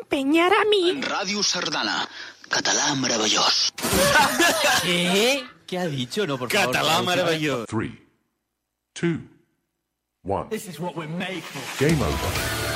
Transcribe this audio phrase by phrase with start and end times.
[0.00, 1.00] empenyar a mi.
[1.02, 2.08] Radio Sardana,
[2.48, 3.72] català meravellós.
[4.82, 5.44] ¿Qué?
[5.66, 6.26] ¿Qué ha dicho?
[6.26, 6.72] No, por favor.
[6.74, 7.66] Català meravelloso.
[7.66, 7.96] Three,
[8.94, 9.20] two,
[10.24, 10.48] one.
[10.50, 11.60] This is what we're made for.
[11.78, 12.69] Game over.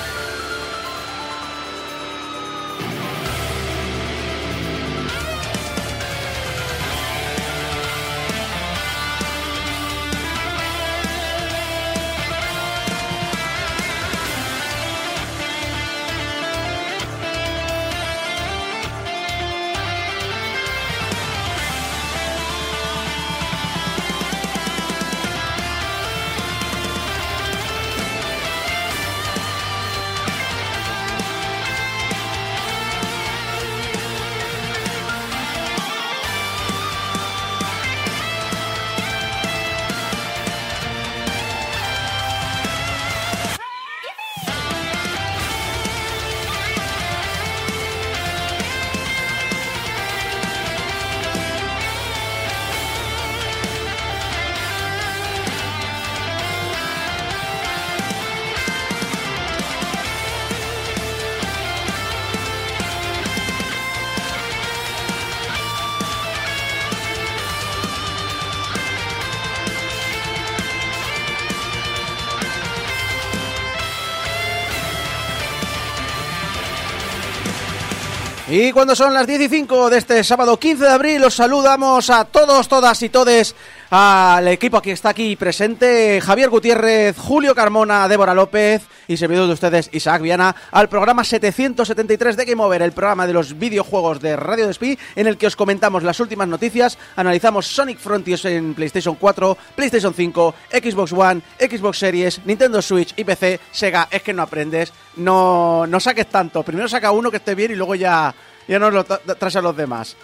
[78.75, 82.25] Cuando son las 10 y 5 de este sábado 15 de abril, os saludamos a
[82.25, 83.55] todos, todas y todes,
[83.89, 89.53] al equipo que está aquí presente, Javier Gutiérrez, Julio Carmona, Débora López y servidor de
[89.53, 94.35] ustedes, Isaac Viana, al programa 773 de Game Over, el programa de los videojuegos de
[94.35, 99.15] Radio Despí, en el que os comentamos las últimas noticias, analizamos Sonic Frontiers en PlayStation
[99.15, 104.43] 4, PlayStation 5, Xbox One, Xbox Series, Nintendo Switch y PC, Sega, es que no
[104.43, 108.35] aprendes, no, no saques tanto, primero saca uno que esté bien y luego ya,
[108.69, 110.17] ya nos lo tra- traes a los demás.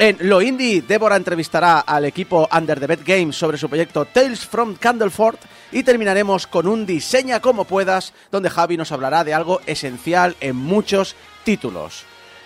[0.00, 4.46] En Lo Indie, Débora entrevistará al equipo Under the Bed Games sobre su proyecto Tales
[4.46, 5.38] from Candleford
[5.72, 10.54] y terminaremos con un Diseña como puedas, donde Javi nos hablará de algo esencial en
[10.54, 12.04] muchos títulos,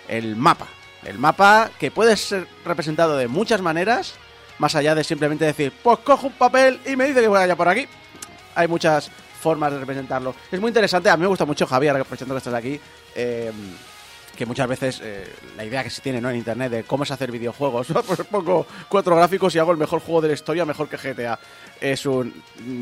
[0.09, 0.67] el mapa.
[1.05, 4.15] El mapa que puede ser representado de muchas maneras,
[4.59, 7.69] más allá de simplemente decir, pues cojo un papel y me dice que vaya por
[7.69, 7.87] aquí.
[8.55, 9.11] Hay muchas
[9.43, 10.35] formas de representarlo.
[10.51, 12.81] Es muy interesante, a mí me gusta mucho Javier, aprovechando que estás aquí.
[13.15, 13.53] eh,
[14.37, 15.26] que muchas veces eh,
[15.56, 16.31] la idea que se tiene ¿no?
[16.31, 20.00] en internet de cómo es hacer videojuegos, pues pongo cuatro gráficos y hago el mejor
[20.00, 21.38] juego de la historia, mejor que GTA.
[21.81, 22.32] Es un,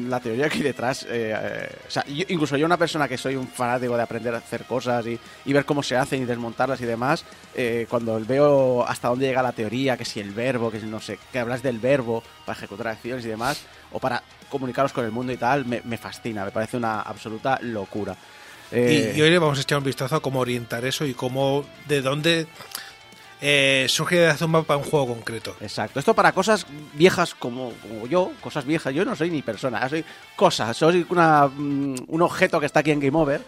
[0.09, 1.03] la teoría aquí detrás.
[1.05, 4.35] eh, eh, o sea, yo- incluso yo, una persona que soy un fanático de aprender
[4.35, 7.25] a hacer cosas y, y ver cómo se hacen y desmontarlas y demás,
[7.55, 11.01] eh, cuando veo hasta dónde llega la teoría, que si el verbo, que si no
[11.01, 13.63] sé, que hablas del verbo para ejecutar acciones y demás,
[13.93, 17.59] o para comunicaros con el mundo y tal, me, me fascina, me parece una absoluta
[17.63, 18.17] locura.
[18.73, 21.15] Eh, Y, y hoy le vamos a echar un vistazo a cómo orientar eso y
[21.15, 22.47] cómo, de dónde
[23.43, 25.57] eh, surge de hacer un mapa para un juego concreto.
[25.61, 25.99] Exacto.
[25.99, 28.93] Esto para cosas viejas como, como yo, cosas viejas.
[28.95, 30.05] Yo no soy ni persona, soy
[30.37, 30.77] cosas.
[30.77, 33.41] Soy una, mm, un objeto que está aquí en Game Over.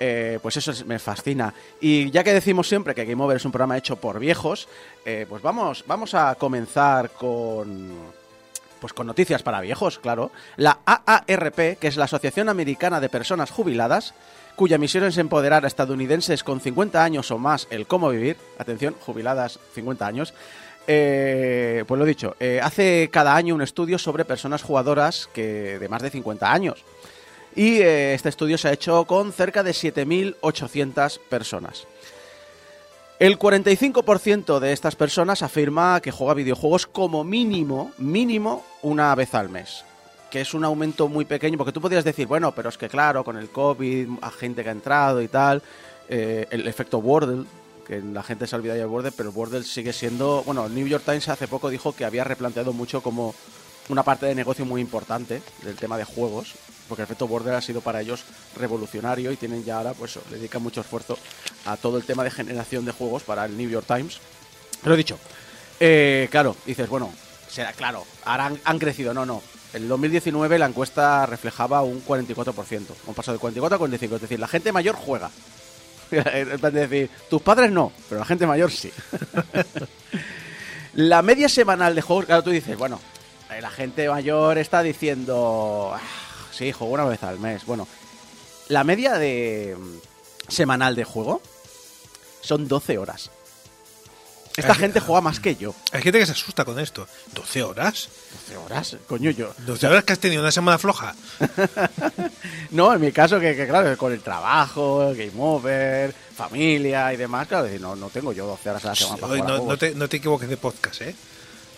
[0.00, 1.52] eh, pues eso es- me fascina.
[1.80, 4.68] Y ya que decimos siempre que Game Over es un programa hecho por viejos,
[5.04, 7.96] eh, pues vamos, vamos a comenzar con
[8.80, 10.30] pues con noticias para viejos, claro.
[10.56, 14.14] La AARP, que es la Asociación Americana de Personas Jubiladas,
[14.58, 18.96] cuya misión es empoderar a estadounidenses con 50 años o más el cómo vivir, atención,
[18.98, 20.34] jubiladas 50 años,
[20.88, 25.88] eh, pues lo dicho, eh, hace cada año un estudio sobre personas jugadoras que de
[25.88, 26.84] más de 50 años.
[27.54, 31.86] Y eh, este estudio se ha hecho con cerca de 7.800 personas.
[33.20, 39.50] El 45% de estas personas afirma que juega videojuegos como mínimo, mínimo, una vez al
[39.50, 39.84] mes.
[40.30, 43.24] Que es un aumento muy pequeño, porque tú podrías decir, bueno, pero es que claro,
[43.24, 45.62] con el COVID, a gente que ha entrado y tal,
[46.08, 47.46] eh, el efecto Wordle,
[47.86, 50.42] que la gente se ha olvidado ya de Wordle, pero Wordle sigue siendo...
[50.44, 53.34] Bueno, el New York Times hace poco dijo que había replanteado mucho como
[53.88, 56.54] una parte de negocio muy importante del tema de juegos,
[56.88, 58.24] porque el efecto Border ha sido para ellos
[58.56, 61.18] revolucionario y tienen ya ahora, pues, dedican mucho esfuerzo
[61.64, 64.18] a todo el tema de generación de juegos para el New York Times.
[64.82, 65.18] Pero he dicho,
[65.80, 67.12] eh, claro, dices, bueno,
[67.48, 69.42] será claro, ahora han, crecido, no, no.
[69.72, 74.22] En el 2019 la encuesta reflejaba un 44%, un pasado de 44 a 45, es
[74.22, 75.30] decir, la gente mayor juega.
[76.10, 78.90] En plan de decir, tus padres no, pero la gente mayor sí.
[80.94, 82.98] la media semanal de juegos, claro, tú dices, bueno,
[83.50, 86.00] eh, la gente mayor está diciendo, "Ah,
[86.50, 87.64] sí, juego una vez al mes.
[87.66, 87.86] Bueno,
[88.68, 91.40] la media de mm, semanal de juego
[92.40, 93.30] son 12 horas.
[94.56, 95.74] Esta gente juega más que yo.
[95.92, 97.06] Hay gente que se asusta con esto.
[97.34, 98.08] ¿12 horas?
[98.48, 99.52] 12 horas, coño, yo.
[99.66, 101.14] ¿12 horas que has tenido una semana floja?
[102.70, 107.46] No, en mi caso, que, que claro, con el trabajo, game over, familia y demás,
[107.48, 109.94] claro, decir, no, no tengo yo 12 horas a la semana para a no, te,
[109.94, 111.14] no te equivoques de podcast, ¿eh?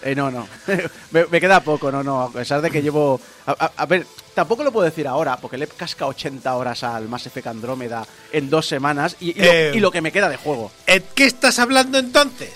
[0.03, 0.49] Eh, no, no.
[1.11, 2.23] me, me queda poco, no, no.
[2.23, 3.21] A pesar de que llevo.
[3.47, 6.83] A, a- a ver, tampoco lo puedo decir ahora, porque le he cascado 80 horas
[6.85, 9.73] al Mass Effect Andrómeda en dos semanas y, y lo, Eh.
[9.75, 10.71] y lo que me queda de juego.
[10.87, 12.53] ¿En qué estás hablando entonces?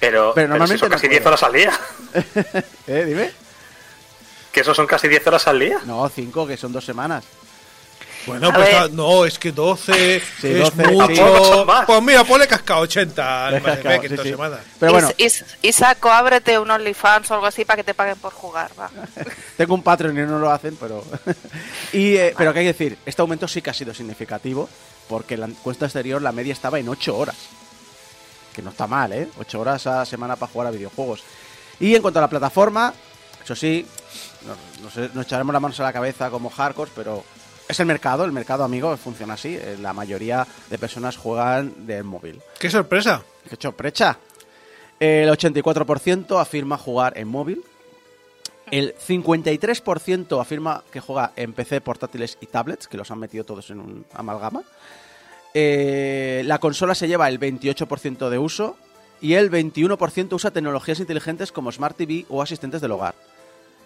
[0.00, 1.18] Pero, Pero pero normalmente si son no casi puedo.
[1.18, 1.72] 10 horas al día.
[2.86, 3.04] ¿Eh?
[3.06, 3.30] Dime.
[4.52, 5.78] Que eso son casi 10 horas al día.
[5.86, 7.24] No, 5, que son dos semanas.
[8.26, 8.92] Bueno, A pues ver.
[8.92, 11.66] no, es que 12 Sí, es 12, Tampoco mucho.
[11.86, 14.30] Pues mira, ponle cascado 80 al Mass en sí, dos sí.
[14.30, 14.60] semanas.
[14.78, 18.16] Pero bueno, Is- Is- Isaco, ábrete un OnlyFans o algo así para que te paguen
[18.18, 18.90] por jugar, va.
[19.56, 21.04] tengo un Patreon y no lo hacen, pero.
[21.92, 24.68] y, eh, pero qué hay que decir, este aumento sí que ha sido significativo,
[25.08, 27.36] porque en la encuesta exterior la media estaba en 8 horas.
[28.54, 29.28] Que no está mal, ¿eh?
[29.38, 31.22] 8 horas a la semana para jugar a videojuegos.
[31.80, 32.92] Y en cuanto a la plataforma,
[33.42, 33.86] eso sí,
[34.82, 37.24] nos, nos- nos echaremos las manos a la cabeza como hardcore, pero
[37.68, 39.56] es el mercado, el mercado amigo funciona así.
[39.60, 42.40] eh, La mayoría de personas juegan del móvil.
[42.58, 43.22] ¡Qué sorpresa!
[43.48, 44.18] ¡Qué sorpresa!
[44.98, 47.62] El 84% afirma jugar en móvil.
[48.70, 53.70] El 53% afirma que juega en PC, portátiles y tablets, que los han metido todos
[53.70, 54.62] en un amalgama.
[55.54, 58.76] Eh, la consola se lleva el 28% de uso
[59.20, 63.14] y el 21% usa tecnologías inteligentes como Smart TV o asistentes del hogar.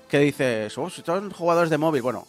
[0.09, 0.77] ¿Qué dices?
[0.77, 2.03] Oh, si son jugadores de móvil.
[2.03, 2.27] Bueno,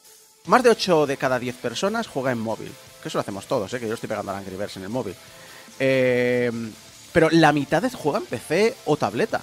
[0.47, 2.71] más de 8 de cada 10 personas juega en móvil.
[3.01, 3.79] Que eso lo hacemos todos, ¿eh?
[3.79, 5.15] que yo estoy pegando al Angry Birds en el móvil.
[5.79, 6.51] Eh,
[7.11, 9.41] pero la mitad juega en PC o tableta.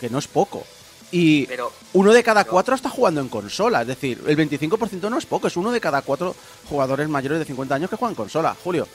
[0.00, 0.64] Que no es poco.
[1.10, 3.82] Y Pero- uno de cada pero- cuatro está jugando en consola.
[3.82, 5.46] Es decir, el 25% no es poco.
[5.46, 6.34] Es uno de cada cuatro
[6.68, 8.56] jugadores mayores de 50 años que juegan en consola.
[8.62, 8.86] Julio,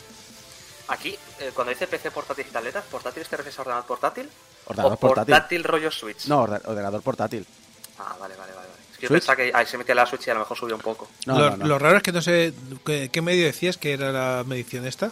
[0.92, 4.28] Aquí, eh, cuando dice PC portátil y tabletas, ¿portátil te refieres a ordenador portátil?
[4.66, 5.34] Ordenador ¿O portátil.
[5.36, 6.26] portátil rollo Switch?
[6.26, 7.46] no, orde- ordenador portátil.
[8.00, 8.68] Ah, vale, vale, vale.
[8.70, 8.89] vale.
[9.02, 9.22] Yo ¿Switch?
[9.22, 11.08] pensaba que ahí se metía la Switch y a lo mejor subió un poco.
[11.26, 11.66] No, lo, no, no.
[11.68, 12.54] lo raro es que no sé.
[12.86, 15.12] ¿Qué, qué medio decías que era la medición esta?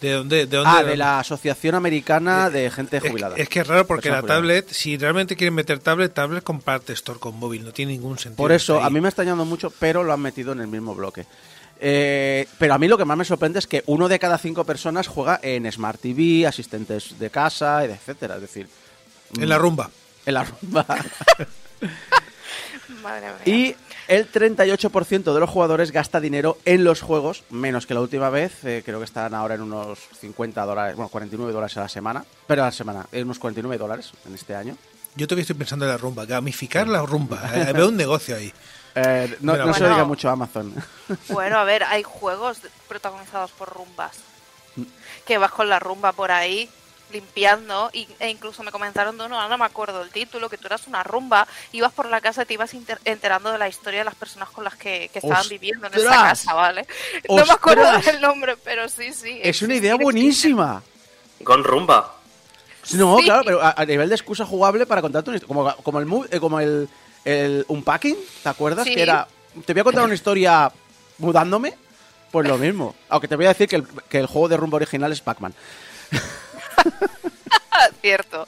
[0.00, 0.46] ¿De dónde?
[0.46, 0.88] De dónde Ah, era?
[0.90, 3.36] de la Asociación Americana de Gente Jubilada.
[3.36, 4.40] es que es raro porque Persona la jubilada.
[4.40, 8.36] tablet, si realmente quieren meter tablet, tablet comparte store con móvil, no tiene ningún sentido.
[8.36, 10.94] Por eso, a mí me está extrañando mucho, pero lo han metido en el mismo
[10.94, 11.26] bloque.
[11.82, 14.64] Eh, pero a mí lo que más me sorprende es que uno de cada cinco
[14.64, 18.36] personas juega en Smart TV, asistentes de casa, etcétera.
[18.36, 18.68] Es decir,
[19.38, 19.90] En la rumba.
[20.24, 20.86] en la rumba.
[23.02, 23.56] Madre mía.
[23.56, 23.76] y
[24.08, 28.64] el 38% de los jugadores gasta dinero en los juegos, menos que la última vez.
[28.64, 32.24] eh, creo que están ahora en unos 50 dólares, bueno, 49 dólares a la semana.
[32.46, 34.76] Pero a la semana, en unos 49 dólares en este año.
[35.16, 37.50] Yo todavía estoy pensando en la rumba, gamificar la rumba.
[37.54, 38.52] Eh, Veo un negocio ahí.
[38.94, 40.74] Eh, no, se diga mucho a Amazon.
[41.28, 42.58] Bueno, a ver, hay juegos
[42.88, 44.16] protagonizados por rumbas.
[44.76, 44.82] Mm.
[45.26, 46.68] Que vas con la rumba por ahí
[47.12, 50.58] limpiando y, e incluso me comentaron de uno, ahora no me acuerdo el título, que
[50.58, 53.68] tú eras una rumba, ibas por la casa y te ibas inter- enterando de la
[53.68, 55.48] historia de las personas con las que, que estaban ¡Ostras!
[55.48, 56.86] viviendo en esa casa, ¿vale?
[57.28, 59.40] No me acuerdo del nombre, pero sí, sí.
[59.42, 60.82] es una idea buenísima.
[61.44, 62.16] Con rumba.
[62.92, 63.24] No, Sí.
[63.24, 65.54] claro, pero a, a nivel de excusa jugable para contarte una historia.
[65.54, 66.88] Como, como el, mu- eh, como el,
[67.24, 68.84] el unpacking, ¿te acuerdas?
[68.86, 68.94] Sí.
[68.94, 69.28] Que era.
[69.66, 70.70] Te voy a contar una historia
[71.18, 71.74] mudándome.
[72.30, 72.94] Pues lo mismo.
[73.08, 75.52] Aunque te voy a decir que el, que el juego de rumbo original es Pac-Man.
[78.00, 78.46] Cierto.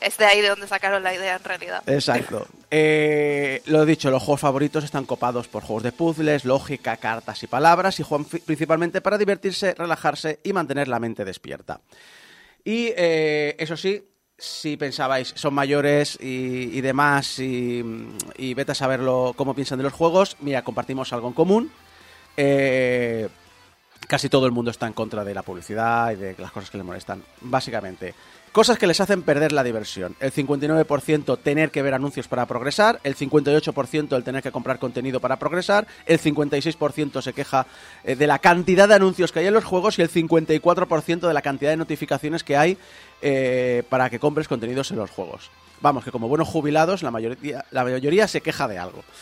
[0.00, 1.82] Es de ahí de donde sacaron la idea en realidad.
[1.86, 2.46] Exacto.
[2.70, 7.46] Eh, lo dicho, los juegos favoritos están copados por juegos de puzzles, lógica, cartas y
[7.46, 11.80] palabras y juegan principalmente para divertirse, relajarse y mantener la mente despierta.
[12.64, 14.04] Y eh, eso sí,
[14.36, 17.82] si pensabais, son mayores y, y demás y,
[18.36, 21.72] y vete a saberlo cómo piensan de los juegos, mira, compartimos algo en común.
[22.36, 23.28] Eh,
[24.08, 26.78] casi todo el mundo está en contra de la publicidad y de las cosas que
[26.78, 27.22] le molestan.
[27.42, 28.14] Básicamente,
[28.52, 30.16] cosas que les hacen perder la diversión.
[30.18, 35.20] El 59% tener que ver anuncios para progresar, el 58% el tener que comprar contenido
[35.20, 37.66] para progresar, el 56% se queja
[38.02, 41.34] eh, de la cantidad de anuncios que hay en los juegos y el 54% de
[41.34, 42.78] la cantidad de notificaciones que hay
[43.20, 45.50] eh, para que compres contenidos en los juegos.
[45.82, 49.04] Vamos, que como buenos jubilados, la mayoría, la mayoría se queja de algo.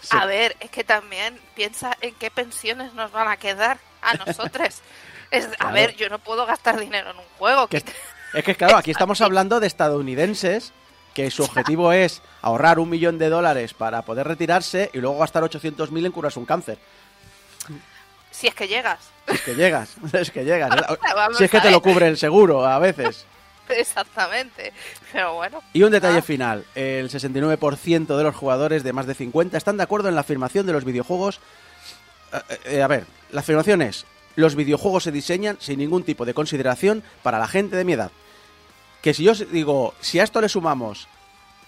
[0.00, 0.16] Sí.
[0.16, 4.80] A ver, es que también piensa en qué pensiones nos van a quedar a nosotros.
[5.30, 7.66] Es, a ver, yo no puedo gastar dinero en un juego.
[7.66, 7.76] Que
[8.32, 10.72] es, que, claro, aquí estamos hablando de estadounidenses
[11.12, 15.42] que su objetivo es ahorrar un millón de dólares para poder retirarse y luego gastar
[15.42, 16.78] 800.000 en curarse un cáncer.
[18.30, 19.00] Si es que llegas.
[19.26, 20.70] Es que llegas, es que llegas.
[21.36, 23.26] Si es que te lo cubre el seguro a veces.
[23.68, 24.72] Exactamente.
[25.12, 25.60] Pero bueno.
[25.74, 26.22] Y un detalle Ah.
[26.22, 30.22] final, el 69% de los jugadores de más de 50 están de acuerdo en la
[30.22, 31.40] afirmación de los videojuegos.
[32.32, 34.04] Eh, eh, a ver, la afirmación es,
[34.36, 38.10] los videojuegos se diseñan sin ningún tipo de consideración para la gente de mi edad.
[39.02, 41.08] que si yo digo, si a esto le sumamos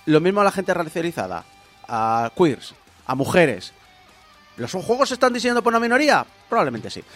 [0.07, 1.45] lo mismo a la gente racializada,
[1.89, 2.75] a queers,
[3.07, 3.73] a mujeres,
[4.57, 6.25] ¿los juegos se están diseñando por una minoría?
[6.49, 7.03] Probablemente sí.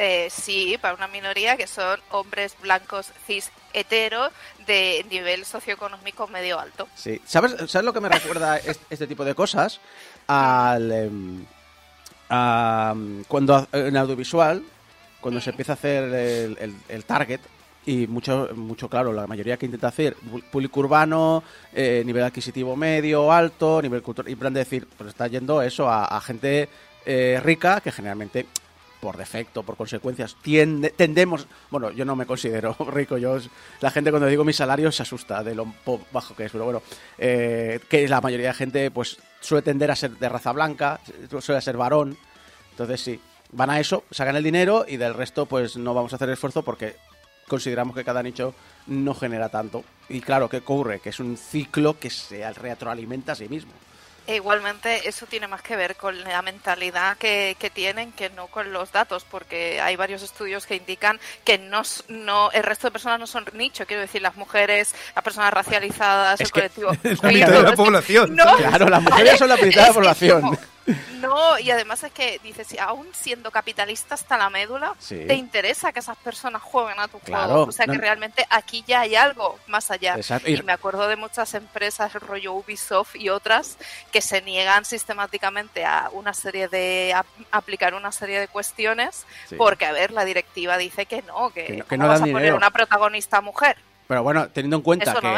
[0.00, 4.30] Eh, sí, para una minoría que son hombres blancos cis hetero
[4.64, 6.86] de nivel socioeconómico medio alto.
[6.94, 7.20] Sí.
[7.26, 9.80] ¿Sabes, ¿Sabes lo que me recuerda es- este tipo de cosas?
[10.28, 10.92] Al.
[10.92, 11.44] em,
[12.28, 14.62] cuando en audiovisual,
[15.20, 17.40] cuando se empieza a hacer el, el- target,
[17.86, 20.14] y mucho, mucho, claro, la mayoría que intenta hacer
[20.52, 21.42] público urbano,
[21.72, 25.88] eh, nivel adquisitivo medio, alto, nivel cultural, y plan de decir, pues está yendo eso
[25.88, 26.68] a, gente
[27.06, 28.44] eh, rica que generalmente
[29.00, 33.38] por defecto, por consecuencias, tiende- tendemos, bueno, yo no me considero rico, yo
[33.80, 35.72] la gente cuando digo mi salario se asusta de lo
[36.12, 36.82] bajo que es, pero bueno,
[37.16, 41.00] eh, que la mayoría de gente pues suele tender a ser de raza blanca,
[41.40, 42.16] suele ser varón,
[42.70, 43.20] entonces sí,
[43.52, 46.62] van a eso, sacan el dinero y del resto pues no vamos a hacer esfuerzo
[46.62, 46.96] porque
[47.48, 48.54] consideramos que cada nicho
[48.86, 49.84] no genera tanto.
[50.08, 51.00] Y claro, ¿qué ocurre?
[51.00, 53.72] Que es un ciclo que se retroalimenta a sí mismo.
[54.28, 58.46] E igualmente eso tiene más que ver con la mentalidad que, que tienen que no
[58.48, 62.90] con los datos, porque hay varios estudios que indican que no, no el resto de
[62.92, 66.92] personas no son nicho, quiero decir, las mujeres, las personas racializadas, Es el que colectivo.
[67.02, 68.36] es la mitad de la población.
[68.36, 70.42] No, Claro, las mujeres son la mitad de la que población.
[70.42, 70.58] no.
[71.20, 75.24] No, y además es que dices, si aún siendo capitalista hasta la médula, Sí.
[75.26, 77.62] te interesa que esas personas jueguen a tu Claro, juego.
[77.64, 80.14] O sea que realmente aquí ya hay algo más allá.
[80.16, 80.50] Exacto.
[80.50, 83.76] Y me acuerdo de muchas empresas, rollo Ubisoft y otras,
[84.12, 89.56] que se niegan sistemáticamente a una serie de a aplicar una serie de cuestiones, Sí.
[89.56, 92.18] porque a ver, la directiva dice que no, que, Que no- que ¿cómo no vas
[92.20, 92.56] a poner dinero.
[92.56, 93.76] una protagonista mujer.
[94.06, 95.34] Pero bueno, teniendo en cuenta Eso que, no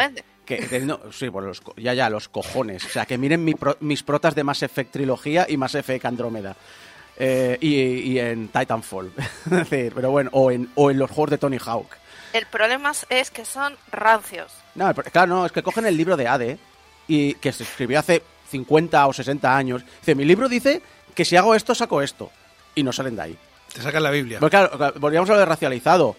[0.59, 4.03] que sí, los co- ya ya los cojones, o sea, que miren mi pro- mis
[4.03, 6.57] protas de Mass Effect trilogía y Mass Effect Andrómeda.
[7.23, 9.13] Eh, y, y en Titanfall.
[9.47, 11.89] Es decir, pero bueno, o en, o en los juegos de Tony Hawk.
[12.33, 14.53] El problema es que son rancios.
[14.75, 16.59] No, claro, no, es que cogen el libro de ADE
[17.09, 19.83] y que se escribió hace 50 o 60 años.
[20.01, 20.81] Dice, mi libro dice
[21.15, 22.31] que si hago esto, saco esto.
[22.75, 23.39] Y no salen de ahí.
[23.75, 24.39] Te sacan la Biblia.
[24.41, 26.17] Porque claro, claro, volvíamos a lo de racializado.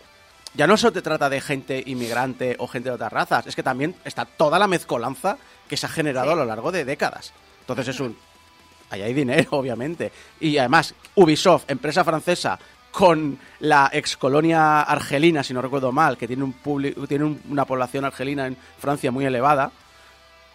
[0.54, 3.64] Ya no solo te trata de gente inmigrante o gente de otras razas, es que
[3.64, 5.38] también está toda la mezcolanza
[5.70, 6.34] que se ha generado Sí.
[6.34, 7.34] a lo largo de décadas.
[7.62, 8.18] Entonces es un...
[8.90, 10.12] Ahí hay dinero, obviamente.
[10.42, 12.60] Y además, Ubisoft, empresa francesa,
[12.92, 17.64] con la excolonia argelina, si no recuerdo mal, que tiene, un publi- tiene un- una
[17.64, 19.72] población argelina en Francia muy elevada.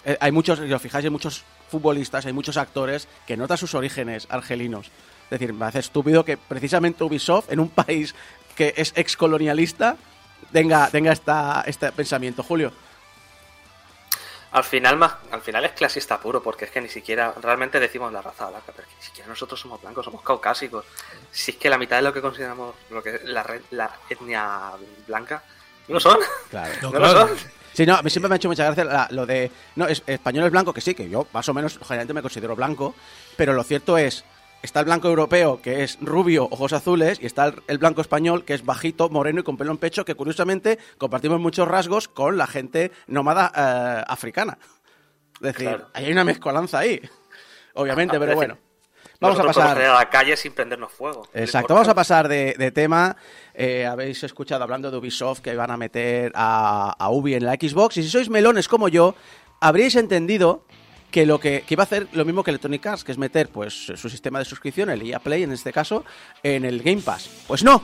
[0.05, 3.75] Eh, hay muchos, si os fijáis, hay muchos futbolistas, hay muchos actores que notan sus
[3.75, 4.89] orígenes argelinos.
[5.25, 8.15] Es decir, me hace estúpido que precisamente Ubisoft, en un país
[8.57, 9.97] que es excolonialista,
[10.53, 12.43] tenga, tenga esta, este pensamiento.
[12.43, 12.73] Julio.
[14.53, 18.11] Al final, más, al final es clasista puro, porque es que ni siquiera realmente decimos
[18.13, 20.85] la raza blanca, pero es que ni siquiera nosotros somos blancos, somos caucásicos.
[21.31, 23.45] Si es que la mitad de lo que consideramos lo que la,
[24.09, 24.71] etnia
[25.07, 25.43] blanca
[25.89, 26.19] no lo son.
[26.49, 26.73] Claro.
[26.81, 27.29] No, no lo claro.
[27.29, 27.39] son.
[27.75, 29.51] Sí, no, a mí siempre me ha hecho mucha gracia la- lo de...
[29.75, 32.57] No, es, español es blanco, que sí, que yo más o menos generalmente me considero
[32.57, 32.95] blanco,
[33.37, 34.25] pero lo cierto es,
[34.63, 38.55] está el blanco europeo, que es rubio, ojos azules, y está el, blanco español, que
[38.55, 42.47] es bajito, moreno y con pelo en pecho, que curiosamente compartimos muchos rasgos con la
[42.47, 44.59] gente nómada eh, africana.
[45.37, 45.89] Es decir, Claro.
[45.95, 47.01] hay una mezcolanza ahí,
[47.75, 48.59] obviamente, Ah, pero bueno.
[49.19, 49.81] Vamos a pasar...
[49.81, 51.27] a la calle sin prendernos fuego.
[51.33, 53.17] Exacto, vamos a pasar de, de tema.
[53.55, 57.55] Eh, habéis escuchado hablando de Ubisoft que van a meter a, a Ubi en la
[57.55, 57.97] Xbox.
[57.97, 59.15] Y si sois melones como yo,
[59.59, 60.67] habréis entendido
[61.11, 63.49] que lo que, que iba a hacer lo mismo que Electronic Arts, que es meter
[63.49, 66.05] pues su sistema de suscripción, el EA Play en este caso,
[66.43, 67.29] en el Game Pass.
[67.47, 67.83] Pues no.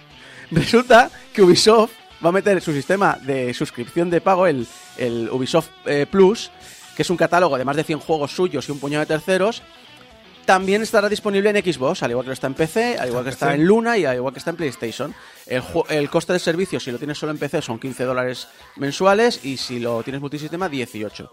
[0.50, 1.92] Resulta que Ubisoft
[2.24, 4.66] va a meter su sistema de suscripción de pago, el,
[4.98, 6.50] el Ubisoft eh, Plus,
[6.96, 9.62] que es un catálogo de más de 100 juegos suyos y un puñado de terceros,
[10.44, 13.30] también estará disponible en Xbox, al igual que lo está en PC, al igual que
[13.30, 15.14] está en Luna y al igual que está en PlayStation.
[15.46, 19.44] El, el coste del servicio, si lo tienes solo en PC, son 15 dólares mensuales
[19.44, 21.32] y si lo tienes multisistema, 18.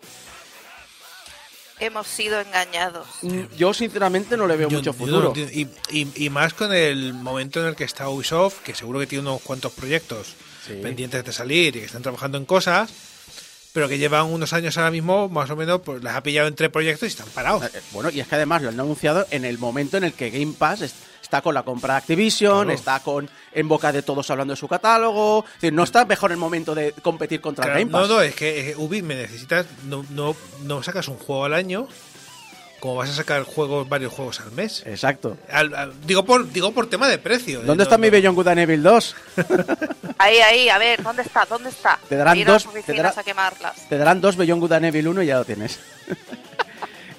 [1.79, 3.07] Hemos sido engañados.
[3.21, 5.33] Mm, Yo, sinceramente, no le veo Yo- mucho no futuro.
[5.35, 9.07] y, y- y más con el momento en el que está Ubisoft, que seguro que
[9.07, 10.27] tiene unos cuantos proyectos
[10.65, 10.73] Sí.
[10.81, 12.89] pendientes de salir y que están trabajando en cosas,
[13.73, 16.69] pero que llevan unos años ahora mismo, más o menos, pues las ha pillado entre
[16.69, 17.63] proyectos y están parados.
[17.65, 20.31] Eh, Bueno, y es que además lo han anunciado en el momento en el que
[20.31, 20.95] Game Pass es-
[21.27, 22.71] está con la compra de Activision, Claro.
[22.71, 25.43] está con en boca de todos hablando de su catálogo.
[25.47, 28.07] Es decir, no está mejor el momento de competir contra Claro, Game no, Pass.
[28.09, 31.85] no, es que eh, Ubi me necesitas, no, no, no sacas un juego al año,
[32.79, 34.83] como vas a sacar juegos, varios juegos al mes.
[34.85, 35.37] Exacto.
[35.51, 37.59] Al- al- digo por digo por tema de precio.
[37.59, 39.15] ¿Dónde No- está mi no- Beyond Good and Evil 2?
[40.19, 41.45] Ahí, ahí, a ver, ¿dónde está?
[41.45, 41.99] ¿Dónde está?
[42.07, 43.89] Te darán dos- te oficinas dará- a quemarlas.
[43.89, 45.77] Te darán dos Beyond Good and Evil 1 y ya lo tienes.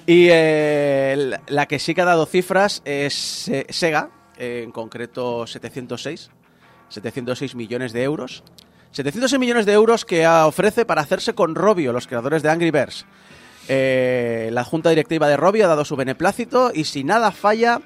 [0.09, 5.45] y eh, la- que sí que ha dado cifras es eh, Sega, eh, en concreto
[5.45, 6.31] 706.
[6.89, 8.43] 706 millones de euros.
[8.91, 13.05] 706 millones de euros que ofrece para hacerse con Robio, los creadores de Angry Birds.
[13.67, 17.79] Eh, la junta directiva de Robio ha dado su beneplácito y si nada falla,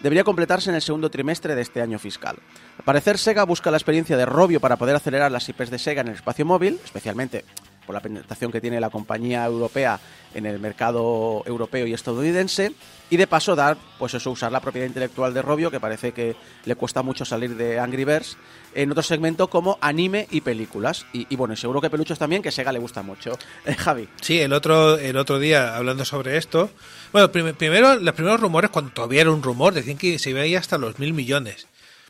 [0.00, 2.36] debería completarse en el segundo trimestre de este año fiscal.
[2.78, 6.00] Al parecer, Sega busca la experiencia de Robio para poder acelerar las IPs de Sega
[6.00, 7.44] en el espacio móvil, especialmente
[7.86, 9.98] por la penetración que tiene la compañía europea
[10.34, 12.72] en el mercado europeo y estadounidense,
[13.08, 16.34] y de paso dar, pues eso, usar la propiedad intelectual de Robio, que parece que
[16.64, 18.36] le cuesta mucho salir de Angry Birds,
[18.74, 21.06] en otro segmento como anime y películas.
[21.12, 23.32] Y, y bueno, seguro que peluchos también, que Sega le gusta mucho.
[23.64, 24.08] Eh, Javi.
[24.20, 26.68] Sí, el otro, el otro día hablando sobre esto.
[27.12, 30.40] Bueno, prim- primero, los primeros rumores, cuando todavía era un rumor, decían que se iba
[30.40, 31.66] a ir hasta los mil millones.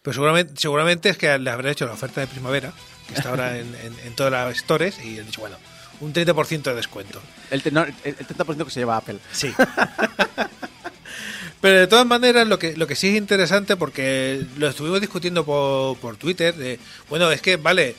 [0.06, 2.72] Pero seguramente, seguramente es que le habrá hecho la oferta de primavera,
[3.08, 5.56] que está ahora en, en- en todas las stores, y he dicho, bueno,
[5.98, 7.20] un 30% de descuento.
[7.50, 9.18] El, no, el- el 30% que se lleva Apple.
[9.32, 9.52] Sí.
[11.60, 15.44] Pero de todas maneras, lo que, lo que sí es interesante, porque lo estuvimos discutiendo
[15.44, 17.96] por, por Twitter, de, bueno, es que, vale,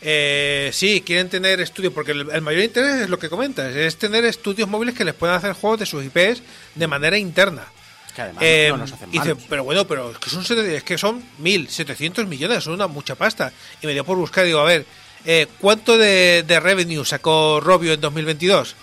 [0.00, 3.96] eh, sí, quieren tener estudios, porque el, el mayor interés es lo que comentas, es
[3.98, 6.42] tener estudios móviles que les puedan hacer juegos de sus IPs
[6.74, 7.64] de manera interna.
[8.12, 9.44] Que además Eh, no nos hacen y dice, mal.
[9.48, 13.52] pero bueno, pero es que son, es que son 1.700 millones, son una mucha pasta.
[13.82, 14.84] Y me dio por buscar, digo, a ver,
[15.24, 18.74] eh, ¿cuánto de, de revenue sacó Robio en 2022?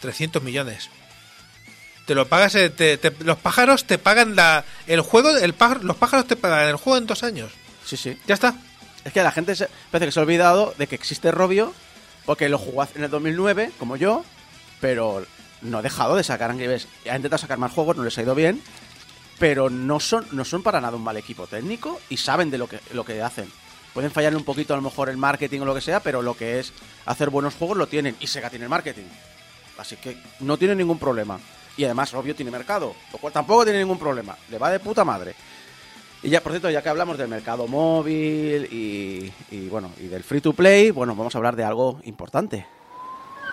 [0.00, 0.90] 300 millones.
[2.06, 5.82] Te lo pagas, eh, te- te- los pájaros te pagan la, el juego, el pájaro-
[5.82, 7.50] los pájaros te pagan el juego en dos años.
[7.84, 8.16] Sí, sí.
[8.26, 8.54] Ya está.
[9.04, 11.74] Es que la gente se, parece que se ha olvidado de que existe Robio,
[12.24, 14.24] porque lo jugó en el 2009, como yo,
[14.80, 15.24] pero
[15.62, 16.88] no ha dejado de sacar Angry Birds.
[17.10, 18.62] Ha intentado sacar más juegos, no les ha ido bien,
[19.38, 22.68] pero no son, no son para nada un mal equipo técnico y saben de lo
[22.68, 23.50] que, lo que hacen.
[23.94, 26.36] Pueden fallarle un poquito a lo mejor el marketing o lo que sea, pero lo
[26.36, 26.72] que es
[27.06, 28.14] hacer buenos juegos lo tienen.
[28.20, 29.06] Y Sega tiene el marketing.
[29.78, 31.38] Así que no tiene ningún problema.
[31.78, 34.36] Y además Robio tiene mercado, lo cual tampoco tiene ningún problema.
[34.50, 35.34] Le va de puta madre.
[36.22, 40.24] Y ya, por cierto, ya que hablamos del mercado móvil y, y, bueno, y del
[40.24, 42.66] free to play, bueno, vamos a hablar de algo importante.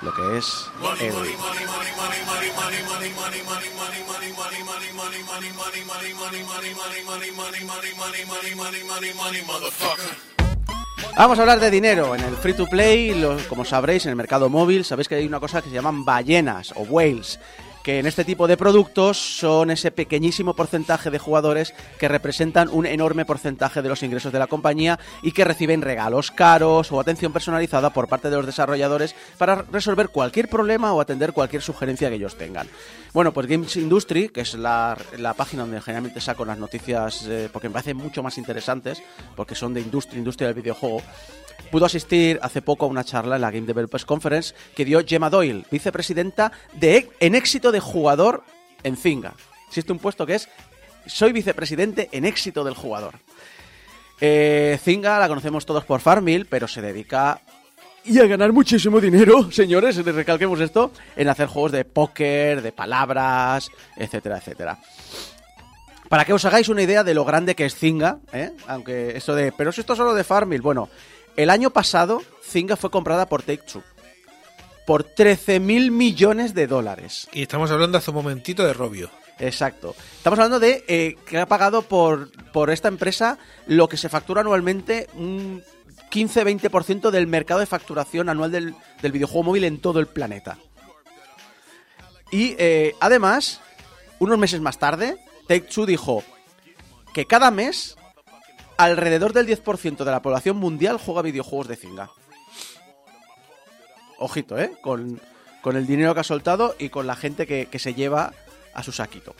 [0.01, 0.65] Lo que es
[0.99, 1.13] el,
[11.15, 12.15] Vamos a hablar de dinero.
[12.15, 15.39] En el free to play, como sabréis, en el mercado móvil, sabéis que hay una
[15.39, 17.39] cosa que se llaman ballenas o whales,
[17.83, 22.85] que en este tipo de productos son ese pequeñísimo porcentaje de jugadores que representan un
[22.85, 27.33] enorme porcentaje de los ingresos de la compañía y que reciben regalos caros o atención
[27.33, 32.15] personalizada por parte de los desarrolladores para resolver cualquier problema o atender cualquier sugerencia que
[32.15, 32.67] ellos tengan.
[33.13, 37.47] Bueno, pues Games Industry, que es la, la página donde generalmente saco las noticias, eh,
[37.51, 39.03] porque me parecen mucho más interesantes,
[39.35, 41.01] porque son de industria, industria del videojuego,
[41.71, 45.29] pudo asistir hace poco a una charla en la Game Developers Conference que dio Gemma
[45.29, 48.43] Doyle, vicepresidenta de en éxito de jugador
[48.83, 49.33] en Zynga.
[49.67, 50.49] Existe un puesto que es
[51.05, 53.15] soy vicepresidente en éxito del jugador.
[54.21, 57.41] Eh, Zynga la conocemos todos por Farmville, pero se dedica
[58.05, 63.69] y a ganar muchísimo dinero, señores, recalquemos esto, en hacer juegos de póker, de palabras,
[63.95, 64.77] etcétera, etcétera.
[66.09, 68.51] Para que os hagáis una idea de lo grande que es Zynga, ¿eh?
[68.67, 70.89] aunque eso de, pero si esto es solo de Farmville, bueno,
[71.35, 73.83] el año pasado Zynga fue comprada por Take-Two
[74.85, 77.27] por 13 mil millones de dólares.
[77.31, 79.09] Y estamos hablando hace un momentito de Robio.
[79.39, 79.95] Exacto.
[80.17, 84.41] Estamos hablando de eh, que ha pagado por, por esta empresa lo que se factura
[84.41, 85.63] anualmente un
[86.11, 90.57] 15-20% del mercado de facturación anual del, del videojuego móvil en todo el planeta.
[92.31, 93.61] Y eh, además,
[94.19, 95.17] unos meses más tarde,
[95.47, 96.23] Take-Two dijo
[97.13, 97.95] que cada mes
[98.83, 102.11] alrededor del 10% de la población mundial juega videojuegos de Zynga.
[104.17, 104.71] Ojito, ¿eh?
[104.81, 105.21] Con,
[105.61, 108.33] con el dinero que ha soltado y con la gente que, que se lleva
[108.73, 109.35] a su saquito.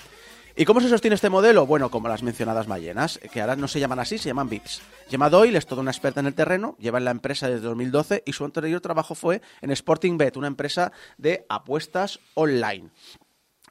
[0.55, 1.65] ¿Y cómo se sostiene este modelo?
[1.65, 4.81] Bueno, como las mencionadas ballenas, que ahora no se llaman así, se llaman VIPs.
[5.09, 8.21] Gemma Doyle es toda una experta en el terreno, lleva en la empresa desde 2012
[8.25, 12.91] y su anterior trabajo fue en Sporting Bet, una empresa de apuestas online.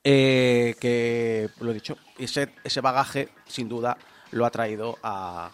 [0.03, 3.97] Eh, que, lo he dicho, ese, ese bagaje sin duda
[4.33, 5.53] lo ha traído a,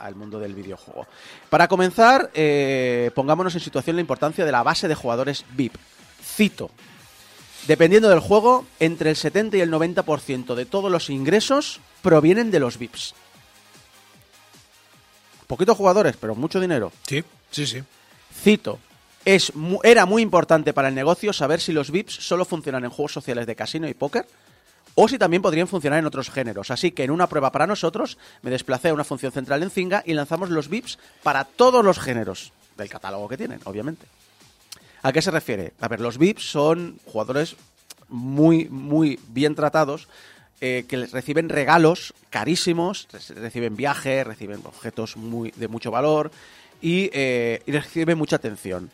[0.00, 1.06] al mundo del videojuego.
[1.48, 5.76] Para comenzar, eh, pongámonos en situación la importancia de la base de jugadores VIP.
[6.22, 6.70] Cito,
[7.66, 12.58] Dependiendo del juego, entre el 70 y el 90% de todos los ingresos provienen de
[12.58, 13.14] los VIPs.
[15.46, 16.90] Poquitos jugadores, pero mucho dinero.
[17.06, 17.82] Sí, sí, sí.
[18.42, 18.78] Cito,
[19.24, 22.90] es, mu- era muy importante para el negocio saber si los VIPs solo funcionan en
[22.90, 24.26] juegos sociales de casino y póker
[25.02, 26.70] o si también podrían funcionar en otros géneros.
[26.70, 30.02] Así que en una prueba para nosotros me desplacé a una función central en Zynga
[30.04, 34.04] y lanzamos los VIPs para todos los géneros del catálogo que tienen, obviamente.
[35.00, 35.72] ¿A qué se refiere?
[35.80, 37.56] A ver, los VIPs son jugadores
[38.10, 40.06] muy, muy bien tratados
[40.60, 46.30] eh, que reciben regalos carísimos, reciben viajes, reciben objetos muy, de mucho valor
[46.82, 48.90] y, eh, y recibe mucha atención.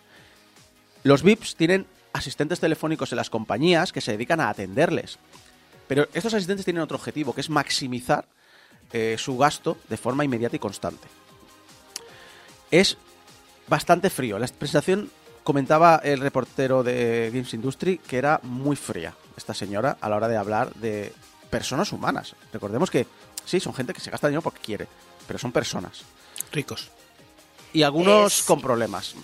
[1.03, 5.19] Los VIPs tienen asistentes telefónicos en las compañías que se dedican a atenderles.
[5.89, 8.25] Pero estos asistentes tienen otro objetivo, que es maximizar
[8.93, 11.07] eh, su gasto de forma inmediata y constante.
[12.71, 12.97] Es
[13.69, 14.39] bastante frío.
[14.39, 15.11] La presentación
[15.45, 20.29] comentaba el reportero de Games Industry que era muy fría esta señora a la hora
[20.29, 21.13] de hablar de
[21.51, 22.35] personas humanas.
[22.53, 23.07] Recordemos que
[23.45, 24.89] sí, son gente que se gasta dinero porque quiere,
[25.27, 26.03] pero son personas.
[26.51, 26.91] Ricos.
[27.73, 29.15] Y algunos Es- con problemas.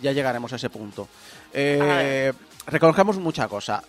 [0.00, 1.06] Ya llegaremos a ese punto.
[1.52, 2.32] Eh,
[2.66, 3.84] reconozcamos mucha cosa.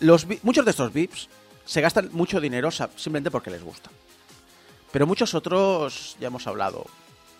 [0.00, 1.28] Los muchos de estos VIPs
[1.64, 3.90] se gastan mucho dinero simplemente porque les gusta.
[4.92, 6.86] Pero muchos otros, ya hemos hablado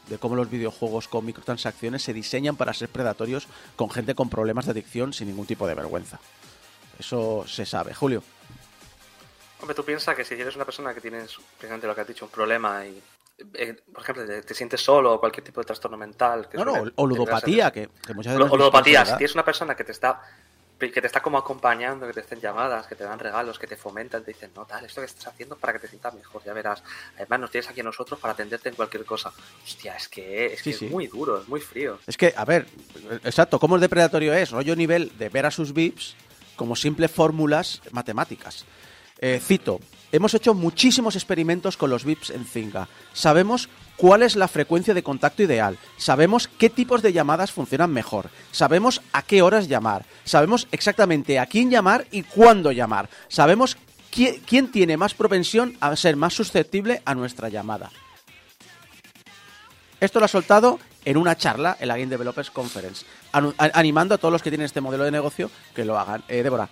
[0.08, 4.66] de cómo los videojuegos con microtransacciones se diseñan para ser predatorios con gente con problemas
[4.66, 6.18] de adicción sin ningún tipo de vergüenza.
[6.98, 7.94] Eso se sabe.
[7.94, 8.22] Julio.
[9.60, 12.26] Hombre, tú piensas que si eres una persona que tienes, precisamente lo que has dicho,
[12.26, 13.00] un problema y,
[13.54, 16.48] eh, por ejemplo, te, te sientes solo o cualquier tipo de trastorno mental...
[16.48, 18.52] Que No, no, o ludopatía, que, que muchas veces...
[18.52, 20.20] o ludopatía, es si tienes una persona que te está
[20.78, 23.76] que te está como acompañando, que te estén llamadas, que te dan regalos, que te
[23.76, 26.52] fomentan, te dicen, no, tal, esto que estás haciendo para que te sientas mejor, ya
[26.52, 26.82] verás.
[27.16, 29.32] Además, nos tienes aquí a nosotros para atenderte en cualquier cosa.
[29.64, 30.84] Hostia, es que, es, Sí, que sí.
[30.86, 31.98] es muy duro, es muy frío.
[32.06, 32.66] Es que, a ver,
[33.24, 34.50] exacto, ¿cómo el depredatorio es?
[34.50, 36.16] Rollo nivel de ver a sus VIPs
[36.56, 38.64] como simples fórmulas matemáticas.
[39.20, 39.80] Eh, cito,
[40.12, 42.88] hemos hecho muchísimos experimentos con los VIPs en Zynga.
[43.12, 45.78] Sabemos cuál es la frecuencia de contacto ideal.
[45.96, 48.30] Sabemos qué tipos de llamadas funcionan mejor.
[48.52, 50.04] Sabemos a qué horas llamar.
[50.24, 53.08] Sabemos exactamente a quién llamar y cuándo llamar.
[53.28, 53.76] Sabemos
[54.12, 57.90] qui- quién tiene más propensión a ser más susceptible a nuestra llamada.
[60.00, 63.04] Esto lo ha soltado en una charla en la Game Developers Conference,
[63.58, 66.22] animando a todos los que tienen este modelo de negocio que lo hagan.
[66.28, 66.68] Eh, Débora.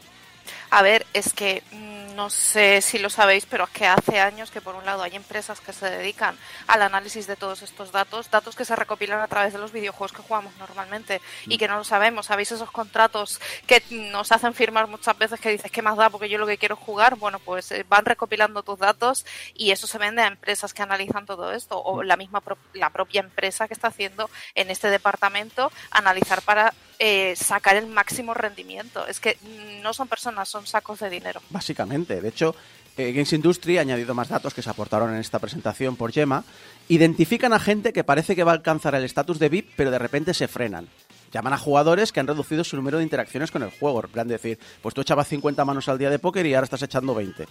[0.70, 4.50] A ver, es que mm, no sé si lo sabéis, pero es que hace años
[4.50, 8.30] que por un lado hay empresas que se dedican al análisis de todos estos datos,
[8.30, 11.76] datos que se recopilan a través de los videojuegos que jugamos normalmente y que no
[11.76, 12.26] lo sabemos.
[12.26, 16.28] ¿Sabéis esos contratos que nos hacen firmar muchas veces que dices qué más da porque
[16.28, 17.16] yo lo que quiero es jugar?
[17.16, 21.26] Bueno, pues eh, van recopilando tus datos y eso se vende a empresas que analizan
[21.26, 22.42] todo esto o la misma
[22.74, 28.32] la propia empresa que está haciendo en este departamento analizar para eh, sacar el máximo
[28.32, 29.04] rendimiento.
[29.08, 29.36] Es que
[29.82, 31.40] no son personas, son sacos de dinero.
[31.50, 32.54] Básicamente, de hecho,
[32.96, 36.44] eh, Games Industry ha añadido más datos que se aportaron en esta presentación por Gemma.
[36.86, 39.98] Identifican a gente que parece que va a alcanzar el estatus de VIP, pero de
[39.98, 40.86] repente se frenan.
[41.32, 44.04] Llaman a jugadores que han reducido su número de interacciones con el juego.
[44.04, 46.66] En plan de decir, pues tú echabas 50 manos al día de póker y ahora
[46.66, 47.48] estás echando 20.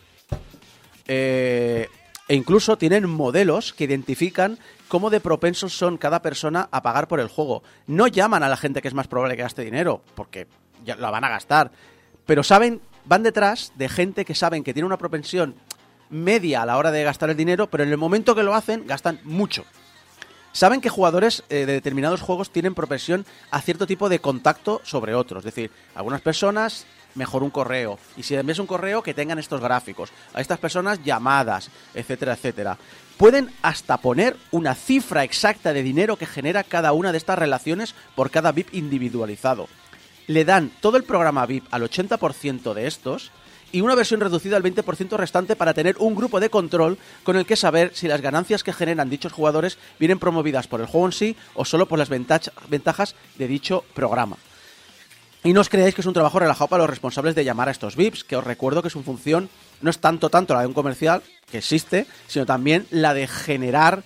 [1.08, 1.90] Eh,
[2.32, 7.20] e incluso tienen modelos que identifican cómo de propensos son cada persona a pagar por
[7.20, 7.62] el juego.
[7.88, 10.48] No llaman a la gente que es más probable que gaste dinero, porque
[10.86, 11.74] ya la van a gastar.
[12.26, 15.56] Pero saben, van detrás de gente que saben que tiene una propensión
[16.10, 18.88] media a la hora de gastar el dinero, pero en el momento que lo hacen,
[18.88, 19.66] gastan mucho.
[20.54, 25.16] Saben que jugadores eh, de determinados juegos tienen propensión a cierto tipo de contacto sobre
[25.16, 25.40] otros.
[25.40, 28.00] Es decir, algunas personas mejor un correo.
[28.18, 30.12] Y si envías un correo, que tengan estos gráficos.
[30.34, 32.78] A estas personas llamadas, etcétera, etcétera.
[33.18, 37.94] Pueden hasta poner una cifra exacta de dinero que genera cada una de estas relaciones
[38.16, 39.68] por cada VIP individualizado.
[40.28, 43.32] Le dan todo el programa VIP al 80% de estos
[43.72, 47.46] y una versión reducida al 20% restante para tener un grupo de control con el
[47.46, 51.14] que saber si las ganancias que generan dichos jugadores vienen promovidas por el juego en
[51.14, 54.38] sí o solo por las ventajas de dicho programa.
[55.44, 57.72] Y no os creáis que es un trabajo relajado para los responsables de llamar a
[57.72, 59.50] estos VIPs, que os recuerdo que su función
[59.82, 64.04] no es tanto tanto la de un comercial, que existe, sino también la de generar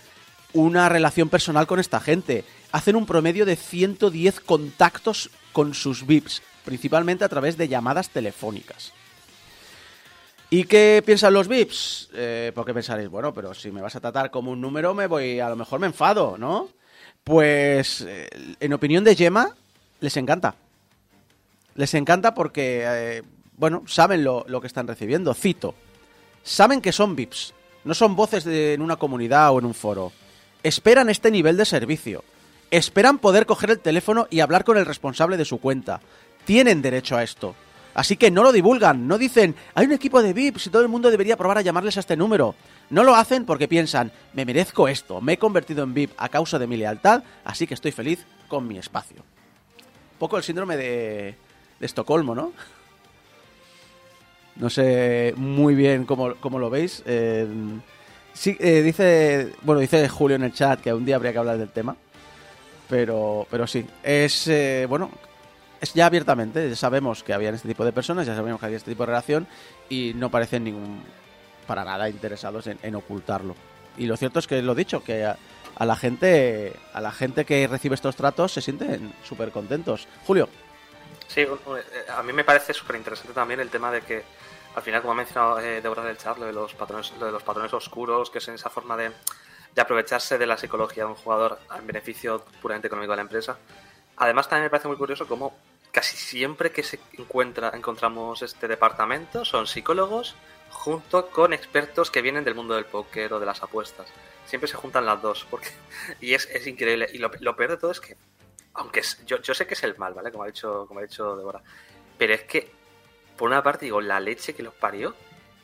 [0.54, 2.46] una relación personal con esta gente.
[2.72, 8.94] Hacen un promedio de 110 contactos con sus VIPs, principalmente a través de llamadas telefónicas.
[10.50, 12.10] ¿Y qué piensan los VIPs?
[12.14, 15.42] Eh, porque pensaréis, bueno, pero si me vas a tratar como un número, me voy,
[15.42, 16.70] a lo mejor me enfado, ¿no?
[17.26, 19.50] Pues, eh, en opinión de Gemma,
[20.00, 20.56] les encanta.
[21.76, 23.24] Les encanta porque, eh,
[23.58, 25.34] bueno, saben lo, lo que están recibiendo.
[25.34, 25.76] Cito,
[26.44, 30.12] saben que son VIPs, no son voces de- en una comunidad o en un foro.
[30.64, 32.24] Esperan este nivel de servicio.
[32.72, 36.02] Esperan poder coger el teléfono y hablar con el responsable de su cuenta.
[36.46, 37.56] Tienen derecho a esto.
[37.94, 40.90] Así que no lo divulgan, no dicen, hay un equipo de VIPs y todo el
[40.90, 42.56] mundo debería probar a llamarles a este número.
[42.90, 46.60] No lo hacen porque piensan, me merezco esto, me he convertido en VIP a causa
[46.60, 49.18] de mi lealtad, así que estoy feliz con mi espacio.
[49.18, 51.36] Un poco el síndrome de, de
[51.86, 52.52] Estocolmo, ¿no?
[54.56, 57.04] No sé muy bien cómo, cómo lo veis.
[57.06, 57.48] Eh,
[58.34, 61.58] sí, eh, dice, bueno, dice Julio en el chat que un día habría que hablar
[61.58, 61.96] del tema.
[62.88, 65.10] Pero, pero sí, es, eh, bueno,
[65.82, 68.78] es ya abiertamente, ya sabemos que había este tipo de personas, ya sabemos que había
[68.78, 69.48] este tipo de relación
[69.90, 71.02] y no parecen ningún,
[71.66, 73.56] para nada interesados en, ocultarlo.
[73.98, 77.68] Y lo cierto es que lo dicho, que, a la gente, a la gente que
[77.68, 80.08] recibe estos tratos se sienten súper contentos.
[80.26, 80.48] Julio.
[81.28, 81.50] Sí, eh,
[82.10, 84.24] a mí me parece súper interesante también el tema de que,
[84.76, 87.32] al final, como ha mencionado eh, Deborah del chat, lo de los patrones, lo de
[87.32, 89.12] los patrones oscuros, que es esa forma de,
[89.78, 93.58] aprovecharse de la psicología de un jugador en beneficio puramente económico de la empresa.
[94.18, 95.58] Además, también me parece muy curioso cómo
[95.92, 100.36] casi siempre que se encuentra, encontramos este departamento son psicólogos
[100.70, 104.08] junto con expertos que vienen del mundo del póker o de las apuestas.
[104.46, 105.70] Siempre se juntan las dos, porque
[106.22, 107.10] y es, increíble.
[107.12, 108.16] Y lo peor de todo es que,
[108.76, 110.32] aunque es- yo, yo sé que es el mal, ¿vale?
[110.32, 111.62] Como ha dicho, como ha dicho Débora,
[112.18, 112.72] pero es que,
[113.38, 115.16] por una parte, digo, la leche que los parió,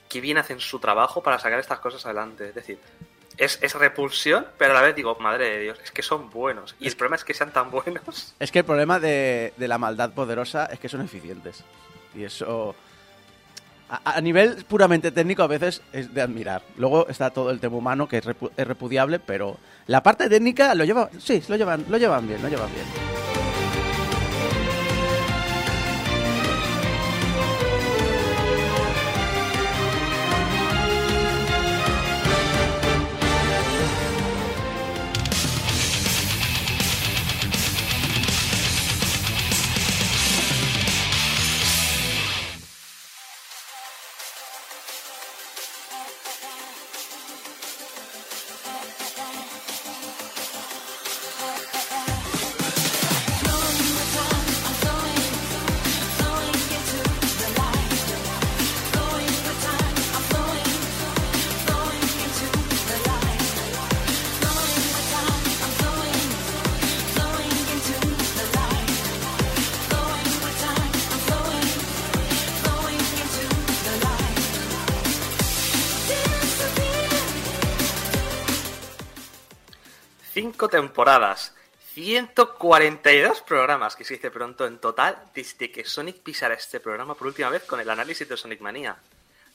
[0.09, 2.49] que bien hacen su trabajo para sacar estas cosas adelante.
[2.49, 2.77] Es decir,
[3.37, 6.75] es, es repulsión, pero a la vez digo, madre de Dios, es que son buenos.
[6.79, 8.35] Y el problema es que sean tan buenos.
[8.39, 11.63] Es que el problema de, de la maldad poderosa es que son eficientes.
[12.13, 12.75] Y eso.
[13.91, 16.61] A, nivel puramente técnico, a veces es de admirar.
[16.77, 18.25] Luego está todo el tema humano que es
[18.67, 21.09] repudiable, pero la parte técnica lo lleva.
[21.19, 23.30] Sí, lo llevan, lo llevan bien, lo llevan bien.
[81.01, 81.55] Temporadas,
[81.95, 87.25] 142 programas, que se dice pronto en total, desde que Sonic pisara este programa por
[87.25, 88.95] última vez con el análisis de Sonic Manía.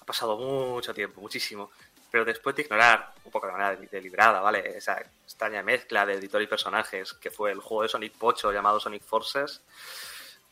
[0.00, 1.70] Ha pasado mucho tiempo, muchísimo.
[2.10, 4.76] Pero después de ignorar, un poco de manera deliberada, ¿vale?
[4.76, 8.80] Esa extraña mezcla de editor y personajes que fue el juego de Sonic Pocho llamado
[8.80, 9.60] Sonic Forces,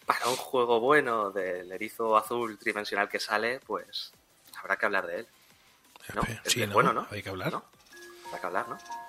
[0.07, 4.13] para un juego bueno del erizo azul tridimensional que sale, pues
[4.61, 5.27] habrá que hablar de él.
[6.15, 6.23] ¿No?
[6.23, 6.75] Es Sí, bien ¿no?
[6.75, 7.09] bueno, ¿no?
[7.11, 7.51] Hay que hablar.
[7.51, 7.65] ¿No?
[8.27, 9.04] Habrá que hablar, ¿no?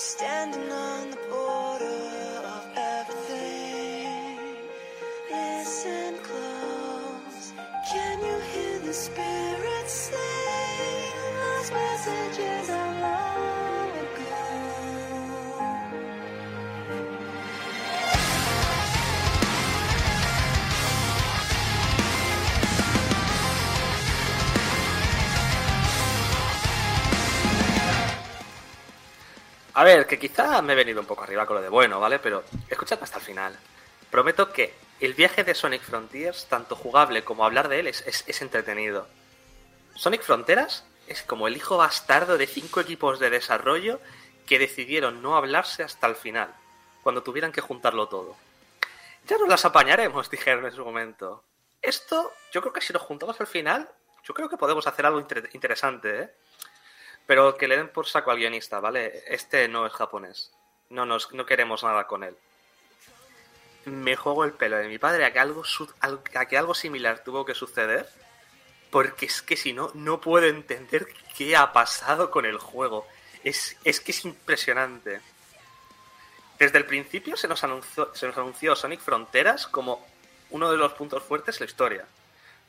[0.00, 1.29] Standing on the
[29.80, 32.18] A ver, que quizá me he venido un poco arriba con lo de bueno, ¿vale?
[32.18, 33.58] Pero escuchad hasta el final.
[34.10, 38.42] Prometo que el viaje de Sonic Frontiers, tanto jugable como hablar de él, es, es-
[38.42, 39.08] entretenido.
[39.94, 44.00] Sonic Fronteras es como el hijo bastardo de cinco equipos de desarrollo
[44.46, 46.54] que decidieron no hablarse hasta el final,
[47.02, 48.36] cuando tuvieran que juntarlo todo.
[49.28, 51.42] Ya nos las apañaremos, dijeron en su momento.
[51.80, 53.88] Esto, yo creo que si nos juntamos al final,
[54.24, 56.30] yo creo que podemos hacer algo inter- interesante, ¿eh?
[57.26, 59.22] Pero que le den por saco al guionista, ¿vale?
[59.26, 60.52] Este no es japonés.
[60.88, 62.36] No, nos, no queremos nada con él.
[63.84, 65.62] Me juego el pelo de mi padre a que algo,
[66.00, 68.08] a algo similar tuvo que suceder.
[68.90, 71.06] Porque es que si no, no puedo entender
[71.36, 73.06] qué ha pasado con el juego.
[73.44, 75.20] Es, es que es impresionante.
[76.58, 80.06] Desde el principio se nos, anunció, se nos anunció Sonic Fronteras como
[80.50, 82.04] uno de los puntos fuertes de la historia.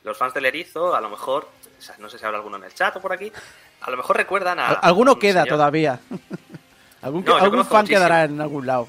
[0.02, 1.48] Los fans del erizo, a lo mejor,
[1.98, 3.30] no sé si habrá alguno en el chat o por aquí,
[3.82, 4.68] a lo mejor recuerdan a...
[4.68, 6.00] Al- Alguno un queda señor- todavía.
[7.02, 7.84] algún No, fan muchísimo.
[7.86, 8.88] quedará en algún lado.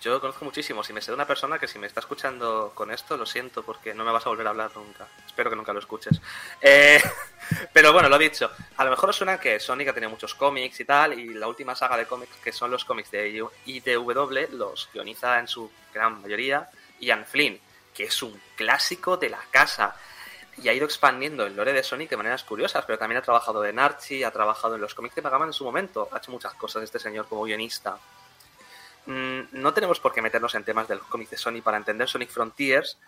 [0.00, 0.84] Yo conozco muchísimo.
[0.84, 3.64] Si me sé de una persona que si me está escuchando con esto, lo siento,
[3.64, 5.08] porque no me vas a volver a hablar nunca.
[5.26, 6.20] Espero que nunca lo escuches.
[6.60, 7.02] Eh,
[7.72, 8.48] pero bueno, lo dicho.
[8.76, 11.48] A lo mejor os suena que Sonic ha tenido muchos cómics y tal, y la
[11.48, 16.22] última saga de cómics, que son los cómics de IDW, los guioniza en su gran
[16.22, 16.68] mayoría
[17.00, 17.58] Ian Flynn,
[17.92, 19.96] que es un clásico de la casa.
[20.62, 23.64] Y ha ido expandiendo el lore de Sonic de maneras curiosas, pero también ha trabajado
[23.64, 26.08] en Archie, ha trabajado en los cómics de Pagaman en su momento.
[26.12, 27.98] Ha hecho muchas cosas este señor como guionista.
[29.06, 32.30] Mm, no tenemos por qué meternos en temas del cómic de Sonic para entender Sonic
[32.30, 32.98] Frontiers,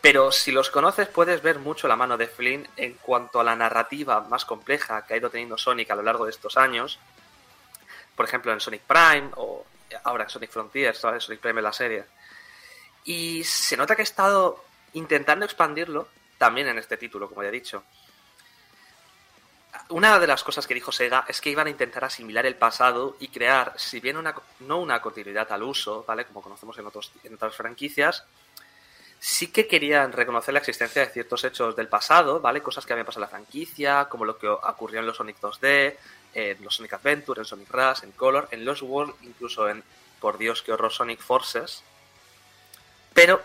[0.00, 3.54] pero si los conoces puedes ver mucho la mano de Flynn en cuanto a la
[3.56, 6.98] narrativa más compleja que ha ido teniendo Sonic a lo largo de estos años.
[8.14, 9.64] Por ejemplo, en Sonic Prime o
[10.04, 10.98] ahora en Sonic Frontiers.
[10.98, 12.04] Sonic Prime en la serie.
[13.04, 17.52] Y se nota que he estado intentando expandirlo también en este título, como ya he
[17.52, 17.82] dicho.
[19.90, 23.16] Una de las cosas que dijo Sega es que iban a intentar asimilar el pasado
[23.20, 26.24] y crear, si bien una, no una continuidad al uso, ¿vale?
[26.24, 28.24] Como conocemos en, otros, en otras franquicias,
[29.18, 32.62] sí que querían reconocer la existencia de ciertos hechos del pasado, ¿vale?
[32.62, 35.96] Cosas que habían pasado en la franquicia, como lo que ocurrió en los Sonic 2D,
[36.34, 39.82] en los Sonic Adventure, en Sonic Rush, en Color, en Lost World, incluso en,
[40.20, 41.82] por Dios, qué horror, Sonic Forces.
[43.14, 43.40] Pero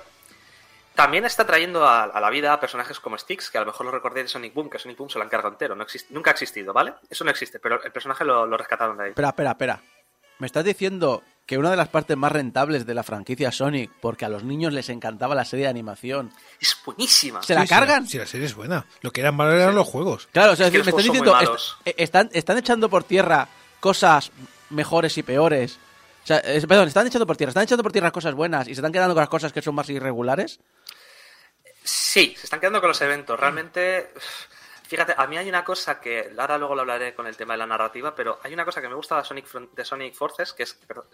[0.96, 3.86] también está trayendo a, a la vida a personajes como Styx, que a lo mejor
[3.86, 5.76] lo recordé de Sonic Boom, que Sonic Boom se lo han cargado entero.
[5.76, 6.94] No existe, nunca ha existido, ¿vale?
[7.10, 9.10] Eso no existe, pero el personaje lo, lo rescataron de ahí.
[9.10, 9.82] Espera, espera, espera.
[10.40, 14.26] ¿Me estás diciendo que una de las partes más rentables de la franquicia Sonic, porque
[14.26, 17.44] a los niños les encantaba la serie de animación, Es buenísima.
[17.44, 18.08] ¿se la Sí, cargan?
[18.08, 18.86] Sí, la serie es buena.
[19.02, 20.30] Lo que eran malos eran los juegos.
[20.32, 23.48] Claro, o sea, Es decir, me estás diciendo, est- eh, están, están echando por tierra
[23.80, 24.32] cosas
[24.72, 25.78] mejores y peores.
[26.24, 28.74] O sea, es- perdón, están echando por tierra, están echando por tierra cosas buenas y
[28.76, 30.60] se están quedando con las cosas que son más irregulares.
[31.84, 33.40] Sí, se están quedando con los eventos.
[33.40, 34.12] Realmente,
[34.88, 37.60] fíjate, a mí hay una cosa que, ahora luego lo hablaré con el tema de
[37.60, 40.54] la narrativa, pero hay una cosa que me gusta de Sonic, Front- de Sonic Forces,
[40.54, 40.74] que es...
[40.74, 41.06] perdón,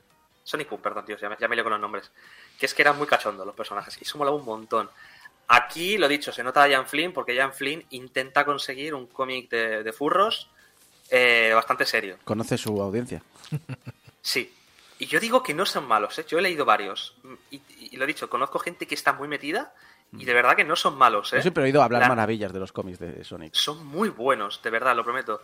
[0.43, 2.09] Sonic Boom, perdón, tío, ya me, ya me con los nombres.
[2.57, 4.89] Que es que eran muy cachondos los personajes y eso molaba un montón.
[5.49, 9.49] Aquí, lo dicho, se nota a Jan Flynn porque Jan Flynn intenta conseguir un cómic
[9.49, 10.49] de, de furros
[11.09, 12.17] eh, bastante serio.
[12.23, 13.21] Conoce su audiencia.
[14.21, 14.53] Sí.
[14.99, 16.25] Y yo digo que no son malos, ¿eh?
[16.27, 17.15] Yo he leído varios.
[17.49, 19.73] Y, y lo he dicho, conozco gente que está muy metida
[20.13, 21.37] y de verdad que no son malos, ¿eh?
[21.37, 23.53] Yo siempre he oído hablar La- maravillas de los cómics de Sonic.
[23.53, 25.41] Son muy buenos, de verdad, lo prometo.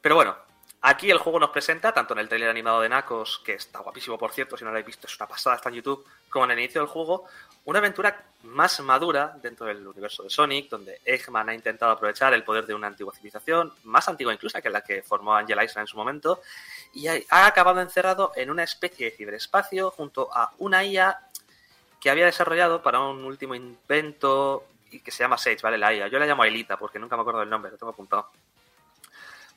[0.00, 0.36] Pero bueno,
[0.82, 4.18] aquí el juego nos presenta, tanto en el trailer animado de Knuckles, que está guapísimo
[4.18, 6.52] por cierto, si no lo habéis visto, es una pasada, está en YouTube, como en
[6.52, 7.24] el inicio del juego,
[7.64, 12.44] una aventura más madura dentro del universo de Sonic, donde Eggman ha intentado aprovechar el
[12.44, 15.86] poder de una antigua civilización, más antigua incluso que la que formó Angel Island en
[15.88, 16.40] su momento,
[16.94, 21.27] y ha acabado encerrado en una especie de ciberespacio junto a una IA
[22.00, 25.78] que había desarrollado para un último invento y que se llama Sage, ¿vale?
[25.78, 26.08] La IA.
[26.08, 28.30] Yo la llamo Aelita porque nunca me acuerdo del nombre, lo tengo apuntado.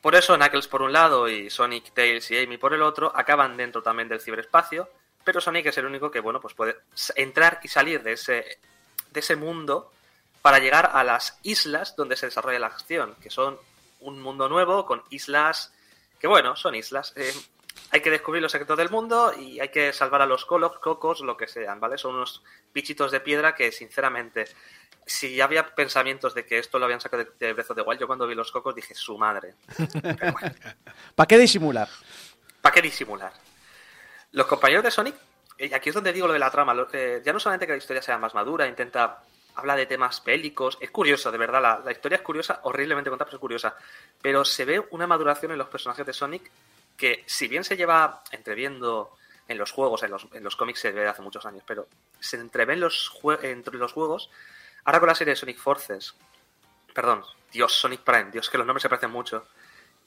[0.02, 3.56] Por eso Knuckles por un lado y Sonic, Tails y Amy por el otro acaban
[3.56, 4.90] dentro también del ciberespacio,
[5.24, 6.78] pero Sonic es el único que, bueno, pues puede
[7.16, 8.60] entrar y salir de ese,
[9.12, 9.92] de ese mundo
[10.42, 13.60] para llegar a las islas donde se desarrolla la acción, que son
[14.00, 15.72] un mundo nuevo con islas
[16.20, 17.14] que, bueno, son islas.
[17.16, 17.34] Eh,
[17.92, 21.22] hay que descubrir los secretos del mundo y hay que salvar a los colos, cocos,
[21.22, 21.98] lo que sean, ¿vale?
[21.98, 22.42] Son unos
[22.74, 24.46] bichitos de piedra que, sinceramente,
[25.06, 28.00] si ya había pensamientos de que esto lo habían sacado de, de of the Wild,
[28.00, 29.56] yo cuando vi los cocos dije, su madre.
[29.78, 30.56] Bueno,
[31.16, 31.90] ¿Para qué disimular?
[32.62, 33.34] ¿para qué disimular?
[34.32, 35.16] Los compañeros de Sonic,
[35.58, 37.78] y aquí es donde digo lo de la trama, eh, ya no solamente que la
[37.78, 39.24] historia sea más madura, intenta
[39.56, 43.26] habla de temas bélicos, es curioso, de verdad, la, la historia es curiosa, horriblemente contada,
[43.26, 43.76] pero es curiosa,
[44.22, 46.50] pero se ve una maduración en los personajes de Sonic
[47.02, 50.92] que si bien se lleva entreviendo en los juegos, en los, en los cómics se
[50.92, 51.88] ve hace muchos años, pero
[52.20, 53.12] se entrevé en los,
[53.42, 54.30] entre los juegos,
[54.84, 56.14] ahora con la serie Sonic Forces,
[56.94, 59.48] perdón, Dios, Sonic Prime, Dios, que los nombres se parecen mucho,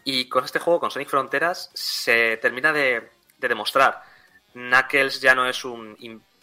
[0.04, 4.00] y con este juego, con Sonic Fronteras, se termina de, de demostrar.
[4.52, 5.96] Knuckles ya no es un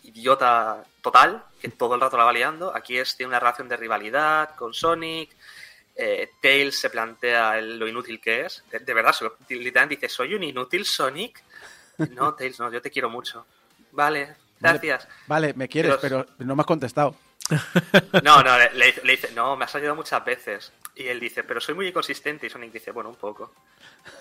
[0.04, 2.76] idiota total, que todo el rato la va liando.
[2.76, 5.34] Aquí es, tiene una relación de rivalidad con Sonic.
[6.04, 8.64] Eh, Tails se plantea lo inútil que es.
[8.72, 11.44] De, de verdad, lo- literalmente dice, ¿soy un inútil Sonic?
[12.10, 13.46] No, Tails, no, yo te quiero mucho.
[13.92, 15.08] Vale, gracias.
[15.28, 17.16] Vale, me quieres, pero no me has contestado.
[18.24, 20.72] No, no, le, le dice- le dice, no, me has ayudado muchas veces.
[20.96, 22.48] Y él dice, pero soy muy inconsistente.
[22.48, 23.54] Y Sonic dice, bueno, un poco.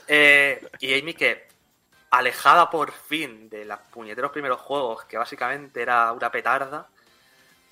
[0.07, 1.49] Eh, y Amy que,
[2.11, 6.87] alejada por fin de los puñeteros primeros juegos, que básicamente era una petarda,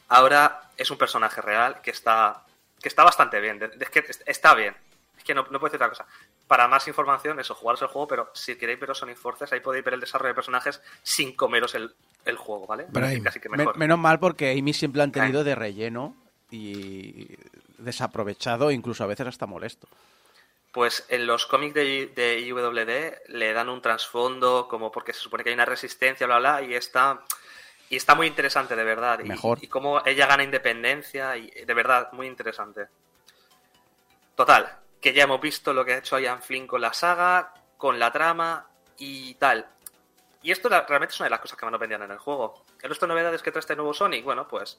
[0.09, 2.45] ahora es un personaje real que está,
[2.83, 3.61] que está bastante bien.
[3.81, 4.77] Es que está bien.
[5.17, 6.07] Es que no, no puedo decir otra cosa.
[6.47, 9.85] Para más información, eso, jugaros el juego, pero si queréis ver Sonic Forces, ahí podéis
[9.85, 12.87] ver el desarrollo de personajes sin comeros el, el juego, ¿vale?
[13.23, 13.77] Casi que Men- mejor.
[13.77, 16.15] menos mal porque Amy siempre han tenido de relleno
[16.51, 17.29] y
[17.79, 19.89] desaprovechado, incluso a veces hasta molesto.
[20.73, 25.43] Pues en los cómics de, de IWD le dan un trasfondo como porque se supone
[25.43, 27.21] que hay una resistencia, bla, bla, y está,
[27.91, 29.21] y está muy interesante, de verdad.
[29.21, 29.59] Y, Mejor.
[29.63, 32.87] Y, cómo ella gana independencia, y de verdad, muy interesante.
[34.35, 37.99] Total, que ya hemos visto lo que ha hecho Ian Flynn con la saga, con
[37.99, 38.67] la trama
[38.99, 39.67] y tal.
[40.43, 42.19] Y esto la- realmente es una de las cosas que más nos vendían en el
[42.19, 42.65] juego.
[42.81, 44.79] El resto de novedades que trae este nuevo Sonic, bueno, pues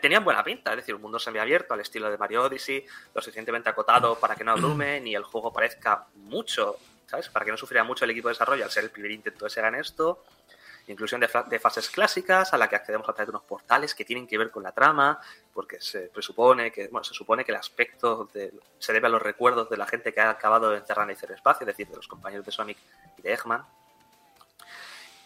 [0.00, 3.68] tenían buena pinta, es decir, un mundo semiabierto al estilo de Mario Odyssey, lo suficientemente
[3.68, 6.76] acotado para que no abrume, ni el juego parezca mucho,
[7.06, 7.28] ¿sabes?
[7.28, 9.50] Para que no sufriera mucho el equipo de desarrollo al ser el primer intento de
[9.50, 10.24] Sega en esto.
[10.86, 13.94] Inclusión de, fa- de fases clásicas a la que accedemos a través de unos portales
[13.94, 15.18] que tienen que ver con la trama,
[15.52, 19.22] porque se presupone que, bueno, se supone que el aspecto de- se debe a los
[19.22, 21.96] recuerdos de la gente que ha acabado de encerrar en el ciberespacio, es decir, de
[21.96, 22.76] los compañeros de Sonic
[23.16, 23.64] y de Eggman.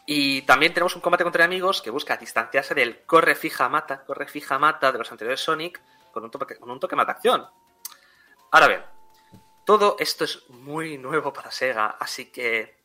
[0.07, 4.27] Y también tenemos un combate contra enemigos que busca distanciarse del corre fija mata, corre
[4.27, 5.81] fija mata de los anteriores Sonic
[6.13, 7.47] con un toque, con un toque mata acción.
[8.53, 8.83] Ahora bien,
[9.67, 12.79] todo esto es muy nuevo para Sega, así que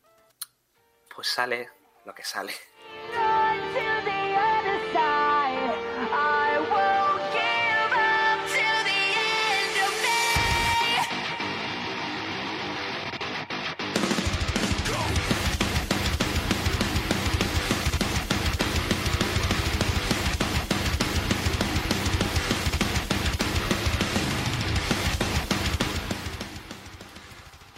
[1.15, 1.69] pues sale
[2.05, 2.53] lo que sale.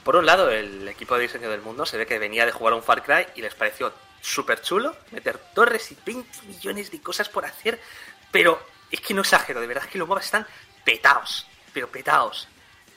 [0.06, 2.76] Por un lado, el equipo de diseño del mundo se ve que venía de jugar
[2.76, 3.92] un Far Cry y les pareció
[4.26, 7.80] súper chulo meter torres y 20 millones de cosas por hacer,
[8.32, 8.60] pero
[8.90, 10.48] es que no exagero, de verdad es que los mapas están
[10.84, 12.48] petados, pero petados.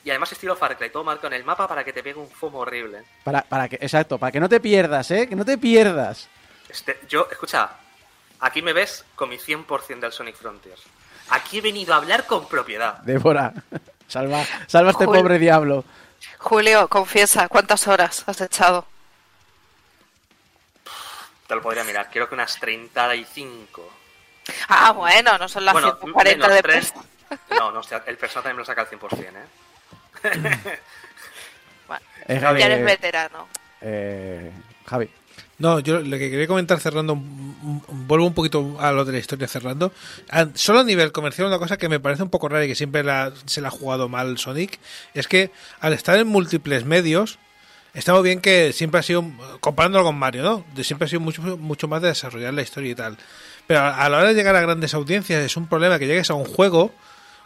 [0.05, 2.31] Y además estilo Far Cry, todo marcado en el mapa para que te pegue un
[2.31, 3.05] fomo horrible.
[3.24, 5.29] Para, para que, exacto, para que no te pierdas, ¿eh?
[5.29, 6.29] Que no te pierdas.
[6.68, 7.72] Este, yo, escucha,
[8.41, 10.83] aquí me ves con mi 100% del Sonic Frontiers.
[11.31, 12.99] Aquí he venido a hablar con propiedad.
[13.03, 13.53] Débora,
[14.09, 15.85] salva, salva a este pobre diablo.
[16.39, 18.87] Julio, confiesa, ¿cuántas horas has echado?
[21.49, 23.91] Te lo podría mirar, creo que unas 35.
[24.69, 26.93] Ah, bueno, no son las bueno, 140 menos de tres.
[26.93, 27.05] peso.
[27.59, 30.79] No, no, el personaje también me lo saca al 100%, ¿eh?
[31.87, 33.49] Bueno, Eh, ya eres eh, veterano.
[33.81, 34.53] eh,
[34.87, 35.09] Javi.
[35.59, 39.49] No, yo lo que quería comentar cerrando, vuelvo un poquito a lo de la historia
[39.49, 39.93] cerrando.
[40.31, 42.75] A- Solo a nivel comercial, una cosa que me parece un poco rara y que
[42.75, 44.79] siempre la- se la ha jugado mal Sonic,
[45.15, 47.39] es que al estar en múltiples medios,
[47.95, 49.24] está muy bien que siempre ha sido,
[49.61, 50.82] comparándolo con Mario, ¿no?
[50.84, 53.16] Siempre ha sido mucho, mucho más de desarrollar la historia y tal.
[53.66, 56.34] Pero a, la hora de llegar a grandes audiencias es un problema que llegues a
[56.34, 56.93] un juego,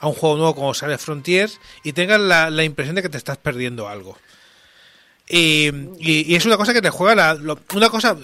[0.01, 3.19] a un juego nuevo como sale Frontiers, y tengas la, la impresión de que te
[3.19, 4.19] estás perdiendo algo.
[5.29, 8.17] Y, y- es una cosa que te juega la, una cosa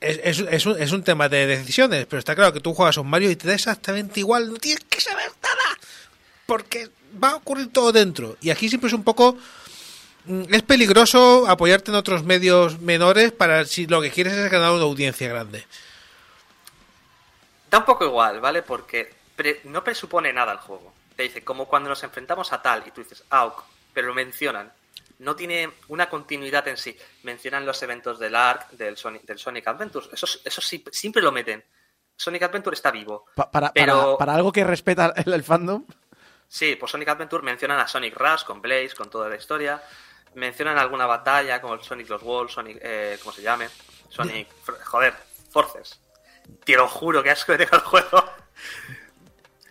[0.00, 3.00] es, es- un, es un tema de decisiones, pero está claro que tú juegas a
[3.02, 5.78] un Mario y te da exactamente igual, no tienes que saber nada,
[6.46, 6.88] porque
[7.22, 8.36] va a ocurrir todo dentro.
[8.40, 9.36] Y aquí siempre es un poco
[10.50, 14.82] es peligroso apoyarte en otros medios menores para si lo que quieres es ganar una
[14.82, 15.64] audiencia grande.
[17.70, 18.62] Da un poco igual, ¿vale?
[18.62, 20.92] Porque pre- no presupone nada el juego.
[21.16, 24.14] Te dice, como cuando nos enfrentamos a tal, y tú dices, ah, ok, pero lo
[24.14, 24.72] mencionan.
[25.18, 26.96] No tiene una continuidad en sí.
[27.22, 30.10] Mencionan los eventos del ARC, del Sonic, del Sonic Adventures.
[30.12, 31.64] Eso, eso sí, siempre lo meten.
[32.16, 33.24] Sonic Adventure está vivo.
[33.34, 35.84] Pa- para, Pero- para, para algo que respeta el, el fandom.
[36.48, 39.82] Sí, por Sonic Adventure mencionan a Sonic Rush con Blaze, con toda la historia.
[40.36, 43.68] Mencionan alguna batalla como el Sonic Los Walls, Sonic, eh, ¿cómo se llame?
[44.08, 44.48] Sonic,
[44.84, 45.14] joder,
[45.50, 46.00] Forces.
[46.64, 48.24] Te lo juro que asco que el juego.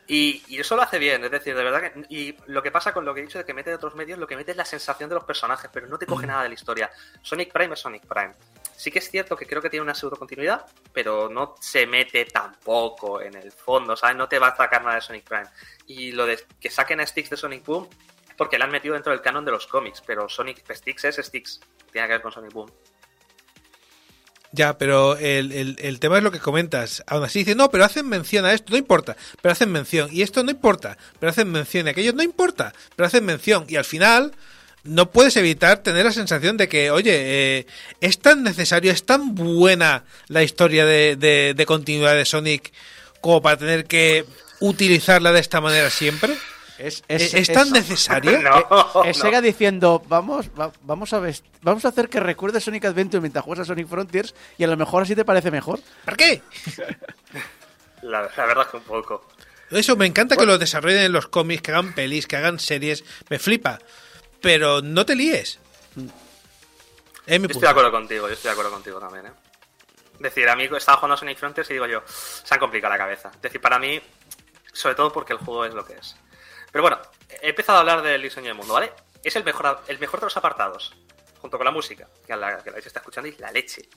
[0.07, 2.05] Y, y eso lo hace bien, es decir, de verdad que.
[2.09, 4.19] Y lo que pasa con lo que he dicho de que mete de otros medios,
[4.19, 6.49] lo que mete es la sensación de los personajes, pero no te coge nada de
[6.49, 6.91] la historia.
[7.21, 8.33] Sonic Prime es Sonic Prime.
[8.75, 12.25] Sí que es cierto que creo que tiene una pseudo continuidad, pero no se mete
[12.25, 14.15] tampoco en el fondo, ¿sabes?
[14.15, 15.47] No te va a sacar nada de Sonic Prime.
[15.87, 17.89] Y lo de que saquen a Sticks de Sonic Boom,
[18.37, 21.59] porque le han metido dentro del canon de los cómics, pero Sonic Sticks es Sticks,
[21.91, 22.71] tiene que ver con Sonic Boom.
[24.51, 27.03] Ya, pero el, el- el tema es lo que comentas.
[27.07, 30.09] Aún así dice, no, pero hacen mención a esto, no importa, pero hacen mención.
[30.13, 31.87] Y esto no importa, pero hacen mención.
[31.87, 33.65] Y aquello no importa, pero hacen mención.
[33.67, 34.31] Y al final
[34.85, 37.11] no puedes evitar tener la sensación de que, oye,
[37.59, 37.67] eh,
[37.99, 42.71] es tan necesario, es tan buena la historia de, de- de continuidad de Sonic
[43.19, 44.25] como para tener que
[44.61, 46.37] utilizarla de esta manera siempre.
[46.77, 48.39] Es, ¿Es, es tan necesario?
[48.41, 49.03] No, no.
[49.05, 53.21] es Sega diciendo, vamos, va- vamos a vest- vamos a hacer que recuerdes Sonic Adventure
[53.21, 55.79] mientras juegas a Sonic Frontiers y a lo mejor así te parece mejor.
[56.03, 56.41] ¿Para qué?
[58.01, 59.25] La, la verdad es que un poco.
[59.71, 63.03] Eso, me encanta que lo desarrollen en los cómics, que hagan pelis, que hagan series,
[63.29, 63.79] me flipa.
[64.41, 65.59] Pero no te líes.
[67.25, 69.31] Es mi Yo estoy de acuerdo contigo, yo estoy de acuerdo contigo también, ¿eh?
[70.15, 72.93] Es decir, a mí estaba jugando a Sonic Frontiers y digo yo, se han complicado
[72.93, 73.31] la cabeza.
[73.33, 73.99] Es decir, para mí,
[74.71, 76.15] sobre todo porque el juego es lo que es.
[76.75, 76.99] Pero bueno,
[77.41, 78.91] he empezado a hablar del diseño del mundo, ¿vale?
[79.23, 80.93] Es el mejor, el mejor de los apartados,
[81.39, 83.87] junto con la música, que la que la está escuchando, y la leche.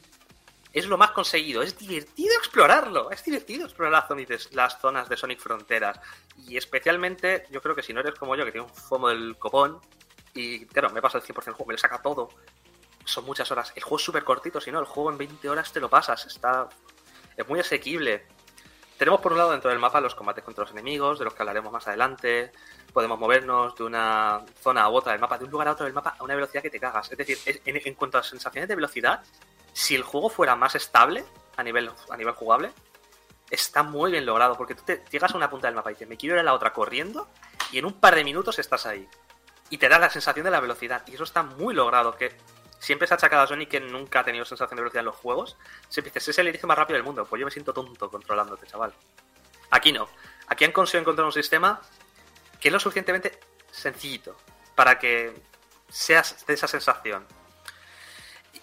[0.73, 4.07] Es lo más conseguido, es divertido explorarlo, es divertido explorar
[4.53, 5.99] las zonas de Sonic Fronteras.
[6.37, 9.37] Y especialmente, yo creo que si no eres como yo, que tiene un fomo del
[9.37, 9.81] copón,
[10.33, 12.29] y claro, me pasa el 100% del juego, me lo saca todo,
[13.05, 13.73] son muchas horas.
[13.75, 16.27] El juego es súper cortito, si no, el juego en 20 horas te lo pasas.
[16.27, 16.69] Está.
[17.37, 18.25] Es muy asequible.
[18.99, 21.41] Tenemos por un lado dentro del mapa los combates contra los enemigos, de los que
[21.41, 22.51] hablaremos más adelante.
[22.93, 25.95] Podemos movernos de una zona a otra del mapa, de un lugar a otro del
[25.95, 27.13] mapa a una velocidad que te cagas.
[27.13, 29.23] Es decir, en cuanto a sensaciones de velocidad,
[29.73, 31.25] si el juego fuera más estable
[31.57, 32.73] a nivel, a nivel jugable,
[33.49, 34.57] está muy bien logrado.
[34.57, 36.45] Porque tú te llegas a una punta del mapa y dices, me quiero ir a
[36.45, 37.29] la otra corriendo,
[37.71, 39.09] y en un par de minutos estás ahí.
[39.71, 41.05] Y te da la sensación de la velocidad.
[41.07, 42.17] Y eso está muy logrado.
[42.17, 42.37] Que
[42.79, 45.17] siempre se ha achacado a Sonic que nunca ha tenido sensación de velocidad en los
[45.17, 45.57] juegos.
[45.89, 47.25] Siempre dices, es el inicio más rápido del mundo.
[47.25, 48.93] Pues yo me siento tonto controlándote, chaval.
[49.71, 50.09] Aquí no.
[50.49, 51.81] Aquí han conseguido encontrar un sistema
[52.61, 53.39] que es lo suficientemente
[53.71, 54.37] sencillito
[54.75, 55.35] para que
[55.89, 57.27] seas de esa sensación.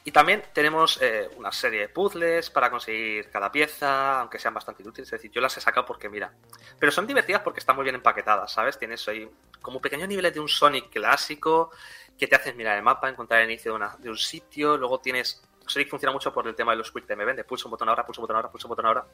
[0.07, 4.83] Y también tenemos eh, una serie de puzzles para conseguir cada pieza, aunque sean bastante
[4.83, 5.07] inútiles.
[5.07, 6.31] Es decir, yo las he sacado porque mira.
[6.79, 8.77] Pero son divertidas porque están muy bien empaquetadas, ¿sabes?
[8.77, 9.27] Tienes ahí
[9.63, 11.71] como pequeños niveles de un Sonic clásico
[12.19, 14.77] que te haces mirar el mapa, encontrar el inicio de, una- un sitio.
[14.77, 15.41] Luego tienes.
[15.65, 18.05] Sonic funciona mucho por el tema de los Quick Time de pulsa un botón ahora,
[18.05, 19.05] pulsa un botón ahora, pulsa un botón ahora.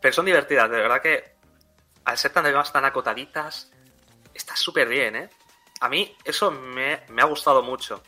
[0.00, 1.34] Pero son divertidas, de verdad que
[2.04, 3.72] al ser tan además tan acotaditas,
[4.32, 5.30] está súper bien, ¿eh?
[5.80, 8.04] A mí eso me, me ha gustado mucho.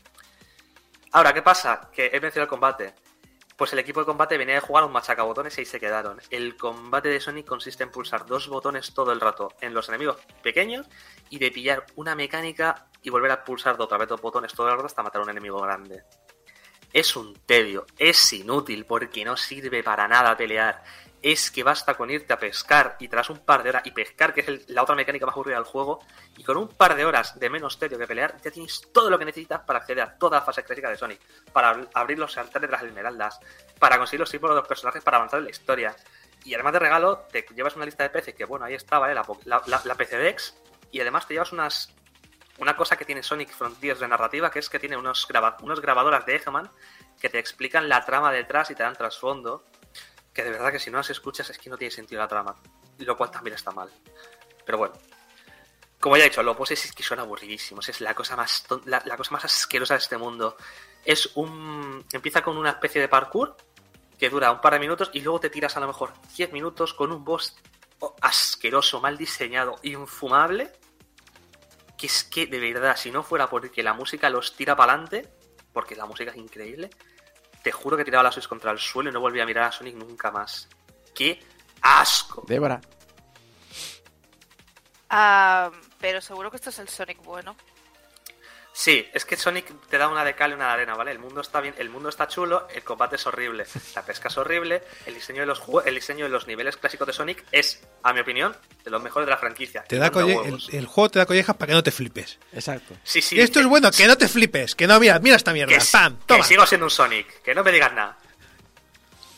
[1.14, 1.92] Ahora, ¿qué pasa?
[1.92, 2.92] Que he mencionado el combate.
[3.56, 6.20] Pues el equipo de combate venía de jugar un machacabotones y ahí se quedaron.
[6.28, 10.16] El combate de Sonic consiste en pulsar dos botones todo el rato en los enemigos
[10.42, 10.88] pequeños
[11.30, 14.74] y de pillar una mecánica y volver a pulsar otra vez dos botones todo el
[14.74, 16.02] rato hasta matar a un enemigo grande.
[16.92, 20.82] Es un tedio, es inútil porque no sirve para nada pelear.
[21.27, 24.35] Es que basta con irte a pescar y tras un par de horas, y pescar,
[24.35, 26.05] que es el- la otra mecánica más aburrida del juego,
[26.37, 29.18] y con un par de horas de menos tedio que pelear, ya tienes todo lo
[29.18, 31.20] que necesitas para acceder a toda la fase clásica de Sonic,
[31.51, 33.41] para ab- abrir los altares de las esmeraldas,
[33.79, 35.97] para conseguir los símbolos de los personajes para avanzar en la historia.
[36.45, 39.14] Y además de regalo, te llevas una lista de peces, que bueno, ahí estaba, ¿eh?
[39.14, 40.37] la, la, la,
[40.93, 41.91] y además te llevas unas
[42.59, 45.81] una cosa que tiene Sonic Frontiers de narrativa, que es que tiene unos, graba unos
[45.81, 46.70] grabadoras de Eggman
[47.20, 49.64] que te explican la trama detrás y te dan trasfondo,
[50.35, 52.57] que de verdad que si no las escuchas es que no tiene sentido la trama,
[52.99, 53.89] lo cual también está mal.
[54.66, 54.95] Pero bueno,
[56.01, 59.03] como ya he dicho, los bosses es que son aburridísimos, es la cosa más la,
[59.07, 60.57] la cosa más asquerosa de este mundo.
[61.05, 63.57] Es un empieza con una especie de parkour
[64.18, 66.93] que dura un par de minutos y luego te tiras a lo mejor 10 minutos
[66.95, 67.57] con un boss
[68.20, 70.72] asqueroso, mal diseñado, infumable
[71.97, 75.28] que es que de verdad, si no fuera porque la música los tira para adelante,
[75.72, 76.91] porque la música es increíble,
[77.64, 79.72] te juro que tiraba la Switch contra el suelo y no volví a mirar a
[79.72, 80.68] Sonic nunca más.
[81.14, 81.42] ¡Qué
[81.80, 82.44] asco!
[82.46, 82.78] Débora.
[85.08, 87.56] Ah, pero seguro que esto es el Sonic bueno.
[88.77, 91.12] Sí, es que Sonic te da una de cal y una de arena, ¿vale?
[91.12, 93.64] El mundo está bien, el mundo está chulo, el combate es horrible,
[93.95, 97.12] la pesca es horrible, el diseño de los el diseño de los niveles clásicos de
[97.12, 99.85] Sonic es, a mi opinión, de los mejores de la franquicia.
[99.85, 102.41] Te da el, el juego te da collejas para que no te flipes.
[102.53, 102.97] Exacto.
[103.05, 103.37] Sí, sí.
[103.37, 104.75] y esto es bueno, que no te flipes.
[104.75, 105.72] Que no, mira, mira esta mierda.
[105.72, 106.18] que, ¡Pam!
[106.27, 108.18] que sigo siendo un Sonic, que no me digas nada.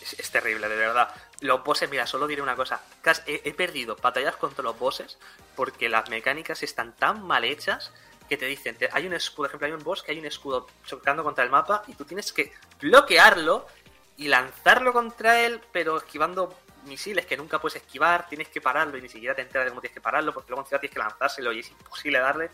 [0.00, 1.10] Es, es terrible, de verdad.
[1.40, 2.80] Los bosses, mira, solo diré una cosa.
[3.26, 5.18] He perdido batallas contra los bosses
[5.54, 7.92] porque las mecánicas están tan mal hechas
[8.26, 10.66] que te dicen, hay un escudo, por ejemplo, hay un boss que hay un escudo
[10.84, 13.66] chocando contra el mapa y tú tienes que bloquearlo
[14.16, 16.54] y lanzarlo contra él, pero esquivando
[16.84, 19.80] misiles que nunca puedes esquivar, tienes que pararlo y ni siquiera te enteras de cómo
[19.80, 22.50] tienes que pararlo porque luego encima tienes que lanzárselo y es imposible darle.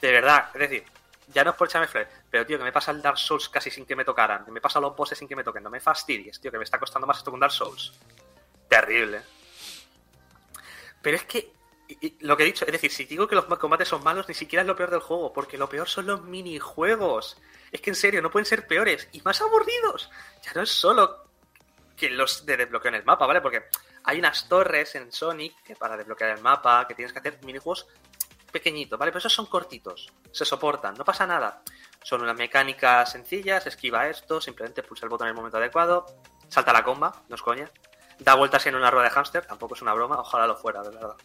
[0.00, 0.84] De verdad, es decir,
[1.28, 3.70] ya no es por echarme flores, pero tío, que me pasa el Dark Souls casi
[3.70, 5.80] sin que me tocaran, que me pasa los bosses sin que me toquen, no me
[5.80, 7.92] fastidies, tío, que me está costando más esto con Dark Souls.
[8.68, 9.22] Terrible.
[11.00, 11.52] Pero es que,
[12.00, 14.34] y- lo que he dicho, es decir, si digo que los combates son malos, ni
[14.34, 17.36] siquiera es lo peor del juego, porque lo peor son los minijuegos.
[17.70, 20.10] Es que en serio, no pueden ser peores y más aburridos.
[20.44, 21.24] Ya no es solo
[21.96, 23.40] que los de desbloqueo en el mapa, ¿vale?
[23.40, 23.64] Porque
[24.04, 27.86] hay unas torres en Sonic que para desbloquear el mapa, que tienes que hacer minijuegos
[28.50, 29.12] pequeñitos, ¿vale?
[29.12, 31.62] Pero esos son cortitos, se soportan, no pasa nada.
[32.02, 36.06] Son unas mecánicas sencillas, esquiva esto, simplemente pulsa el botón en el momento adecuado,
[36.48, 37.70] salta la comba, no es coña,
[38.18, 40.90] da vueltas en una rueda de hámster, tampoco es una broma, ojalá lo fuera, de
[40.90, 41.16] verdad.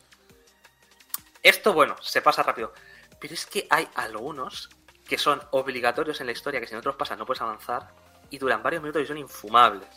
[1.47, 2.73] Esto, bueno, se pasa rápido,
[3.21, 4.69] pero es que hay algunos
[5.07, 7.87] que son obligatorios en la historia, que si no te los pasas no puedes avanzar,
[8.29, 9.87] y duran varios minutos y son infumables.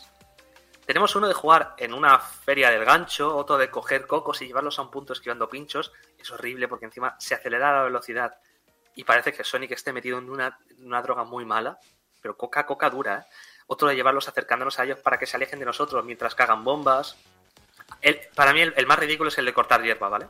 [0.86, 4.78] Tenemos uno de jugar en una feria del gancho, otro de coger cocos y llevarlos
[4.78, 5.90] a un punto esquivando pinchos.
[6.16, 8.36] Es horrible porque encima se acelera la velocidad
[8.94, 11.80] y parece que Sonic esté metido en una, una droga muy mala,
[12.22, 13.34] pero coca, coca dura, ¿eh?
[13.66, 17.16] Otro de llevarlos acercándonos a ellos para que se alejen de nosotros mientras cagan bombas.
[18.00, 20.28] El- para mí el, el más ridículo es el de cortar hierba, ¿vale?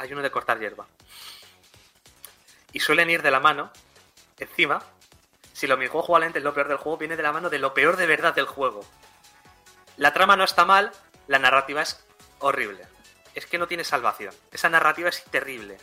[0.00, 0.86] Hay uno de cortar hierba.
[2.72, 3.70] Y suelen ir de la mano,
[4.38, 4.82] encima,
[5.52, 7.74] si lo minijuego jugablemente es lo peor del juego, viene de la mano de lo
[7.74, 8.82] peor de verdad del juego.
[9.98, 10.90] La trama no está mal,
[11.26, 12.02] la narrativa es
[12.38, 12.86] horrible.
[13.34, 14.34] Es que no tiene salvación.
[14.50, 15.76] Esa narrativa es terrible.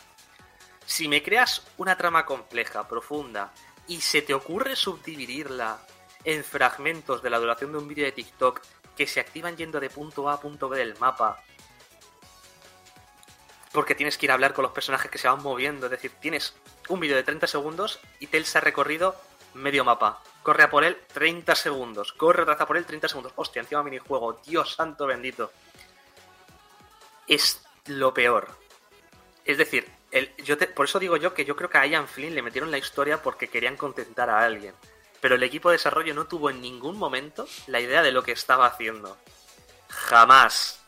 [0.84, 3.52] Si me creas una trama compleja, profunda,
[3.86, 5.78] y se te ocurre subdividirla
[6.24, 8.62] en fragmentos de la duración de un vídeo de TikTok
[8.96, 11.40] que se activan yendo de punto A a punto B del mapa,
[13.78, 16.10] porque tienes que ir a hablar con los personajes que se van moviendo, es decir,
[16.20, 16.52] tienes
[16.88, 19.14] un vídeo de 30 segundos y Tails ha recorrido
[19.54, 20.20] medio mapa.
[20.42, 22.12] Corre a por él 30 segundos.
[22.12, 23.32] Corre otra por él 30 segundos.
[23.36, 24.40] Hostia, encima minijuego.
[24.44, 25.52] Dios santo bendito.
[27.28, 28.48] Es lo peor.
[29.44, 29.88] Es decir,
[30.42, 32.78] yo por eso digo yo que yo creo que a Ian Flynn le metieron la
[32.78, 34.74] historia porque querían contentar a alguien.
[35.20, 38.32] pero el equipo de desarrollo no tuvo en ningún momento la idea de lo que
[38.32, 39.16] estaba haciendo.
[39.88, 40.84] Jamás.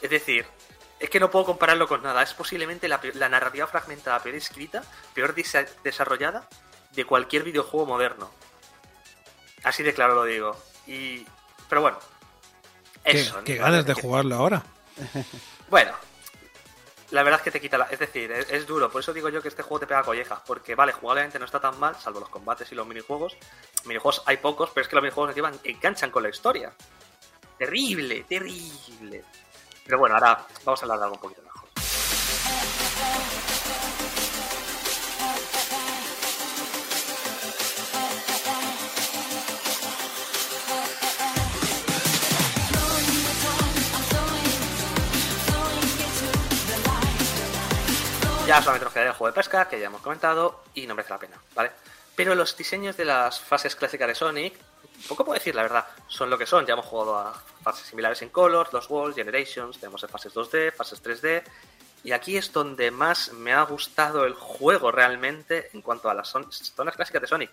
[0.00, 0.46] Es decir,
[1.02, 2.22] es que no puedo compararlo con nada.
[2.22, 4.82] Es posiblemente la, la narrativa fragmentada peor escrita,
[5.14, 5.34] peor
[5.82, 6.48] desarrollada
[6.92, 8.30] de cualquier videojuego moderno.
[9.64, 10.56] Así de claro lo digo.
[10.86, 11.26] Y.
[11.68, 11.98] Pero bueno.
[13.04, 13.42] Qué, Eso.
[13.44, 13.64] qué ¿no?
[13.64, 14.62] ganas de Que- jugarlo ahora.
[15.68, 15.92] Bueno,
[17.12, 17.84] la verdad es que te quita la.
[17.86, 18.90] Es decir, es, es duro.
[18.90, 20.40] Por eso digo yo que este juego te pega collejas.
[20.46, 23.36] Porque, vale, jugablemente no está tan mal, salvo los combates y los minijuegos.
[23.86, 26.72] Minijuegos hay pocos, pero es que los minijuegos encima enganchan con la historia.
[27.58, 29.24] Terrible, terrible.
[29.84, 31.52] Pero bueno, ahora vamos a hablar de algo un poquito mejor.
[48.46, 51.12] Ya solamente nos quedaría el juego de pesca, que ya hemos comentado, y no merece
[51.12, 51.70] la pena, ¿vale?
[52.14, 54.54] Pero los diseños de las fases clásicas de Sonic,
[55.08, 56.66] poco puedo decir, la verdad, son lo que son.
[56.66, 57.32] Ya hemos jugado a
[57.62, 61.42] fases similares en Colors, Los Worlds, Generations, tenemos en fases 2D, fases 3D,
[62.04, 66.28] y aquí es donde más me ha gustado el juego realmente en cuanto a las
[66.28, 67.50] zonas clásicas de Sonic.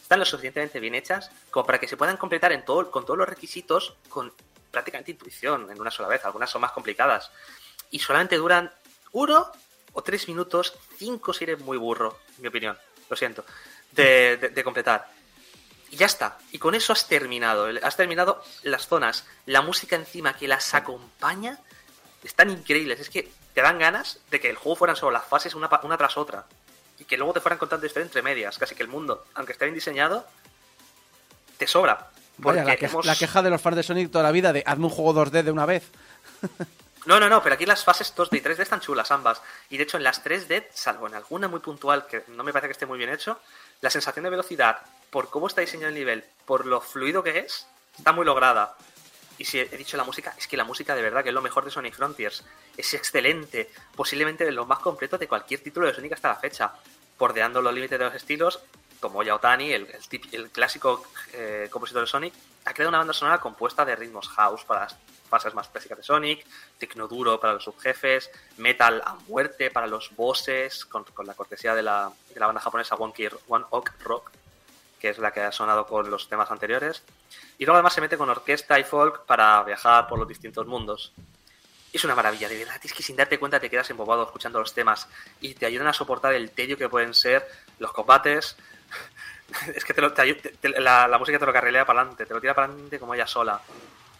[0.00, 3.18] Están lo suficientemente bien hechas como para que se puedan completar en todo, con todos
[3.18, 4.32] los requisitos con
[4.70, 6.24] prácticamente intuición en una sola vez.
[6.24, 7.30] Algunas son más complicadas.
[7.90, 8.72] Y solamente duran
[9.12, 9.50] uno
[9.92, 12.78] o tres minutos, cinco si eres muy burro, en mi opinión.
[13.10, 13.44] Lo siento.
[13.92, 15.17] De completar.
[15.90, 16.38] Y ya está.
[16.52, 17.68] Y con eso has terminado.
[17.82, 19.24] Has terminado las zonas.
[19.46, 21.58] La música encima que las acompaña
[22.24, 23.00] están increíbles.
[23.00, 25.96] Es que te dan ganas de que el juego fueran solo las fases una, una
[25.96, 26.44] tras otra.
[26.98, 28.58] Y que luego te fueran contando historia entre medias.
[28.58, 30.26] Casi que el mundo, aunque esté bien diseñado,
[31.56, 32.08] te sobra.
[32.38, 34.62] Vaya, la, que- hemos- la queja de los fans de Sonic toda la vida de
[34.66, 35.84] hazme un juego 2D de una vez.
[37.06, 39.40] No, no, no, pero aquí las fases 2D y 3D están chulas ambas.
[39.70, 42.68] Y de hecho en las 3D, salvo en alguna muy puntual que no me parece
[42.68, 43.40] que esté muy bien hecho,
[43.80, 44.78] la sensación de velocidad,
[45.10, 48.76] por cómo está diseñado el nivel, por lo fluido que es, está muy lograda.
[49.38, 51.42] Y si he dicho la música, es que la música de verdad que es lo
[51.42, 52.44] mejor de Sonic Frontiers.
[52.76, 56.72] Es excelente, posiblemente de lo más completo de cualquier título de Sonic hasta la fecha.
[57.18, 58.60] Bordeando los límites de los estilos,
[59.00, 59.88] Tomoya Otani, el,
[60.32, 62.34] el, clásico eh, compositor de Sonic,
[62.64, 64.96] ha creado una banda sonora compuesta de ritmos house para las
[65.28, 66.44] fases más clásicas de Sonic,
[66.78, 71.82] tecno duro para los subjefes, metal a muerte para los bosses, con, la cortesía de
[71.82, 74.32] la, de la banda japonesa One, Key- One Ok Rock,
[74.98, 77.02] que es la que ha sonado con los temas anteriores.
[77.58, 81.12] Y luego además se mete con orquesta y folk para viajar por los distintos mundos.
[81.92, 82.80] Es una maravilla, de verdad.
[82.82, 85.08] Es que sin darte cuenta te quedas embobado escuchando los temas
[85.40, 88.56] y te ayudan a soportar el tedio que pueden ser los combates.
[89.74, 90.36] es que te lo- te
[90.80, 93.60] la música te lo carrilea para adelante, te lo tira para adelante como ella sola.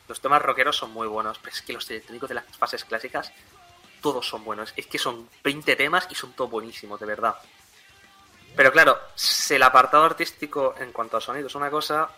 [0.09, 3.31] Los temas rockeros son muy buenos, pero es que los electrónicos de las fases clásicas,
[4.01, 4.72] todos son buenos.
[4.76, 7.35] Es que son 20 temas y son todos buenísimos, de verdad.
[8.59, 12.11] Pero claro, si el apartado artístico en cuanto a sonido es una cosa,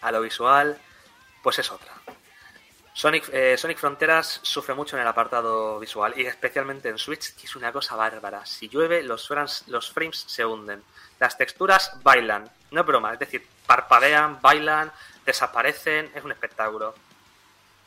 [0.00, 0.78] a lo visual,
[1.42, 1.92] pues es otra.
[2.92, 7.46] Sonic, eh, Sonic Fronteras sufre mucho en el apartado visual y especialmente en Switch, que
[7.46, 8.46] es una cosa bárbara.
[8.46, 10.80] Si llueve, los frames, los frames se hunden.
[11.18, 14.92] Las texturas bailan, no es broma, es decir, parpadean, bailan,
[15.26, 16.94] desaparecen, es un espectáculo.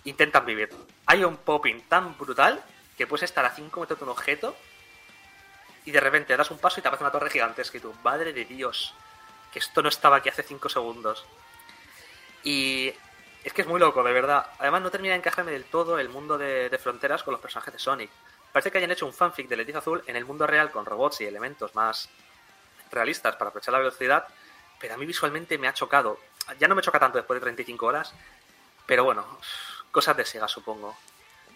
[0.03, 0.69] Intentan vivir.
[1.05, 2.61] Hay un popping tan brutal
[2.97, 4.57] que puedes estar a 5 metros de un objeto
[5.85, 8.33] y de repente das un paso y te aparece una torre gigantesca y tú, madre
[8.33, 8.93] de Dios,
[9.51, 11.25] que esto no estaba aquí hace 5 segundos.
[12.43, 12.93] Y
[13.43, 14.47] es que es muy loco, de verdad.
[14.59, 17.79] Además, no termina de encajarme del todo el mundo de, fronteras con los personajes de
[17.79, 18.09] Sonic.
[18.51, 21.21] Parece que hayan hecho un fanfic de Leticia Azul en el mundo real con robots
[21.21, 22.09] y elementos más
[22.91, 24.27] realistas para aprovechar la velocidad,
[24.79, 26.19] pero a mí visualmente me ha chocado.
[26.59, 28.13] Ya no me choca tanto después de 35 horas,
[28.85, 29.39] pero bueno,
[29.91, 30.95] cosas de Sega supongo.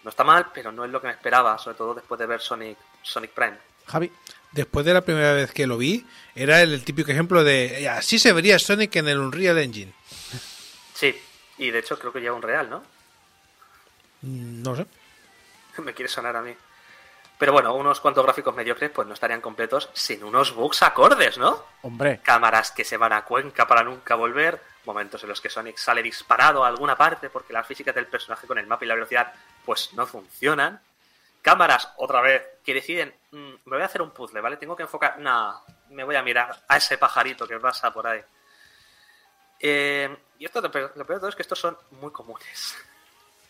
[0.02, 2.40] No está mal, pero no es lo que me esperaba, sobre todo después de ver
[2.40, 3.58] Sonic, Sonic Prime.
[3.88, 4.12] Javi,
[4.52, 7.88] Después de la primera vez que lo vi, era el, el típico ejemplo de "Eh,
[7.88, 9.92] así se vería Sonic en el Unreal Engine.
[10.94, 11.14] Sí,
[11.58, 12.82] y de hecho creo que lleva un real, ¿no?
[14.22, 14.86] Mm, No sé.
[15.82, 16.54] me quiere sonar a mí.
[17.38, 21.62] Pero bueno, unos cuantos gráficos mediocres pues no estarían completos sin unos bugs acordes, ¿no?
[21.82, 25.76] hombre, Cámaras que se van a Cuenca para nunca volver, momentos en los que Sonic
[25.76, 28.94] sale disparado a alguna parte porque las físicas del personaje con el mapa y la
[28.94, 29.32] velocidad
[29.64, 30.80] pues no funcionan.
[31.48, 34.58] Cámaras, otra vez, que deciden, "Mm, me voy a hacer un puzzle, ¿vale?
[34.58, 38.20] Tengo que enfocar, no, me voy a mirar a ese pajarito que pasa por ahí.
[39.60, 42.76] Eh, y esto lo peor, lo peor de todo es que estos son muy comunes.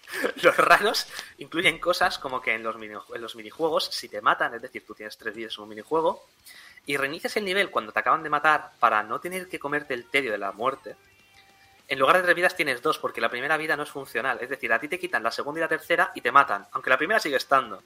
[0.43, 4.55] Los raros incluyen cosas como que en los, mini- en los minijuegos, si te matan,
[4.55, 6.25] es decir, tú tienes tres vidas en un minijuego,
[6.87, 10.09] y reinicias el nivel cuando te acaban de matar para no tener que comerte el
[10.09, 10.95] tedio de la muerte,
[11.89, 14.39] en lugar de tres vidas tienes dos, porque la primera vida no es funcional.
[14.41, 16.91] Es decir, a ti te quitan la segunda y la tercera y te matan, aunque
[16.91, 17.83] la primera sigue estando.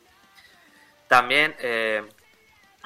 [1.08, 2.02] También, eh,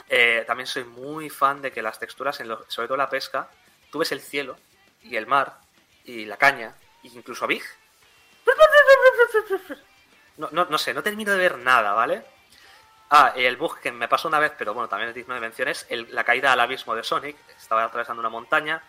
[0.08, 2.36] eh, también soy muy fan de que las texturas,
[2.68, 3.48] sobre todo la pesca,
[3.90, 4.58] tú ves el cielo
[5.02, 5.58] y el mar
[6.04, 7.62] y la caña, e incluso a Big.
[10.36, 12.22] No, no, no sé, no termino de ver nada, ¿vale?
[13.10, 15.68] Ah, el bug que me pasó una vez, pero bueno, también es digno de mención,
[15.68, 17.36] es el- la caída al abismo de Sonic.
[17.56, 18.82] Estaba atravesando una montaña,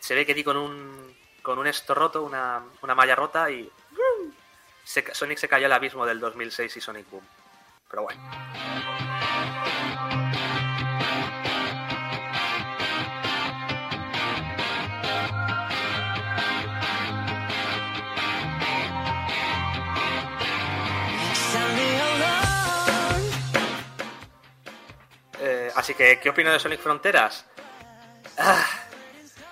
[0.00, 3.70] se ve que di con un, con un esto roto, una, una malla rota y
[4.84, 7.26] Sonic se cayó al abismo del 2006 y Sonic Boom.
[7.88, 8.20] Pero bueno.
[25.44, 27.44] Eh, así que, ¿qué opino de Sonic Fronteras?
[28.38, 28.64] Ah,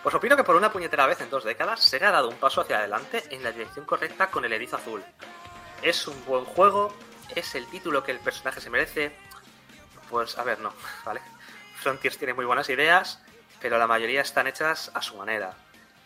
[0.03, 2.63] pues opino que por una puñetera vez en dos décadas se ha dado un paso
[2.63, 5.05] hacia adelante en la dirección correcta con el erizo azul.
[5.83, 6.95] Es un buen juego,
[7.35, 9.13] es el título que el personaje se merece.
[10.09, 10.73] Pues a ver, no,
[11.05, 11.21] ¿vale?
[11.77, 13.23] Frontiers tiene muy buenas ideas,
[13.61, 15.55] pero la mayoría están hechas a su manera.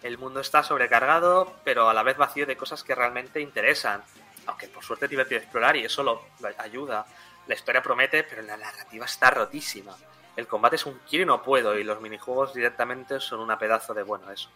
[0.03, 4.03] El mundo está sobrecargado, pero a la vez vacío de cosas que realmente interesan.
[4.47, 7.07] Aunque por suerte es divertido explorar y eso lo, lo ayuda.
[7.47, 9.97] La historia promete, pero la narrativa está rotísima.
[10.37, 13.95] El combate es un quiero y no puedo, y los minijuegos directamente son una pedazo
[13.95, 14.49] de bueno eso.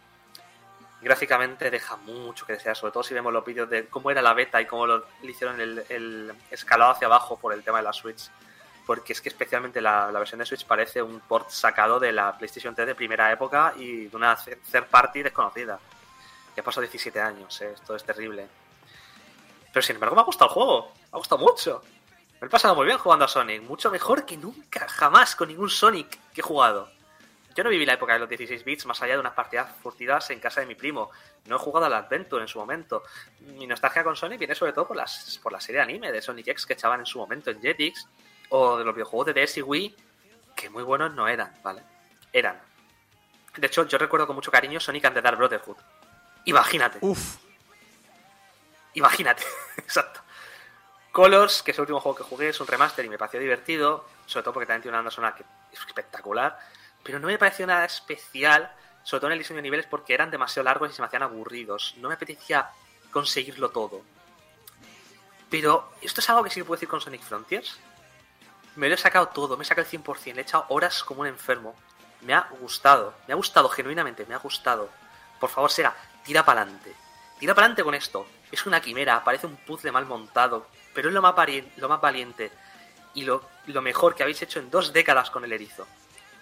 [1.01, 4.33] Gráficamente deja mucho que desear, sobre todo si vemos los vídeos de cómo era la
[4.33, 8.29] beta y cómo lo hicieron el, escalado hacia abajo por el tema de la Switch.
[8.85, 12.37] Porque es que especialmente la, la versión de Switch parece un port sacado de la
[12.37, 15.79] PlayStation 3 de primera época y de una third party desconocida.
[16.57, 17.71] Ya pasó 17 años, ¿eh?
[17.73, 18.47] esto es terrible.
[19.71, 21.81] Pero sin embargo me ha gustado el juego, me ha gustado mucho.
[22.41, 25.69] Me he pasado muy bien jugando a Sonic, mucho mejor que nunca, jamás con ningún
[25.69, 26.89] Sonic que he jugado.
[27.55, 30.29] Yo no viví la época de los 16 bits más allá de unas partidas furtivas
[30.29, 31.09] en casa de mi primo.
[31.45, 33.03] No he jugado al Adventure en su momento.
[33.41, 36.47] Mi nostalgia con Sonic viene sobre todo por, las, por la serie anime de Sonic
[36.47, 38.07] X que echaban en su momento en Jetix
[38.49, 39.95] o de los videojuegos de DS y Wii
[40.55, 41.83] que muy buenos no eran, ¿vale?
[42.31, 42.61] Eran.
[43.57, 45.77] De hecho, yo recuerdo con mucho cariño Sonic and the Dark Brotherhood.
[46.45, 46.99] Imagínate.
[47.01, 47.37] Uf.
[48.93, 49.43] Imagínate,
[49.77, 50.21] exacto.
[51.19, 54.05] Colors, que es el último juego que jugué, es un remaster y me pareció divertido,
[54.25, 56.57] sobre todo porque también tiene una banda sonora que es espectacular,
[57.03, 58.71] pero no me pareció nada especial,
[59.03, 61.23] sobre todo en el diseño de niveles porque eran demasiado largos y se me hacían
[61.23, 61.95] aburridos.
[61.97, 62.69] No me apetecía
[63.11, 64.01] conseguirlo todo.
[65.49, 67.77] Pero esto es algo que sí que puedo decir con Sonic Frontiers.
[68.77, 71.19] Me lo he sacado todo, me he sacado el 100%, le he echado horas como
[71.19, 71.75] un enfermo.
[72.21, 74.89] Me ha gustado, me ha gustado genuinamente, me ha gustado.
[75.37, 75.93] Por favor, Sega,
[76.23, 76.95] tira para adelante.
[77.41, 78.25] Tira para adelante con esto.
[78.53, 80.65] Es una quimera, parece un puzzle mal montado,
[80.99, 82.51] pero es lo más, vari- lo más valiente
[83.13, 85.87] y lo, lo mejor que habéis hecho en dos décadas con el erizo.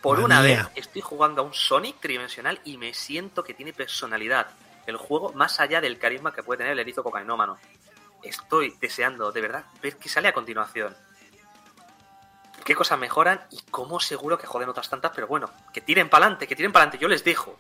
[0.02, 4.48] Por una vez estoy jugando a un Sonic tridimensional y me siento que tiene personalidad.
[4.88, 7.60] El juego más allá del carisma que puede tener el erizo cocainómano.
[8.24, 10.98] Estoy deseando, de verdad, ver qué sale a continuación.
[12.66, 16.26] Qué cosas mejoran y cómo seguro que joden otras tantas, pero bueno, que tiren para
[16.26, 17.56] adelante, que tiren para adelante, yo les dejo.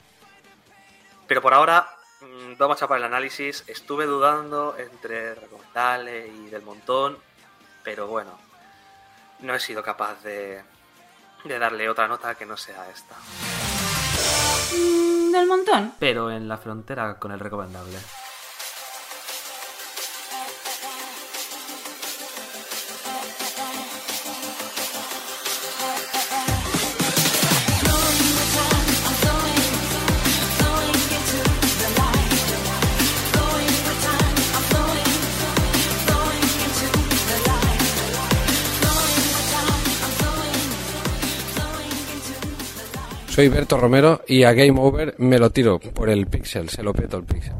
[1.27, 1.95] Pero por ahora,
[2.57, 3.63] vamos a chapar el análisis.
[3.67, 7.17] Estuve dudando entre recomendable y del montón,
[7.83, 8.37] pero bueno,
[9.39, 10.61] no he sido capaz de,
[11.43, 13.15] de darle otra nota que no sea esta.
[14.75, 15.93] Mm, Del montón.
[15.99, 17.97] Pero en la frontera con el recomendable.
[43.37, 46.91] Soy Berto Romero y a Game Over me lo tiro por el pixel, se lo
[46.91, 47.53] peto el pixel.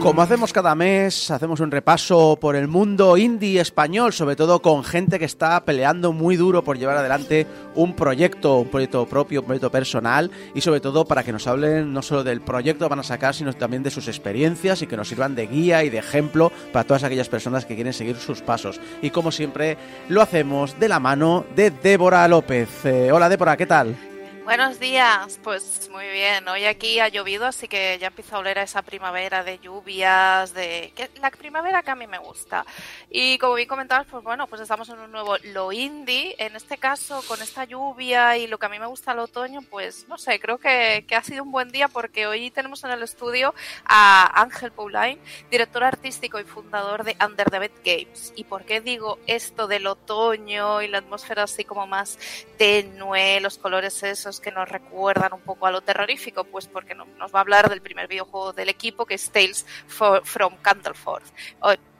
[0.00, 4.82] Como hacemos cada mes, hacemos un repaso por el mundo indie español, sobre todo con
[4.82, 9.46] gente que está peleando muy duro por llevar adelante un proyecto, un proyecto propio, un
[9.46, 13.00] proyecto personal y sobre todo para que nos hablen no solo del proyecto que van
[13.00, 15.98] a sacar, sino también de sus experiencias y que nos sirvan de guía y de
[15.98, 18.80] ejemplo para todas aquellas personas que quieren seguir sus pasos.
[19.02, 19.76] Y como siempre,
[20.08, 22.86] lo hacemos de la mano de Débora López.
[22.86, 24.09] Eh, hola Débora, ¿qué tal?
[24.50, 26.48] Buenos días, pues muy bien.
[26.48, 30.52] Hoy aquí ha llovido, así que ya empieza a oler a esa primavera de lluvias,
[30.54, 32.66] de la primavera que a mí me gusta.
[33.08, 36.34] Y como bien comentabas, pues bueno, pues estamos en un nuevo lo indie.
[36.36, 39.62] En este caso, con esta lluvia y lo que a mí me gusta el otoño,
[39.70, 42.90] pues no sé, creo que, que ha sido un buen día porque hoy tenemos en
[42.90, 48.32] el estudio a Ángel Paulain, director artístico y fundador de Under the Bed Games.
[48.34, 52.18] ¿Y por qué digo esto del otoño y la atmósfera así como más
[52.58, 56.44] tenue, los colores esos que nos recuerdan un poco a lo terrorífico?
[56.44, 59.66] Pues porque no- nos va a hablar del primer videojuego del equipo que es Tales
[59.86, 61.24] for- from Candleforth.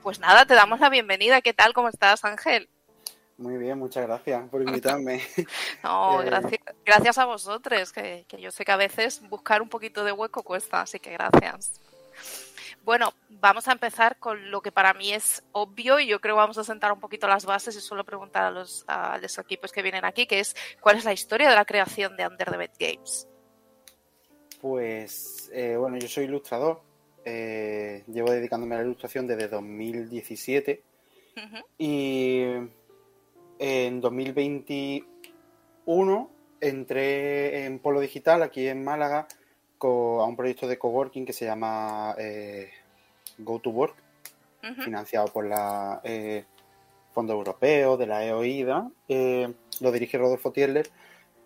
[0.03, 1.43] Pues nada, te damos la bienvenida.
[1.43, 1.74] ¿Qué tal?
[1.74, 2.68] ¿Cómo estás, Ángel?
[3.36, 5.22] Muy bien, muchas gracias por invitarme.
[5.82, 9.68] No, Eh, gracias, gracias a vosotros, que, que yo sé que a veces buscar un
[9.68, 11.80] poquito de hueco cuesta, así que gracias.
[12.91, 16.41] Bueno, vamos a empezar con lo que para mí es obvio y yo creo que
[16.41, 19.70] vamos a sentar un poquito las bases y suelo preguntar a los, a los equipos
[19.70, 22.57] que vienen aquí, que es cuál es la historia de la creación de Under the
[22.57, 23.28] Bed Games.
[24.61, 26.82] Pues eh, bueno, yo soy ilustrador.
[27.24, 30.82] eh, llevo dedicándome a la ilustración desde 2017
[31.36, 32.43] Ujú, y
[33.61, 36.30] en 2021
[36.61, 39.28] entré en Polo Digital aquí en Málaga
[39.88, 42.70] a un proyecto de coworking que se llama eh,
[43.45, 43.95] Go to Work,
[44.84, 46.45] financiado por la eh,
[47.12, 48.91] Fondo Europeo, de la EOIDA.
[49.09, 50.88] eh, lo dirige Rodolfo Tierler.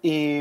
[0.02, 0.40] Y,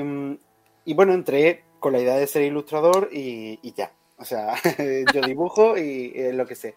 [0.85, 3.91] y bueno, entré con la idea de ser ilustrador y, y ya.
[4.17, 4.55] O sea,
[5.13, 6.75] yo dibujo y es lo que sé.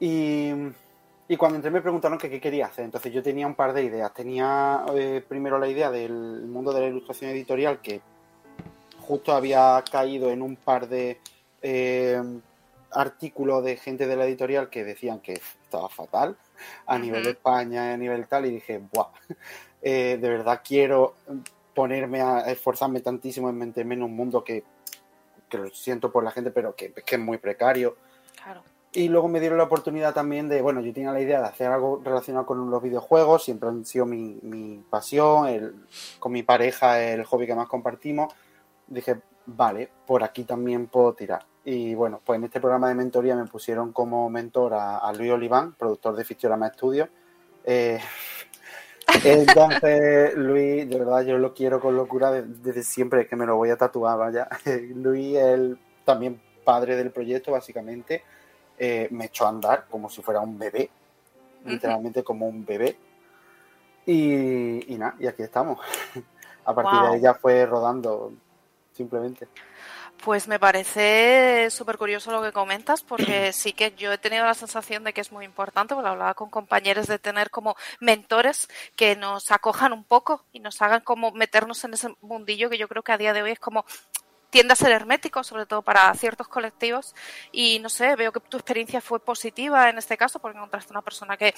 [0.00, 0.50] Y,
[1.28, 2.84] y cuando entré me preguntaron que qué quería hacer.
[2.84, 4.12] Entonces yo tenía un par de ideas.
[4.14, 8.00] Tenía eh, primero la idea del mundo de la ilustración editorial que
[9.00, 11.18] justo había caído en un par de
[11.62, 12.20] eh,
[12.92, 16.36] artículos de gente de la editorial que decían que estaba fatal
[16.86, 17.30] a nivel de.
[17.30, 19.08] España, a nivel tal, y dije, ¡buah!
[19.82, 21.14] eh, de verdad quiero
[21.74, 24.64] ponerme a esforzarme tantísimo en meterme en un mundo que,
[25.48, 27.96] que lo siento por la gente, pero que, que es muy precario.
[28.42, 28.62] Claro.
[28.92, 31.70] Y luego me dieron la oportunidad también de, bueno, yo tenía la idea de hacer
[31.70, 35.84] algo relacionado con los videojuegos, siempre han sido mi, mi pasión, el,
[36.18, 38.32] con mi pareja el hobby que más compartimos.
[38.86, 41.44] Dije, vale, por aquí también puedo tirar.
[41.68, 45.32] Y bueno, pues en este programa de mentoría me pusieron como mentor a, a Luis
[45.32, 47.08] Oliván, productor de Fictiorama Studios.
[47.64, 47.98] Eh,
[49.24, 53.56] entonces, Luis, de verdad yo lo quiero con locura de- desde siempre, que me lo
[53.56, 54.48] voy a tatuar, vaya.
[54.94, 58.22] Luis, el también padre del proyecto, básicamente,
[58.78, 60.88] eh, me echó a andar como si fuera un bebé,
[61.64, 62.96] literalmente como un bebé.
[64.06, 65.80] Y, y nada, y aquí estamos.
[66.64, 68.32] A partir de ahí ya fue rodando,
[68.92, 69.48] simplemente.
[70.24, 74.54] Pues me parece súper curioso lo que comentas, porque sí que yo he tenido la
[74.54, 79.16] sensación de que es muy importante, porque hablaba con compañeros de tener como mentores que
[79.16, 83.02] nos acojan un poco y nos hagan como meternos en ese mundillo que yo creo
[83.02, 83.84] que a día de hoy es como
[84.50, 87.14] tiende a ser hermético, sobre todo para ciertos colectivos.
[87.52, 91.02] Y no sé, veo que tu experiencia fue positiva en este caso, porque encontraste una
[91.02, 91.54] persona que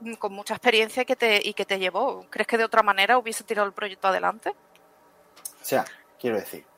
[0.00, 2.26] mm, con mucha experiencia y que te, y que te llevó.
[2.30, 4.50] ¿Crees que de otra manera hubiese tirado el proyecto adelante?
[4.50, 5.84] O sea,
[6.18, 6.69] quiero decir.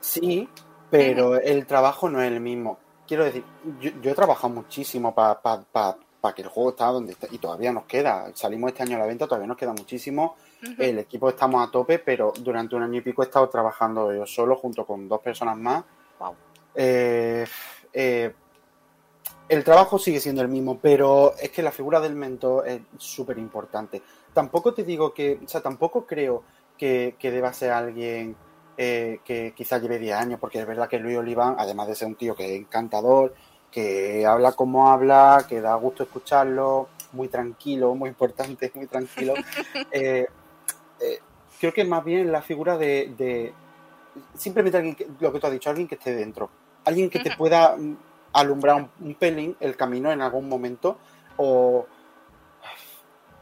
[0.00, 0.48] Sí,
[0.90, 2.78] pero el trabajo no es el mismo.
[3.06, 3.44] Quiero decir,
[3.80, 7.84] yo, yo he trabajado muchísimo para que el juego está donde está y todavía nos
[7.84, 8.30] queda.
[8.34, 10.36] Salimos este año a la venta, todavía nos queda muchísimo.
[10.78, 14.26] El equipo estamos a tope, pero durante un año y pico he estado trabajando yo
[14.26, 15.84] solo junto con dos personas más.
[16.18, 16.34] Wow.
[16.74, 17.46] Eh,
[17.92, 18.34] eh,
[19.48, 23.38] el trabajo sigue siendo el mismo, pero es que la figura del mentor es súper
[23.38, 24.02] importante.
[24.32, 26.44] Tampoco te digo que, o sea, tampoco creo
[26.78, 28.36] que, que deba ser alguien
[28.82, 32.08] eh, que quizás lleve 10 años, porque es verdad que Luis Oliván, además de ser
[32.08, 33.34] un tío que es encantador,
[33.70, 39.34] que habla como habla, que da gusto escucharlo, muy tranquilo, muy importante, muy tranquilo.
[39.92, 40.26] eh,
[40.98, 41.18] eh,
[41.60, 43.52] creo que más bien la figura de, de
[44.34, 46.48] simplemente alguien que, lo que tú has dicho, alguien que esté dentro,
[46.86, 47.96] alguien que te pueda mm,
[48.32, 50.96] alumbrar un, un pelín el camino en algún momento
[51.36, 51.86] o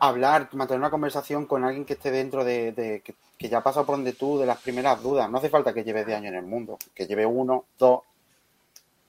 [0.00, 3.62] hablar, mantener una conversación con alguien que esté dentro de, de- que, que ya ha
[3.62, 5.30] pasado por donde tú, de las primeras dudas.
[5.30, 8.02] No hace falta que lleves 10 años en el mundo, que lleve uno, dos,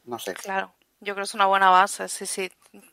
[0.05, 0.33] no sé.
[0.35, 2.51] Claro, yo creo que es una buena base, sí, sí.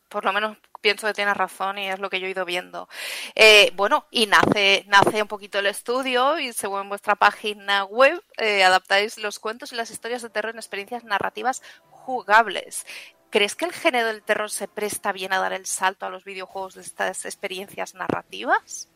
[0.09, 2.89] Por lo menos pienso que tienes razón y es lo que yo he ido viendo.
[3.35, 8.65] Eh, bueno, y nace, nace un poquito el estudio y según vuestra página web eh,
[8.65, 12.87] adaptáis los cuentos y las historias de terror en experiencias narrativas jugables.
[13.31, 16.25] ¿Crees que el género del terror se presta bien a dar el salto a los
[16.25, 18.89] videojuegos de estas experiencias narrativas?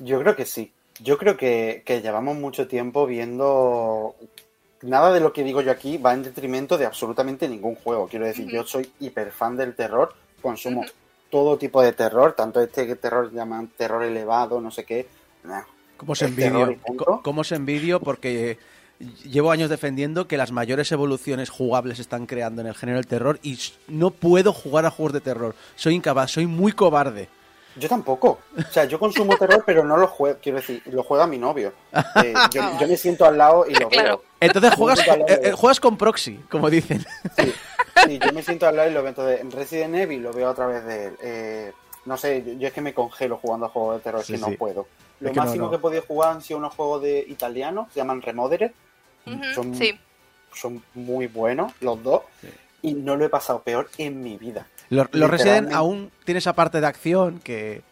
[0.00, 0.74] Yo creo que sí.
[1.02, 4.14] Yo creo que, que llevamos mucho tiempo viendo.
[4.82, 8.08] Nada de lo que digo yo aquí va en detrimento de absolutamente ningún juego.
[8.08, 10.84] Quiero decir, yo soy hiper fan del terror, consumo
[11.30, 15.06] todo tipo de terror, tanto este que terror llaman terror elevado, no sé qué,
[15.44, 15.62] nah.
[15.96, 16.76] ¿Cómo se envidio?
[17.22, 18.00] ¿Cómo se envidio?
[18.00, 18.58] Porque
[19.24, 23.06] llevo años defendiendo que las mayores evoluciones jugables se están creando en el género del
[23.06, 25.54] terror y no puedo jugar a juegos de terror.
[25.76, 27.28] Soy incapaz, soy muy cobarde.
[27.76, 28.40] Yo tampoco.
[28.58, 30.38] O sea, yo consumo terror, pero no lo juego.
[30.42, 31.72] Quiero decir, lo juega mi novio.
[32.24, 34.08] Eh, yo, yo me siento al lado y lo Claro.
[34.18, 34.22] veo.
[34.40, 37.04] Entonces juegas, eh, eh, juegas con proxy, como dicen.
[37.36, 37.54] Sí,
[38.06, 39.10] sí, yo me siento al lado y lo veo.
[39.10, 41.16] Entonces, en Resident Evil lo veo a través de él.
[41.22, 41.72] Eh,
[42.06, 44.40] no sé, yo, yo es que me congelo jugando a juegos de terror, Sí, es
[44.40, 44.50] que sí.
[44.50, 44.86] no puedo.
[45.20, 45.70] Lo Es que no, máximo no.
[45.70, 48.72] que he podido jugar han sido unos juegos de italianos, se llaman Remodered.
[49.26, 49.98] Ujú, Son, Sí.
[50.54, 52.22] son muy buenos los dos.
[52.82, 54.66] Y no lo he pasado peor en mi vida.
[54.88, 57.82] Los, Resident aún tiene esa parte de acción que...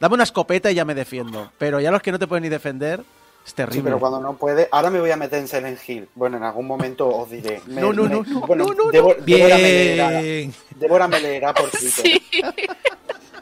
[0.00, 1.50] Dame una escopeta y ya me defiendo.
[1.58, 3.82] Pero ya los que no te pueden ni defender, es Sí, terrible.
[3.82, 6.08] pero cuando no puede, ahora me voy a meter en Silent Hill.
[6.14, 7.60] Bueno, en algún momento os diré.
[7.66, 10.54] Me- No, no, me- no, no, bueno, no, no, Débora- Débora me leerá- Bien.
[10.76, 11.90] Débora me leerá por Twitter.
[11.90, 12.22] Sí.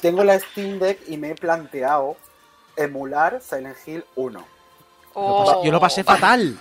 [0.01, 2.17] Tengo la Steam Deck y me he planteado
[2.77, 4.45] emular Silent Hill 1.
[5.15, 6.59] Lo pasé- yo lo pasé fatal.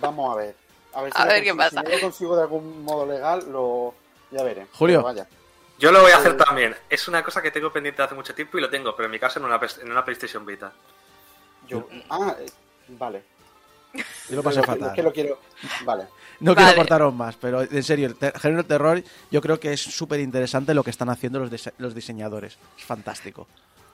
[0.00, 0.54] Vamos a ver.
[0.94, 1.80] A ver, si A lo ver qué consigo- pasa.
[1.80, 3.94] Si no lo consigo de algún modo legal, lo
[4.30, 4.66] ya veré.
[4.72, 5.02] Julio.
[5.02, 5.26] Vaya.
[5.78, 6.74] Yo lo voy a hacer Eh, también.
[6.90, 9.18] Es una cosa que tengo pendiente hace mucho tiempo y lo tengo, pero en mi
[9.18, 10.72] caso en una, en una PlayStation Vita.
[11.68, 12.46] Yo, ah, eh,
[12.88, 13.22] vale.
[14.28, 14.92] Yo lo pasé que- Es fatal.
[14.94, 15.38] que lo quiero.
[15.84, 16.04] Vale.
[16.40, 16.66] No Vale.
[16.66, 19.80] quiero cortaros más, pero en serio, el te- género de terror yo creo que es
[19.80, 22.58] súper interesante lo que están haciendo los, dise- los diseñadores.
[22.76, 23.46] Es fantástico.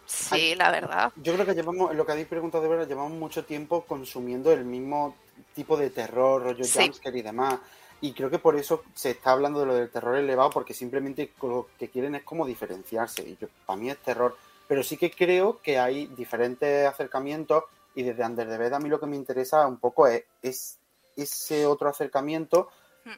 [0.07, 1.12] Sí, la verdad.
[1.16, 4.64] Yo creo que llevamos, lo que habéis preguntado de verdad, llevamos mucho tiempo consumiendo el
[4.64, 5.16] mismo
[5.55, 6.78] tipo de terror, rollo Sí.
[6.80, 7.59] jumpscare y demás.
[8.01, 11.32] Y creo que por eso se está hablando de lo del terror elevado, porque simplemente
[11.43, 13.22] lo que quieren es como diferenciarse.
[13.22, 14.37] Y yo, para mí es terror.
[14.68, 17.64] Pero sí que creo que hay diferentes acercamientos
[17.95, 20.78] y desde Under the Bed a mí lo que me interesa un poco es, es
[21.16, 22.68] ese otro acercamiento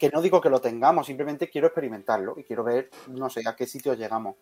[0.00, 3.54] que no digo que lo tengamos, simplemente quiero experimentarlo y quiero ver, no sé, a
[3.54, 4.34] qué sitio llegamos.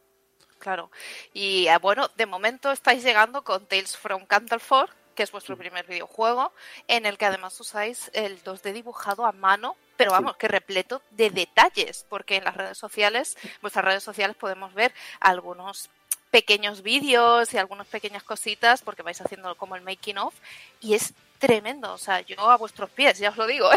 [0.59, 0.91] Claro.
[1.35, 5.87] Y eh, bueno, de momento estáis llegando con Tales from Candlefor, que es vuestro primer
[5.87, 6.53] videojuego,
[6.89, 11.31] en el que además usáis el 2D dibujado a mano, pero vamos, que repleto de
[11.31, 15.89] detalles, porque en las redes sociales, vuestras redes sociales podemos ver algunos
[16.31, 20.35] pequeños vídeos y algunas pequeñas cositas, porque vais haciendo como el making of,
[20.81, 23.71] y es tremendo, o sea, yo a vuestros pies, ya os lo digo.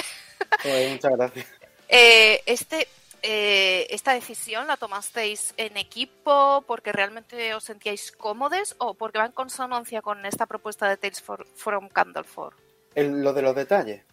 [0.63, 0.89] ¿eh?
[0.91, 1.47] Muchas gracias.
[1.89, 2.85] Eh, este,
[3.21, 9.25] eh, ¿Esta decisión la tomasteis en equipo porque realmente os sentíais cómodos o porque va
[9.25, 12.53] en consonancia con esta propuesta de Tales for- from Candlefor?
[12.95, 14.03] El- lo de los detalles.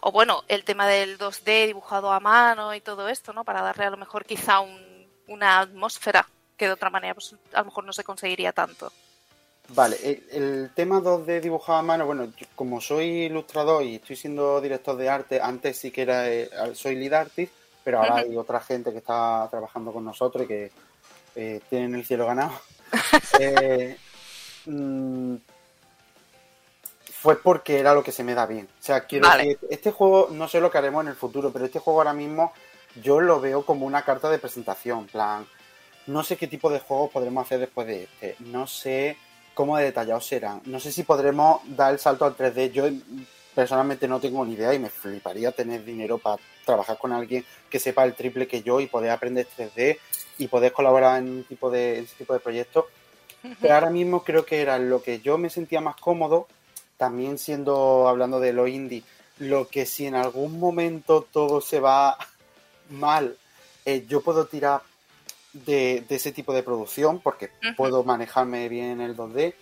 [0.00, 3.44] O bueno, el tema del 2D dibujado a mano y todo esto, ¿no?
[3.44, 7.58] Para darle a lo mejor quizá un- una atmósfera que de otra manera pues, a
[7.60, 8.92] lo mejor no se conseguiría tanto.
[9.68, 14.14] Vale, el, el tema 2D dibujado a mano, bueno, yo como soy ilustrador y estoy
[14.16, 17.52] siendo director de arte, antes sí que era, eh, soy lead artist,
[17.84, 20.72] pero ahora hay otra gente que está trabajando con nosotros y que
[21.36, 22.52] eh, tienen el cielo ganado.
[23.40, 23.96] Eh,
[24.66, 25.34] mm,
[27.12, 28.68] fue porque era lo que se me da bien.
[28.80, 29.44] O sea, quiero Vale.
[29.44, 32.12] decir, este juego, no sé lo que haremos en el futuro, pero este juego ahora
[32.12, 32.52] mismo
[33.02, 35.46] yo lo veo como una carta de presentación, en plan,
[36.06, 39.16] no sé qué tipo de juegos podremos hacer después de este, no sé
[39.54, 42.84] cómo de detallados serán, no sé si podremos dar el salto al 3D, yo
[43.54, 47.78] personalmente no tengo ni idea y me fliparía tener dinero para trabajar con alguien que
[47.78, 49.98] sepa el triple que yo y poder aprender 3D
[50.38, 52.86] y poder colaborar en, un tipo de, en ese tipo de proyectos.
[53.60, 56.48] Pero ahora mismo creo que era lo que yo me sentía más cómodo,
[56.96, 59.02] también siendo, hablando de lo indie,
[59.38, 62.16] lo que si en algún momento todo se va
[62.88, 63.36] mal,
[63.84, 64.80] eh, yo puedo tirar
[65.52, 69.54] de, de ese tipo de producción porque puedo manejarme bien el 2D.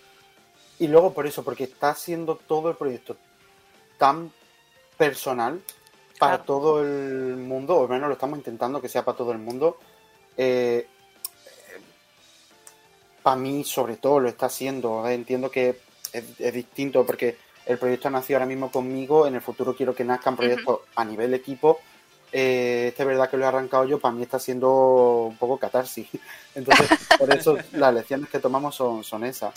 [0.79, 3.17] Y luego por eso, porque está siendo todo el proyecto
[3.97, 4.31] tan
[4.97, 5.61] personal
[6.19, 6.43] para Claro.
[6.45, 9.77] todo el mundo, o al menos lo estamos intentando que sea para todo el mundo.
[10.37, 10.87] Eh,
[13.21, 15.07] para mí, sobre todo, lo está haciendo.
[15.07, 15.79] Entiendo que
[16.11, 19.25] es, es distinto porque el proyecto nació ahora mismo conmigo.
[19.25, 21.79] En el futuro quiero que nazcan proyectos a nivel equipo.
[22.31, 23.99] Eh, este es verdad que lo he arrancado yo.
[23.99, 26.07] Para mí está siendo un poco catarsis.
[26.55, 29.53] Entonces, por eso las lecciones que tomamos son, son esas.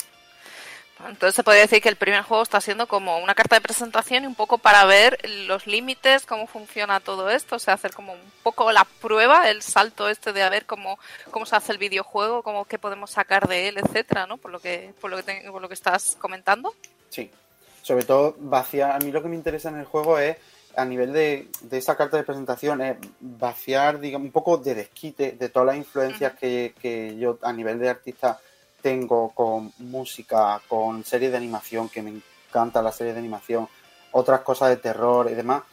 [1.01, 4.23] Entonces se podría decir que el primer juego está siendo como una carta de presentación
[4.23, 8.13] y un poco para ver los límites, cómo funciona todo esto, o sea, hacer como
[8.13, 10.97] un poco la prueba, el salto este de a ver cómo,
[11.29, 14.37] cómo se hace el videojuego, cómo qué podemos sacar de él, etcétera, ¿no?
[14.37, 16.73] Por lo que, por lo que, te- por lo que estás comentando.
[17.09, 17.29] Sí.
[17.83, 18.91] Sobre todo vaciar.
[18.91, 20.35] A mí lo que me interesa en el juego es,
[20.75, 25.31] a nivel de, de esa carta de presentación, es vaciar, digamos, un poco de desquite
[25.33, 28.39] de todas las influencias que, que yo a nivel de artista
[28.81, 33.67] tengo con música, con series de animación, que me encanta la serie de animación,
[34.11, 35.63] otras cosas de terror y demás.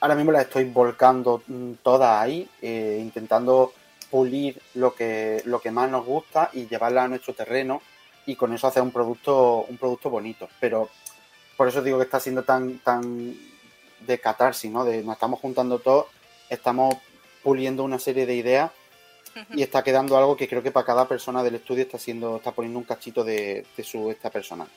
[0.00, 3.72] Ahora mismo las estoy volcando mm, todas ahí, eh, intentando
[4.10, 7.82] pulir lo que, lo que más nos gusta y llevarla a nuestro terreno
[8.26, 10.48] y con eso hacer un producto, un producto bonito.
[10.60, 10.88] Pero
[11.56, 13.34] por eso digo que está siendo tan, tan
[14.06, 14.84] de catarsis, ¿no?
[14.84, 16.06] De nos estamos juntando todos,
[16.48, 16.94] estamos
[17.42, 18.70] puliendo una serie de ideas
[19.54, 22.52] y está quedando algo que creo que para cada persona del estudio está siendo, está
[22.52, 24.68] poniendo un cachito de, de su esta personal.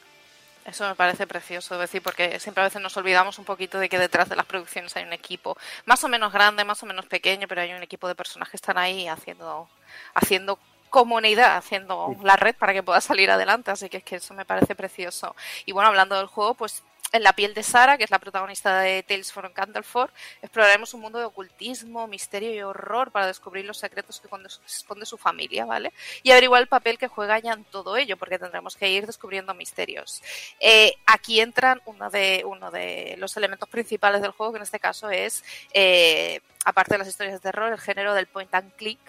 [0.65, 3.97] Eso me parece precioso, decir, porque siempre a veces nos olvidamos un poquito de que
[3.97, 7.47] detrás de las producciones hay un equipo más o menos grande, más o menos pequeño,
[7.47, 9.67] pero hay un equipo de personas que están ahí haciendo,
[10.13, 10.59] haciendo
[10.91, 14.45] comunidad, haciendo la red para que pueda salir adelante, así que es que eso me
[14.45, 15.35] parece precioso.
[15.65, 16.83] Y bueno, hablando del juego, pues
[17.13, 21.01] en la piel de Sara, que es la protagonista de Tales from Candleford, exploraremos un
[21.01, 24.27] mundo de ocultismo, misterio y horror para descubrir los secretos que
[24.65, 25.91] esconde su- familia, ¿vale?
[26.23, 29.53] Y averiguar el papel que juega ella en todo ello, porque tendremos que ir descubriendo
[29.53, 30.21] misterios.
[30.59, 34.79] Eh, aquí entran uno de, uno de los elementos principales del juego, que en este
[34.79, 35.43] caso es,
[35.73, 38.99] eh, aparte de las historias de terror, el género del point and click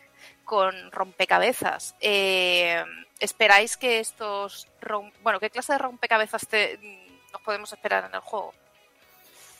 [0.44, 1.94] con rompecabezas.
[2.00, 2.82] Eh,
[3.20, 4.66] ¿Esperáis que estos...
[4.80, 6.78] rom- Bueno, ¿qué clase de rompecabezas te-
[7.33, 8.53] nos podemos esperar en el juego?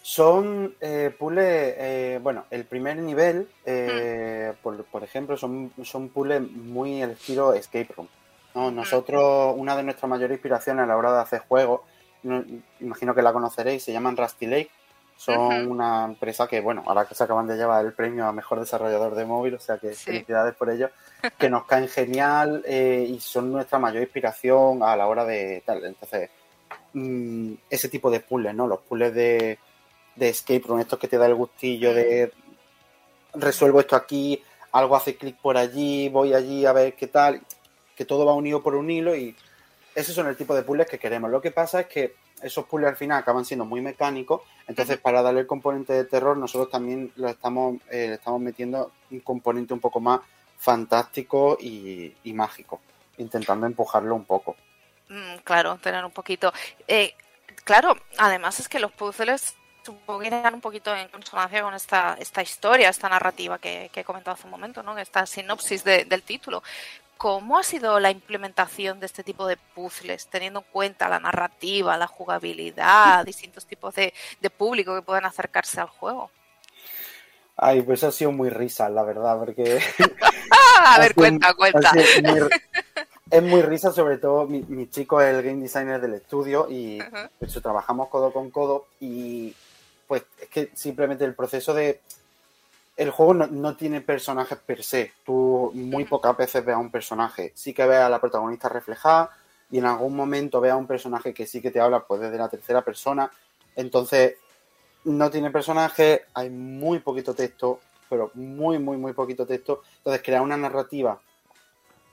[0.03, 6.43] Son eh, puzzles, eh, bueno, el primer nivel, eh, por, por ejemplo, son, son puzzles
[6.43, 8.09] muy el estilo escape room.
[8.55, 8.71] ¿no?
[8.71, 11.83] Nosotros, una de nuestras mayores inspiraciones a la hora de hacer juegos,
[12.25, 12.45] no-
[12.81, 14.71] imagino que la conoceréis, se llaman Rusty Lake.
[15.17, 18.59] Son una empresa que, bueno, ahora que se acaban de llevar el premio a mejor
[18.59, 20.07] desarrollador de móvil, o sea que Sí.
[20.07, 20.91] felicidades por ello,
[21.39, 25.85] que nos caen genial eh, y son nuestra mayor inspiración a la hora de tal.
[25.85, 26.29] Entonces,
[26.95, 28.67] mm, ese tipo de puzzles, ¿no?
[28.67, 29.59] Los puzzles de,
[30.17, 32.33] de escape room, estos que te da el gustillo de
[33.35, 37.43] resuelvo esto aquí, algo hace clic por allí, voy allí a ver qué tal,
[37.97, 39.35] que todo va unido por un hilo y
[39.95, 41.31] esos son el tipo de puzzles que queremos.
[41.31, 45.23] Lo que pasa es que esos puzzles al final acaban siendo muy mecánicos, entonces para
[45.23, 49.75] darle el componente de terror nosotros también lo estamos, eh, le estamos metiendo un componente
[49.75, 50.21] un poco más
[50.57, 52.81] fantástico y, y mágico,
[53.19, 54.57] intentando empujarlo un poco.
[55.13, 56.53] Mm, claro, tener un poquito.
[56.89, 57.15] Eh,
[57.65, 59.55] claro, además es que los puzzles
[59.85, 64.01] supongo que irán un poquito en consonancia con esta, esta historia, esta narrativa que, que
[64.01, 64.97] he comentado hace un momento, ¿no?
[64.97, 66.63] Esta sinopsis de- del título.
[67.19, 71.97] ¿Cómo ha sido la implementación de este tipo de puzzles, teniendo en cuenta la narrativa,
[71.97, 76.31] la jugabilidad, distintos tipos de, de público que puedan acercarse al juego?
[77.57, 79.81] Ay, pues ha sido muy risa, la verdad, porque...
[80.85, 81.93] A ver, cuenta, cuenta.
[82.23, 82.41] muy-
[83.33, 86.99] es muy risa, sobre todo mi, mi chico es el game designer del estudio y
[86.99, 89.55] de hecho trabajamos codo con codo y
[90.07, 92.01] pues es que simplemente el proceso de...
[92.95, 96.91] El juego no, no tiene personajes per se, tú muy pocas veces ves a un
[96.91, 99.31] personaje, sí que ves a la protagonista reflejada
[99.71, 102.37] y en algún momento ves a un personaje que sí que te habla pues desde
[102.37, 103.31] la tercera persona,
[103.75, 104.35] entonces
[105.05, 109.83] no tiene personaje, hay muy poquito texto, pero muy, muy, muy poquito texto.
[109.97, 111.19] Entonces, crear una narrativa,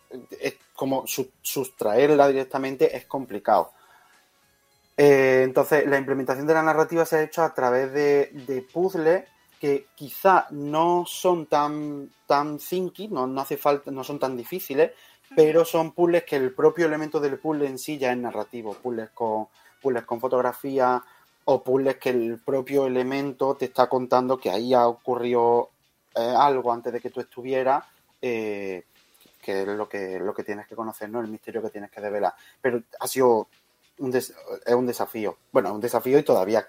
[0.10, 3.74] eh, es como su- sustraerla directamente es complicado.
[4.96, 9.26] Eh, entonces, la implementación de la narrativa se ha hecho a través de, de puzzles
[9.60, 14.92] que quizá no son tan, tan thinky, no, no hace falta, no son tan difíciles,
[15.36, 18.74] pero son puzzles que el propio elemento del puzzle en sí ya es narrativo.
[18.76, 19.50] Puzzles con,
[19.82, 21.04] puzzles con fotografía
[21.44, 25.72] o puzzles que el propio elemento te está contando que ahí ha ocurrido
[26.16, 27.84] eh, algo antes de que tú estuvieras,
[28.22, 28.86] eh,
[29.52, 31.20] que es lo que, lo que tienes que conocer, ¿no?
[31.22, 32.34] El misterio que tienes que develar.
[32.62, 33.48] Pero ha sido
[33.98, 34.34] un, des-
[34.66, 35.38] es un desafío.
[35.52, 36.68] Bueno, un desafío y todavía,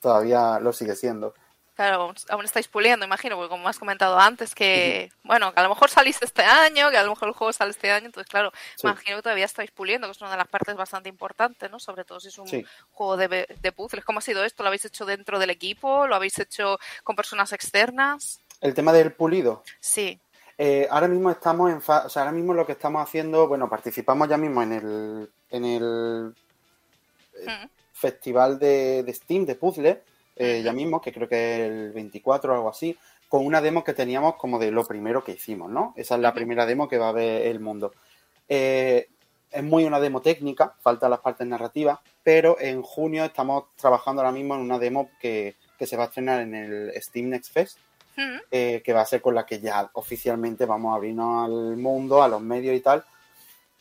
[0.00, 1.34] todavía lo sigue siendo.
[1.74, 5.70] Claro, aún- estáis puliendo, imagino, porque como has comentado antes, que, bueno, que a lo
[5.70, 8.52] mejor salís este año, que a lo mejor el juego sale este año, entonces, claro,
[8.76, 8.86] Sí.
[8.86, 11.80] imagino que todavía estáis puliendo, que es una de las partes bastante importantes, ¿no?
[11.80, 12.64] Sobre todo si es un Sí.
[12.92, 14.04] juego de, de puzzles.
[14.04, 14.62] ¿Cómo ha sido esto?
[14.62, 16.06] ¿Lo habéis hecho dentro del equipo?
[16.06, 18.40] ¿Lo habéis hecho con personas externas?
[18.60, 19.62] El tema del pulido.
[19.78, 20.20] Sí.
[20.62, 24.28] Eh, ahora mismo estamos en o sea, ahora mismo lo que estamos haciendo, bueno, participamos
[24.28, 26.34] ya mismo en el, en el
[27.46, 27.68] Mm.
[27.92, 29.98] festival de, de Steam de puzzles,
[30.36, 32.96] eh, ya mismo, que creo que es el 24 o algo así,
[33.28, 35.92] con una demo que teníamos como de lo primero que hicimos, ¿no?
[35.96, 37.92] Esa es la primera demo que va a ver el mundo.
[38.48, 39.08] Eh,
[39.50, 44.32] es muy una demo técnica, faltan las partes narrativas, pero en junio estamos trabajando ahora
[44.32, 47.78] mismo en una demo que, que se va a estrenar en el Steam Next Fest,
[48.20, 48.38] Mm.
[48.50, 52.22] eh, que va a ser con la que ya oficialmente vamos a abrirnos al mundo,
[52.22, 53.02] a los medios y tal.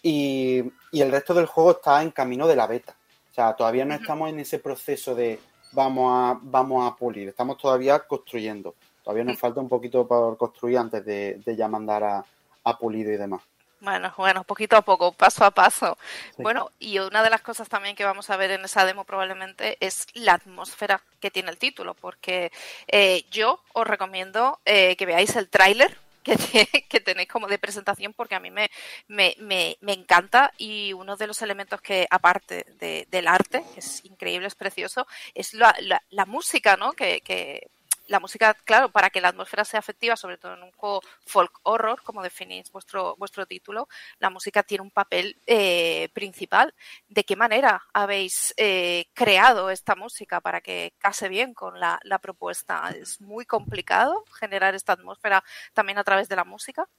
[0.01, 2.95] Y, y el resto del juego está en camino de la beta.
[3.31, 5.39] O sea, todavía no estamos en ese proceso de
[5.73, 8.75] vamos a, vamos a pulir, estamos todavía construyendo.
[9.03, 12.25] Todavía nos falta un poquito por construir antes de, de ya mandar a,
[12.63, 13.41] a pulido y demás.
[13.81, 15.97] Bueno, bueno, poquito a poco, paso a paso.
[16.43, 19.77] Bueno, y una de las cosas también que vamos a ver en esa demo probablemente
[19.79, 22.51] es la atmósfera que tiene el título, porque
[22.89, 27.57] eh, yo os recomiendo eh, que veáis el tráiler, que, te- que tenéis como de
[27.57, 28.69] presentación porque a mí me,
[29.07, 33.79] me, me, me encanta y uno de los elementos que, aparte de- del arte, que
[33.79, 36.91] es increíble, es precioso, es la, la, la música, ¿no?
[36.91, 37.69] Que, que
[38.09, 41.59] la música, claro, para que la atmósfera sea efectiva, sobre todo en un juego folk
[41.63, 43.87] horror, como definís vuestro, vuestro título,
[44.17, 46.73] la música tiene un papel eh, principal.
[47.07, 52.17] ¿De qué manera habéis eh, creado esta música para que case bien con la, la
[52.17, 52.89] propuesta?
[52.99, 56.89] ¿Es muy complicado generar esta atmósfera también a través de la música?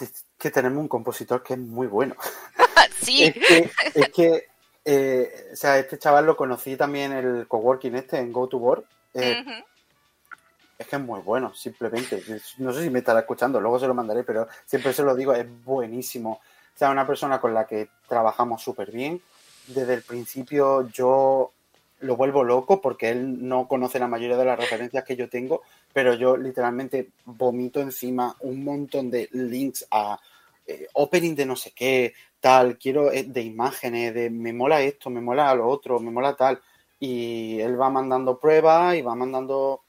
[0.00, 2.16] Es que tenemos un compositor que es muy bueno.
[3.02, 3.24] sí.
[3.24, 4.48] Es que, es que,
[4.84, 8.56] eh, o sea, este chaval lo conocí también en el coworking este, en Go to
[8.56, 8.86] Work.
[9.12, 9.77] Eh, Ujú.
[10.78, 12.22] Es que es muy bueno, simplemente.
[12.58, 15.34] No sé si me estará escuchando, luego se lo mandaré, pero siempre se lo digo,
[15.34, 16.34] es buenísimo.
[16.34, 19.20] O sea, una persona con la que trabajamos súper bien.
[19.66, 21.52] Desde el principio yo
[22.00, 25.62] lo vuelvo loco porque él no conoce la mayoría de las referencias que yo tengo,
[25.92, 30.18] pero yo literalmente vomito encima un montón de links a
[30.64, 35.10] eh, opening de no sé qué, tal, quiero eh, de imágenes, de me mola esto,
[35.10, 36.60] me mola lo otro, me mola tal.
[37.00, 39.82] Y él va mandando pruebas y va mandando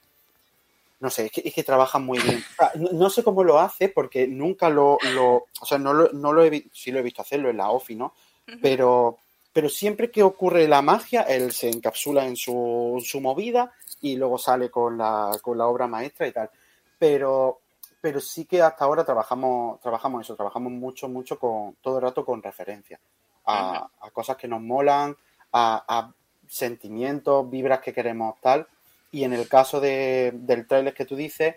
[1.00, 2.44] no sé, es que, es que trabaja muy bien.
[2.52, 5.94] O sea, no, no sé cómo lo hace porque nunca lo, lo o sea, no
[5.94, 8.14] lo, no lo he visto, sí lo he visto hacerlo en la OFI, ¿no?
[8.62, 9.20] Pero,
[9.54, 13.72] pero siempre que ocurre la magia, él se encapsula en su, en su movida
[14.02, 16.50] y luego sale con la, con la obra maestra y tal.
[16.98, 17.60] Pero,
[18.02, 22.26] pero sí que hasta ahora trabajamos, trabajamos eso, trabajamos mucho, mucho con, todo el rato
[22.26, 23.00] con referencia
[23.46, 25.16] a, a cosas que nos molan,
[25.52, 26.14] a, a
[26.48, 28.68] sentimientos, vibras que queremos tal.
[29.11, 31.56] Y en el caso de, del tráiler que tú dices,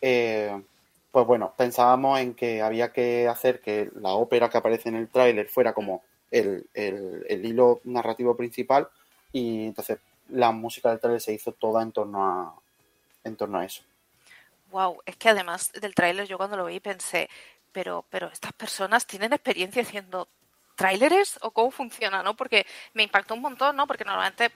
[0.00, 0.62] eh,
[1.10, 5.08] pues bueno, pensábamos en que había que hacer que la ópera que aparece en el
[5.08, 8.88] tráiler fuera como el, el- el hilo narrativo principal
[9.32, 9.98] y entonces
[10.28, 12.54] la música del tráiler se hizo toda en torno a,
[13.24, 13.82] en torno a eso.
[14.70, 17.28] Wow, es que además del tráiler yo cuando lo vi pensé,
[17.72, 20.28] pero, pero estas personas tienen experiencia haciendo
[20.82, 22.34] tráileres o cómo funciona, ¿no?
[22.34, 23.86] Porque me impactó un montón, ¿no?
[23.86, 24.50] Porque normalmente,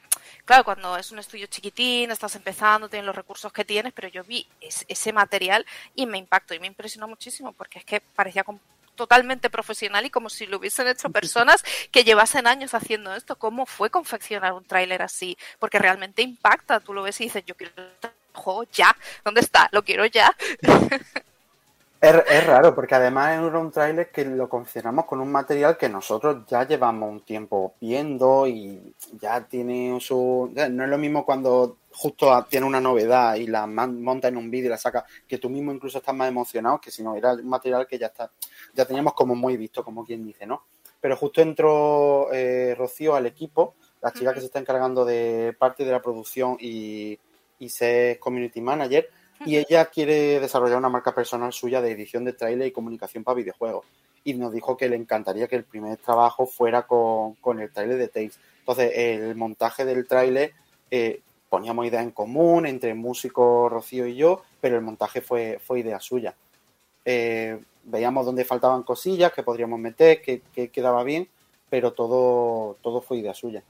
[0.45, 4.25] claro, cuando es un estudio chiquitín, estás empezando, tienes los recursos que tienes, pero yo
[4.25, 8.45] vi es- ese material y me impactó y me impresionó muchísimo porque es que parecía
[8.97, 11.63] totalmente profesional y como si lo hubiesen hecho personas
[11.93, 13.37] que llevasen años haciendo esto.
[13.37, 15.39] ¿Cómo fue confeccionar un tráiler así?
[15.61, 19.69] Porque realmente impacta, tú lo ves y dices, yo quiero este juego ya, ¿dónde está?
[19.71, 20.35] Lo quiero ya.
[22.01, 25.89] Es, es raro porque además era un tráiler que lo confeccionamos con un material que
[25.89, 30.53] nosotros ya llevamos un tiempo viendo y ya tiene su...
[30.71, 34.67] No es lo mismo cuando justo tiene una novedad y la monta en un vídeo
[34.67, 37.49] y la saca, que tú mismo incluso estás más emocionado que si no, era un
[37.49, 38.31] material que ya está,
[38.75, 40.65] ya teníamos como muy visto, como quien dice, ¿no?
[41.01, 45.85] Pero justo entró eh, Rocío al equipo, la chica que se está encargando de parte
[45.85, 47.19] de la producción y,
[47.59, 49.09] y ser community manager,
[49.45, 53.37] y ella quiere desarrollar una marca personal suya de edición de trailer y comunicación para
[53.37, 53.85] videojuegos.
[54.25, 57.99] Y nos dijo que le encantaría que el primer trabajo fuera con, con el trailer
[57.99, 58.39] de Tales.
[58.61, 60.53] Entonces, el montaje del trailer
[60.91, 65.81] eh, poníamos ideas en común entre músico Rocío y yo, pero el montaje fue, fue
[65.81, 66.35] idea suya.
[67.05, 71.29] Eh, veíamos dónde faltaban cosillas que podríamos meter, que, que quedaba bien,
[71.71, 73.63] pero todo, todo fue idea suya.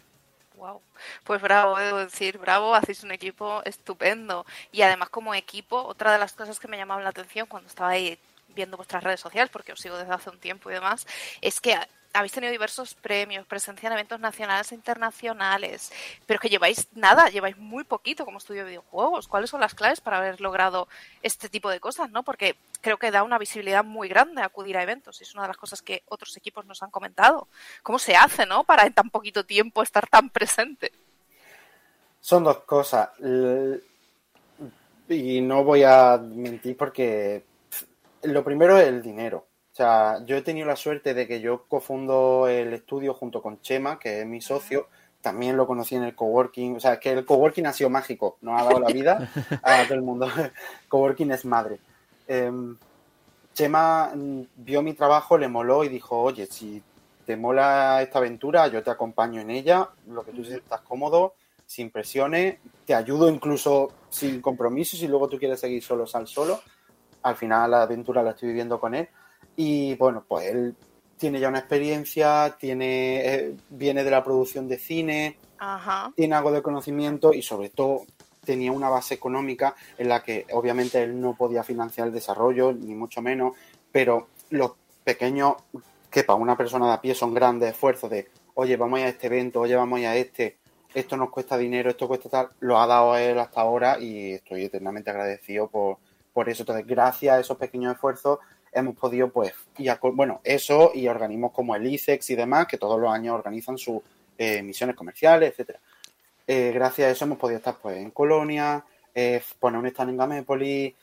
[0.56, 0.80] Wow.
[1.24, 4.46] Pues bravo, debo decir, bravo, hacéis un equipo estupendo.
[4.72, 7.90] Y además como equipo, otra de las cosas que me llamaban la atención cuando estaba
[7.90, 8.18] ahí
[8.54, 11.06] viendo vuestras redes sociales, porque os sigo desde hace un tiempo y demás,
[11.42, 11.78] es que
[12.16, 15.92] habéis tenido diversos premios, presencia en eventos nacionales e internacionales,
[16.24, 19.28] pero que lleváis nada, lleváis muy poquito como estudio de videojuegos.
[19.28, 20.88] ¿Cuáles son las claves para haber logrado
[21.22, 22.22] este tipo de cosas, no?
[22.22, 25.48] Porque creo que da una visibilidad muy grande acudir a eventos y es una de
[25.48, 27.48] las cosas que otros equipos nos han comentado.
[27.82, 28.64] ¿Cómo se hace, no?
[28.64, 30.92] Para en tan poquito tiempo estar tan presente.
[32.20, 33.10] Son dos cosas.
[35.08, 37.44] Y no voy a mentir porque
[38.22, 39.45] lo primero es el dinero.
[39.76, 43.60] O sea, yo he tenido la suerte de que yo cofundo el estudio junto con
[43.60, 44.88] Chema, que es mi socio.
[45.20, 46.76] También lo conocí en el coworking.
[46.76, 48.38] O sea, es que el coworking ha sido mágico.
[48.40, 49.30] Nos ha dado la vida
[49.62, 50.28] a todo el mundo.
[50.88, 51.78] coworking es madre.
[52.26, 52.74] Em,
[53.52, 54.12] Chema
[54.56, 56.82] vio mi trabajo, le moló y dijo, oye, si
[57.26, 61.34] te mola esta aventura, yo te acompaño en ella, lo que tú sientas cómodo,
[61.66, 66.62] sin presiones, te ayudo incluso sin compromisos, si luego tú quieres seguir solo, sal solo.
[67.24, 69.06] Al final la aventura la estoy viviendo con él.
[69.56, 70.76] Y bueno, pues él
[71.16, 76.12] tiene ya una experiencia, tiene, eh, viene de la producción de cine, Ajá.
[76.14, 78.02] tiene algo de conocimiento y sobre todo
[78.44, 82.94] tenía una base económica en la que obviamente él no podía financiar el desarrollo, ni
[82.94, 83.54] mucho menos,
[83.90, 84.72] pero los
[85.02, 85.54] pequeños,
[86.10, 89.26] que para una persona de a pie son grandes esfuerzos de, oye, vamos a este
[89.26, 90.58] evento, oye, vamos a ir a este,
[90.94, 94.64] esto nos cuesta dinero, esto cuesta tal, lo ha dado él hasta ahora y estoy
[94.64, 95.98] eternamente agradecido por,
[96.32, 96.62] por eso.
[96.62, 98.38] Entonces, gracias a esos pequeños esfuerzos,
[98.78, 102.78] hemos podido, pues, y a- bueno, eso y organismos como el ICEX y demás, que
[102.78, 104.00] todos los años organizan sus
[104.38, 105.80] eh, misiones comerciales, etcétera.
[106.46, 108.84] Eh, gracias a eso hemos podido estar, pues, en Colonia,
[109.14, 110.94] eh, poner un stand en Gamépolis,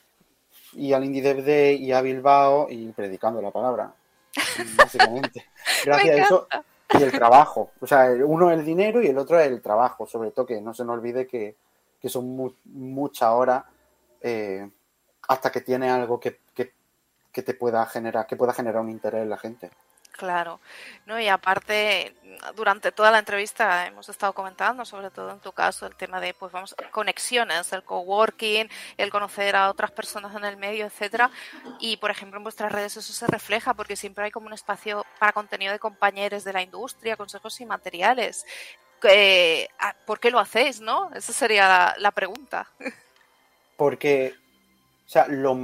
[0.74, 3.94] y al Indie Dev Day y a Bilbao y predicando la palabra,
[4.78, 5.46] básicamente.
[5.84, 6.48] Gracias a eso
[7.00, 7.72] y el trabajo.
[7.82, 10.06] O sea, uno es el dinero y el otro es el trabajo.
[10.06, 11.56] Sobre todo que no se nos olvide que,
[12.02, 13.64] que son mu- muchas horas
[14.22, 14.70] eh,
[15.28, 16.72] hasta que tiene algo que, que,
[17.34, 19.72] que te pueda generar, que pueda generar un interés en la gente.
[20.14, 20.60] Claro,
[21.08, 22.16] no y aparte
[22.56, 26.36] durante toda la entrevista hemos estado comentando, sobre todo en tu caso, el tema de
[26.36, 31.32] pues vamos conexiones, el coworking, el conocer a otras personas en el medio, etcétera.
[31.80, 35.04] Y por ejemplo en vuestras redes eso se refleja porque siempre hay como un espacio
[35.18, 38.46] para contenido de compañeros de la industria, consejos y materiales.
[39.10, 41.10] Eh, ah, ¿Por qué lo hacéis, no?
[41.16, 42.68] Esa sería la, la pregunta.
[43.78, 44.36] Porque,
[45.08, 45.56] o sea, lo,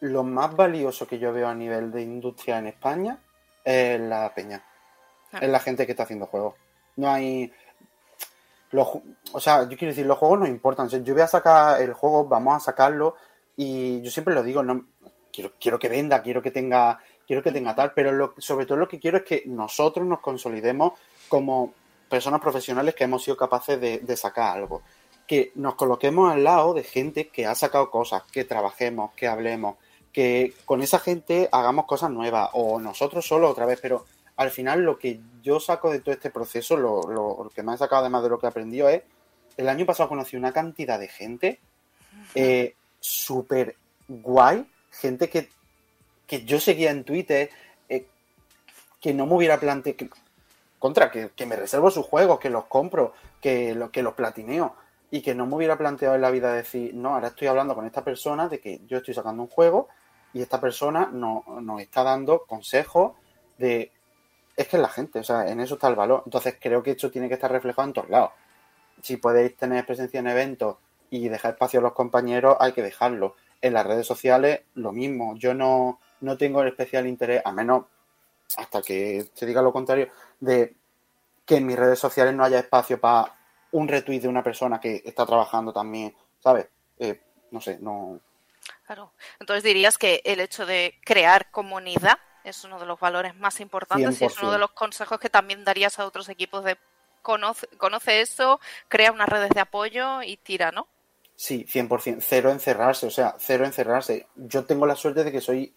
[0.00, 3.18] lo más valioso que yo veo a nivel de industria en España
[3.64, 4.62] es la peña.
[5.32, 5.38] Ah.
[5.42, 6.54] Es la gente que está haciendo juegos.
[6.96, 7.52] No hay.
[8.70, 8.88] Los,
[9.32, 10.88] o sea, yo quiero decir, los juegos no importan.
[10.88, 13.16] Yo voy a sacar el juego, vamos a sacarlo.
[13.56, 14.86] Y yo siempre lo digo, no
[15.32, 18.78] quiero, quiero que venda, quiero que tenga, quiero que tenga tal, pero lo- sobre todo
[18.78, 20.92] lo que quiero es que nosotros nos consolidemos
[21.28, 21.72] como
[22.08, 24.82] personas profesionales que hemos sido capaces de, de sacar algo.
[25.26, 29.76] Que nos coloquemos al lado de gente que ha sacado cosas, que trabajemos, que hablemos,
[30.12, 34.04] que con esa gente hagamos cosas nuevas, o nosotros solo otra vez, pero
[34.36, 37.72] al final lo que yo saco de todo este proceso, lo, lo- lo que me
[37.72, 39.02] ha sacado además de lo que he aprendido es,
[39.56, 41.60] el año pasado conocí una cantidad de gente
[42.34, 43.76] eh, súper
[44.08, 45.48] guay, gente que,
[46.26, 47.50] que yo seguía en Twitter,
[47.88, 48.06] eh,
[49.00, 50.10] que no me hubiera planteado, que-
[50.78, 54.74] contra, que, que me reservo sus juegos, que los compro, que, lo, que los platineo,
[55.10, 57.86] y que no me hubiera planteado en la vida decir, no, ahora estoy hablando con
[57.86, 59.88] esta persona de que yo estoy sacando un juego
[60.32, 63.12] y esta persona no- nos está dando consejos
[63.58, 63.92] de...
[64.56, 66.22] Es que es la gente, o sea, en eso está el valor.
[66.24, 68.32] Entonces creo que esto tiene que estar reflejado en todos lados.
[69.02, 70.76] Si podéis tener presencia en eventos
[71.10, 73.36] y dejar espacio a los compañeros, hay que dejarlo.
[73.60, 75.36] En las redes sociales, lo mismo.
[75.36, 77.84] Yo no, no tengo el especial interés, a menos
[78.56, 80.08] hasta que se diga lo contrario,
[80.40, 80.74] de
[81.44, 83.34] que en mis redes sociales no haya espacio para
[83.72, 86.68] un retweet de una persona que está trabajando también, ¿sabes?
[86.98, 88.20] Eh, no sé, no.
[88.88, 89.12] Claro.
[89.38, 94.18] Entonces dirías que el hecho de crear comunidad es uno de los valores más importantes
[94.18, 94.52] y es uno 100%.
[94.52, 96.78] de los consejos que también darías a otros equipos de
[97.20, 100.88] conoce, conoce eso, crea unas redes de apoyo y tira, ¿no?
[101.36, 102.22] Sí, 100%.
[102.22, 104.26] Cero encerrarse, o sea, cero encerrarse.
[104.36, 105.74] Yo tengo la suerte de que soy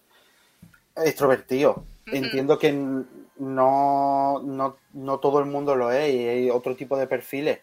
[0.96, 1.84] extrovertido.
[2.06, 7.06] Entiendo que no, no, no todo el mundo lo es y hay otro tipo de
[7.06, 7.60] perfiles,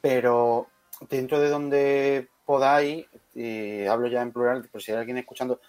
[0.00, 0.66] pero
[1.08, 3.06] dentro de donde podáis,
[3.40, 5.60] y hablo ya en plural, por si hay alguien escuchando,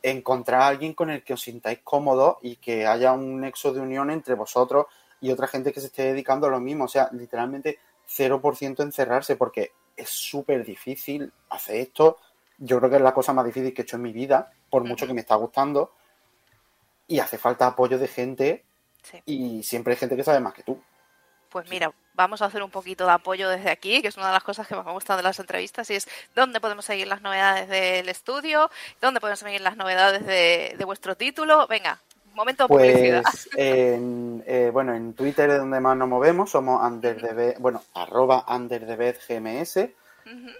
[0.00, 3.80] encontrar a alguien con el que os sintáis cómodos y que haya un nexo de
[3.80, 4.86] unión entre vosotros
[5.20, 6.84] y otra gente que se esté dedicando a lo mismo.
[6.84, 12.18] O sea, literalmente 0% encerrarse porque es súper difícil hacer esto.
[12.58, 14.84] Yo creo que es la cosa más difícil que he hecho en mi vida, por
[14.84, 15.94] mucho que me está gustando.
[17.08, 18.64] Y hace falta apoyo de gente
[19.02, 19.22] Sí.
[19.24, 20.80] y siempre hay gente que sabe más que tú.
[21.48, 24.32] Pues mira, vamos a hacer un poquito de apoyo desde aquí, que es una de
[24.32, 27.22] las cosas que más me gustan de las entrevistas, y es dónde podemos seguir las
[27.22, 28.70] novedades del estudio,
[29.00, 31.66] dónde podemos seguir las novedades de, de vuestro título.
[31.66, 32.00] Venga,
[32.36, 33.22] momento de publicidad.
[33.22, 38.44] Pues en, eh, bueno, en Twitter es donde más nos movemos, somos underdebed, bueno, arroba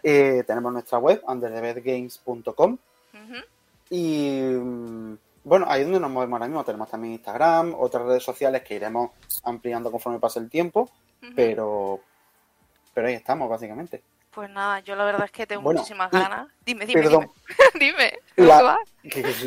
[0.02, 2.78] Eh, tenemos nuestra web, underdebedgames.com.
[3.14, 3.36] ujú.
[3.90, 6.64] Y mm, bueno, ahí es donde nos movemos ahora mismo.
[6.64, 9.10] Tenemos también Instagram, otras redes sociales que iremos
[9.44, 10.90] ampliando conforme pase el tiempo,
[11.34, 12.00] pero,
[12.92, 14.02] pero ahí estamos, básicamente.
[14.32, 16.48] Pues nada, yo la verdad es que tengo Bueno, muchísimas y- ganas.
[16.64, 17.30] Dime, dime, Perdón,
[17.74, 18.12] dime.
[18.36, 18.48] dime.
[18.48, 18.78] La-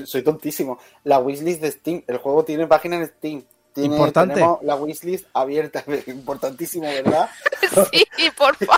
[0.05, 0.79] soy tontísimo.
[1.03, 3.43] La wishlist de Steam, el juego tiene página en Steam.
[3.73, 4.33] Tiene, Importante.
[4.35, 7.29] Tenemos la wishlist abierta, importantísimo, ¿verdad?
[7.91, 8.77] Sí, por favor,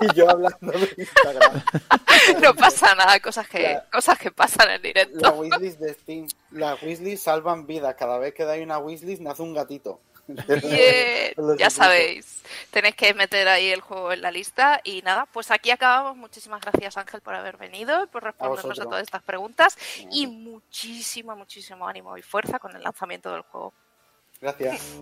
[0.12, 1.62] Y yo hablando de Instagram.
[2.42, 5.32] no pasa nada, cosas que, La- cosas que pasan en La directo.
[5.32, 6.26] wishlist de Steam.
[6.52, 6.78] Las
[7.20, 7.94] salvan vidas.
[7.96, 10.00] Cada vez que dais una wishlist nace un gatito.
[11.58, 15.70] Ya sabéis, tenéis que meter ahí el juego en la lista y nada, pues aquí
[15.70, 16.16] acabamos.
[16.16, 18.88] Muchísimas gracias Ángel por haber venido y por respondernos a, vosotros.
[18.90, 19.78] todas estas preguntas
[20.10, 23.72] y muchísimo, muchísimo ánimo y fuerza con el lanzamiento del juego.
[24.40, 24.98] Gracias.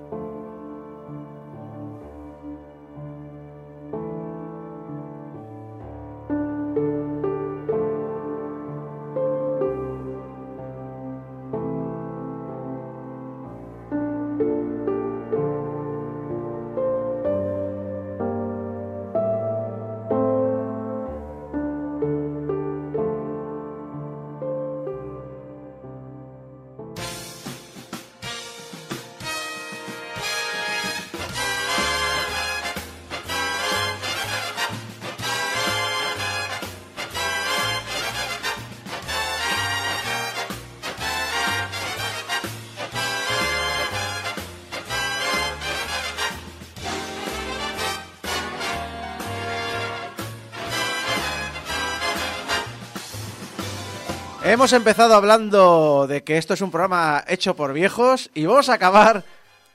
[54.56, 58.72] Hemos empezado hablando de que esto es un programa hecho por viejos y vamos a
[58.72, 59.22] acabar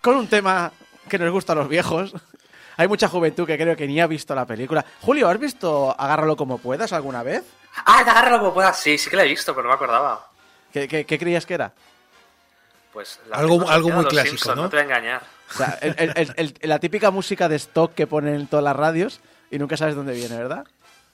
[0.02, 0.72] con un tema
[1.08, 2.16] que nos gusta a los viejos.
[2.78, 4.84] Hay mucha juventud que creo que ni ha visto la película.
[5.02, 7.44] Julio, ¿has visto Agárralo como puedas alguna vez?
[7.86, 8.76] Ah, agárralo como puedas.
[8.80, 10.26] Sí, sí que la he visto, pero no me acordaba.
[10.74, 11.72] ¿Qué, qué- qué creías que era?
[12.92, 14.64] Pues la Algo- película algo muy clásico, ¿no?
[14.64, 15.22] No te voy a engañar.
[15.54, 18.64] O sea, el- el- el- el- la típica música de stock que ponen en todas
[18.64, 19.20] las radios
[19.52, 20.66] y nunca sabes dónde viene, ¿verdad?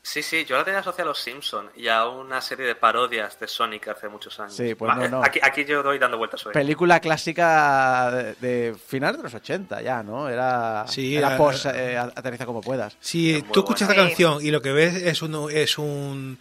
[0.02, 3.38] Sí, sí, yo la tenía asociada a los Simpson y a una serie de parodias
[3.40, 4.56] de Sonic hace muchos años.
[4.56, 5.22] Sí, pues no, eh, no.
[5.24, 6.54] Aquí, aquí yo doy dando vueltas hoy.
[6.54, 10.30] Película clásica de, de finales de los 80 ya, ¿no?
[10.30, 12.96] Era, Sí, era era- post eh, aterriza como puedas.
[13.14, 16.40] Muy tú escuchas la canción y lo que ves es un es un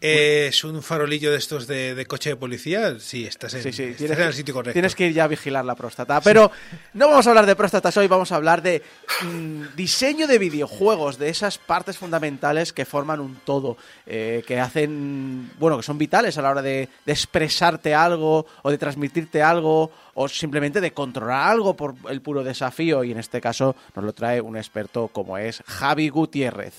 [0.00, 3.82] es un farolillo de estos de, de coche de policía, sí, estás en, Sí, sí,
[3.84, 4.74] estás tienes, en el sitio correcto.
[4.74, 6.20] tienes que ir ya a vigilar la próstata.
[6.20, 6.50] Pero
[6.92, 8.82] no vamos a hablar de próstatas hoy, vamos a hablar de
[9.22, 15.50] mm, diseño de videojuegos, de esas partes fundamentales que forman un todo, eh, que hacen,
[15.58, 19.90] bueno, que son vitales a la hora de, de expresarte algo o de transmitirte algo
[20.14, 23.02] o simplemente de controlar algo por el puro desafío.
[23.02, 26.74] Y en este caso nos lo trae un experto como es Javi Gutiérrez.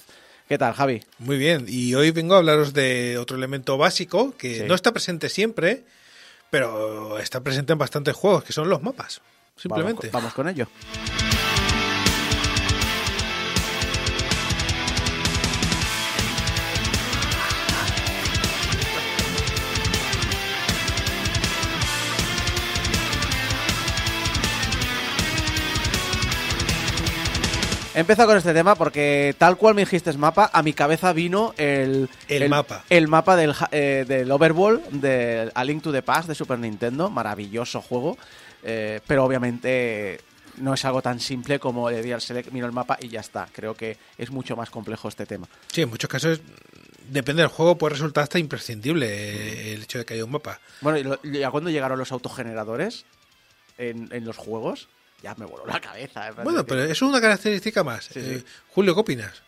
[0.48, 1.04] ¿Qué tal, Javi?
[1.20, 4.64] Muy bien, y hoy vengo a hablaros de otro elemento básico que Sí.
[4.66, 5.84] no está presente siempre,
[6.50, 9.22] pero está presente en bastantes juegos, que son los mapas.
[9.58, 10.10] Simplemente.
[10.12, 10.68] Vamos con ello.
[27.98, 32.08] Empiezo con este tema porque tal cual me dijiste mapa, a mi cabeza vino el,
[32.28, 32.84] El mapa.
[32.92, 37.10] el mapa del, eh, del Overworld, de A Link to the Past de Super Nintendo,
[37.10, 38.16] maravilloso juego,
[38.62, 40.22] eh, pero obviamente
[40.58, 43.20] no es algo tan simple como le di al select, miro el mapa y ya
[43.22, 43.48] está.
[43.52, 45.48] Creo que es mucho más complejo este tema.
[45.72, 46.40] Sí, en muchos casos,
[47.10, 50.60] depende del juego, puede resultar hasta imprescindible el hecho de que haya un mapa.
[50.82, 53.06] Bueno, y lo- ya cuando llegaron los autogeneradores
[53.80, 54.88] en, en los juegos,
[55.22, 56.30] ya me voló la cabeza.
[56.30, 56.32] ¿eh?
[56.44, 58.06] Bueno, pero eso es una característica más.
[58.06, 58.34] Sí, sí.
[58.36, 59.42] Eh, Julio, ¿qué opinas?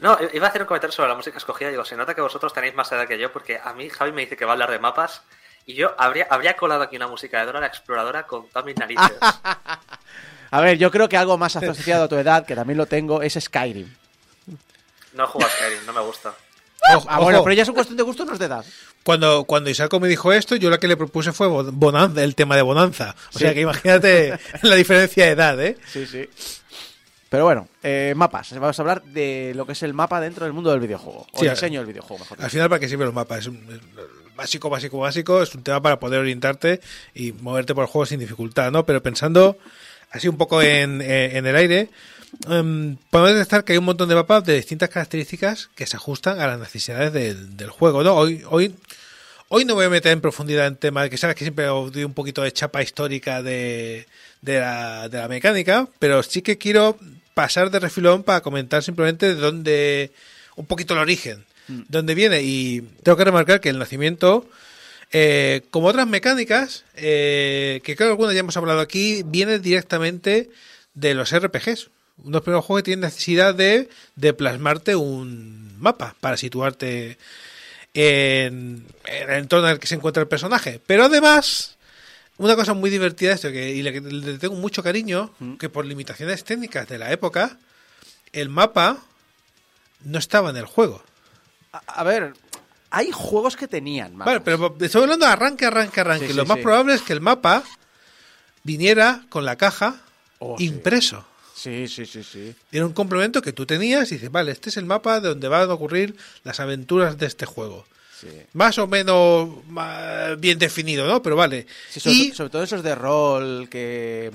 [0.00, 1.68] No, iba a hacer un comentario sobre la música escogida.
[1.68, 4.22] Digo, se nota que vosotros tenéis más edad que yo, porque a mí Javi me
[4.22, 5.22] dice que va a hablar de mapas.
[5.66, 8.76] Y yo habría, habría colado aquí una música de Dora la Exploradora con todas mis
[8.76, 9.10] narices.
[10.52, 13.22] A ver, yo creo que algo más asociado a tu edad, que también lo tengo,
[13.22, 13.94] es Skyrim.
[15.12, 16.34] No juego a Skyrim, no me gusta.
[16.96, 17.44] Ojo, Ah, bueno, ojo.
[17.44, 18.64] pero ya es un cuestión de gusto, no es de edad.
[19.02, 22.34] Cuando, cuando Isaaco me dijo esto, yo la que le propuse fue Bo- Bonanza, el
[22.34, 23.14] tema de Bonanza.
[23.34, 23.44] O Sí.
[23.44, 25.76] sea que imagínate la diferencia de edad, ¿eh?
[25.92, 26.28] Sí, sí.
[27.28, 28.52] Pero bueno, eh, mapas.
[28.58, 31.26] Vamos a hablar de lo que es el mapa dentro del mundo del videojuego.
[31.32, 32.50] O Sí, el diseño del videojuego, mejor Al dicho.
[32.50, 33.38] final, ¿para qué sirven los mapas?
[33.40, 35.40] Es un, es básico, básico, básico.
[35.42, 36.80] Es un tema para poder orientarte
[37.14, 38.84] y moverte por el juego sin dificultad, ¿no?
[38.84, 39.56] Pero pensando
[40.10, 41.88] así un poco en, en- en el aire,
[42.48, 46.40] em, podemos detectar que hay un montón de mapas de distintas características que se ajustan
[46.40, 48.14] a las necesidades del, del juego, ¿no?
[48.14, 48.74] Hoy, hoy,
[49.48, 51.92] hoy no voy a meter en profundidad en tema de que sabes que siempre os
[51.92, 54.06] doy un poquito de chapa histórica de,
[54.42, 56.96] de, la, de la mecánica, pero sí que quiero
[57.34, 60.12] pasar de refilón para comentar simplemente de dónde,
[60.56, 61.44] un poquito el origen,
[61.88, 62.42] dónde viene.
[62.42, 64.48] Y tengo que remarcar que el nacimiento,
[65.12, 70.50] eh, como otras mecánicas, eh, que creo que algunas ya hemos hablado aquí, viene directamente
[70.94, 71.90] de los RPGs.
[72.24, 77.16] Unos primeros juegos que tienen necesidad de, de plasmarte un mapa para situarte
[77.94, 80.80] en, en el entorno en el que se encuentra el personaje.
[80.86, 81.76] Pero además,
[82.38, 85.84] una cosa muy divertida esto, que, y le, que le tengo mucho cariño, que por
[85.86, 87.56] limitaciones técnicas de la época,
[88.32, 88.98] el mapa
[90.04, 91.02] no estaba en el juego.
[91.72, 92.34] A, a ver,
[92.90, 94.34] hay juegos que tenían mapas.
[94.34, 96.26] Vale, pero estoy hablando de arranque, arranque, arranque.
[96.26, 96.62] Sí, sí, Lo más sí.
[96.62, 97.62] probable es que el mapa
[98.62, 100.00] viniera con la caja
[100.42, 101.26] Oh, impreso.
[101.60, 102.54] Sí, sí, sí, sí.
[102.72, 105.46] Era un complemento que tú tenías y dices, vale, este es el mapa de donde
[105.46, 107.84] van a ocurrir las aventuras de este juego.
[108.18, 108.28] sí.
[108.54, 109.50] Más o menos
[110.38, 111.20] bien definido, ¿no?
[111.22, 111.66] Pero vale.
[111.90, 114.30] Sí, sobre, y sobre todo esos de rol que,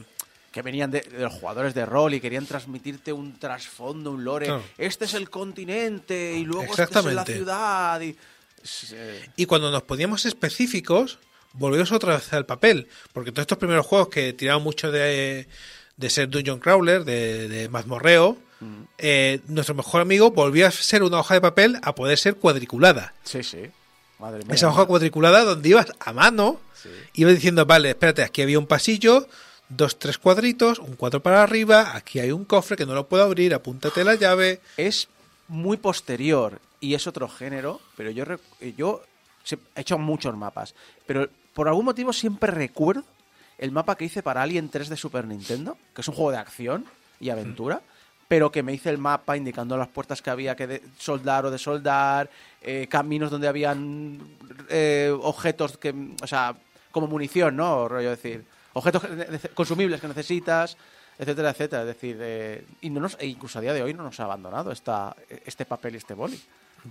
[0.51, 4.45] que venían de, de los jugadores de rol y querían transmitirte un trasfondo, un lore.
[4.45, 4.63] Claro.
[4.77, 8.01] Este es el continente y luego este es la ciudad.
[8.01, 8.15] Y,
[9.35, 11.17] Y cuando nos poníamos específicos,
[11.53, 12.87] volvimos otra vez al papel.
[13.13, 15.47] Porque todos estos primeros juegos que tiraban mucho de,
[15.97, 18.83] de ser Dungeon Crawler, de, de mazmorreo, Mm.
[18.99, 23.13] eh, nuestro mejor amigo volvió a ser una hoja de papel a poder ser cuadriculada.
[23.23, 23.63] sí, sí.
[24.17, 24.55] Madre mía.
[24.55, 26.89] Esa hoja cuadriculada donde ibas a mano, Sí.
[27.15, 29.27] ibas diciendo, vale, espérate, aquí había un pasillo,
[29.67, 33.23] dos, tres cuadritos, un cuadro para arriba, aquí hay un cofre que no lo puedo
[33.23, 34.61] abrir, apúntate la llave.
[34.77, 35.09] es
[35.49, 38.23] muy posterior y es otro género, pero yo,
[38.77, 39.01] yo
[39.75, 43.03] he hecho muchos mapas, pero por algún motivo siempre recuerdo
[43.57, 46.37] el mapa que hice para Alien 3 de Super Nintendo, que es un juego de
[46.37, 46.85] acción
[47.19, 47.81] y aventura,
[48.27, 51.51] pero que me hice el mapa indicando las puertas que había que de- soldar o
[51.51, 52.29] desoldar,
[52.61, 54.19] eh, caminos donde habían
[54.69, 56.55] eh, objetos que, o sea,
[56.91, 57.87] como munición, ¿no?
[57.87, 59.03] Rollo decir, objetos
[59.53, 60.75] consumibles que necesitas,
[61.19, 61.81] etcétera, etcétera.
[61.83, 64.23] Es decir, eh, y no nos, e incluso a día de hoy no nos ha
[64.23, 65.15] abandonado esta,
[65.45, 66.39] este papel y este boli.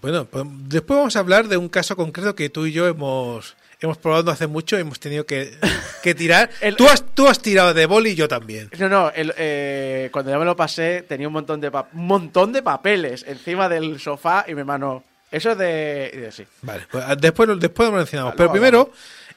[0.01, 3.57] Bueno, pues después vamos a hablar de un caso concreto que tú y yo hemos,
[3.81, 5.53] hemos probado hace mucho, hemos tenido que,
[6.03, 6.51] que tirar.
[6.61, 8.71] El- tú, has, tú has tirado de boli y yo también.
[8.79, 12.07] No, no, el, eh, cuando ya me lo pasé tenía un montón de pa- un
[12.07, 16.45] montón de papeles encima del sofá y mi mano, eso es de, y de sí.
[16.63, 18.33] Vale, pues después, lo- después lo mencionamos.
[18.33, 18.91] Vale, pero primero,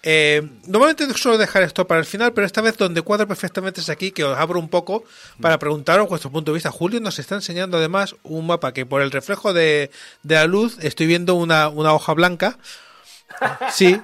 [0.09, 3.89] eh, normalmente suelo dejar esto para el final, pero esta vez donde cuadra perfectamente es
[3.89, 5.03] aquí, que os abro un poco
[5.41, 6.71] para preguntaros vuestro punto de vista.
[6.71, 9.91] Julio nos está enseñando además un mapa que por el reflejo de,
[10.23, 12.57] de la luz estoy viendo una, una hoja blanca.
[13.73, 13.99] Sí,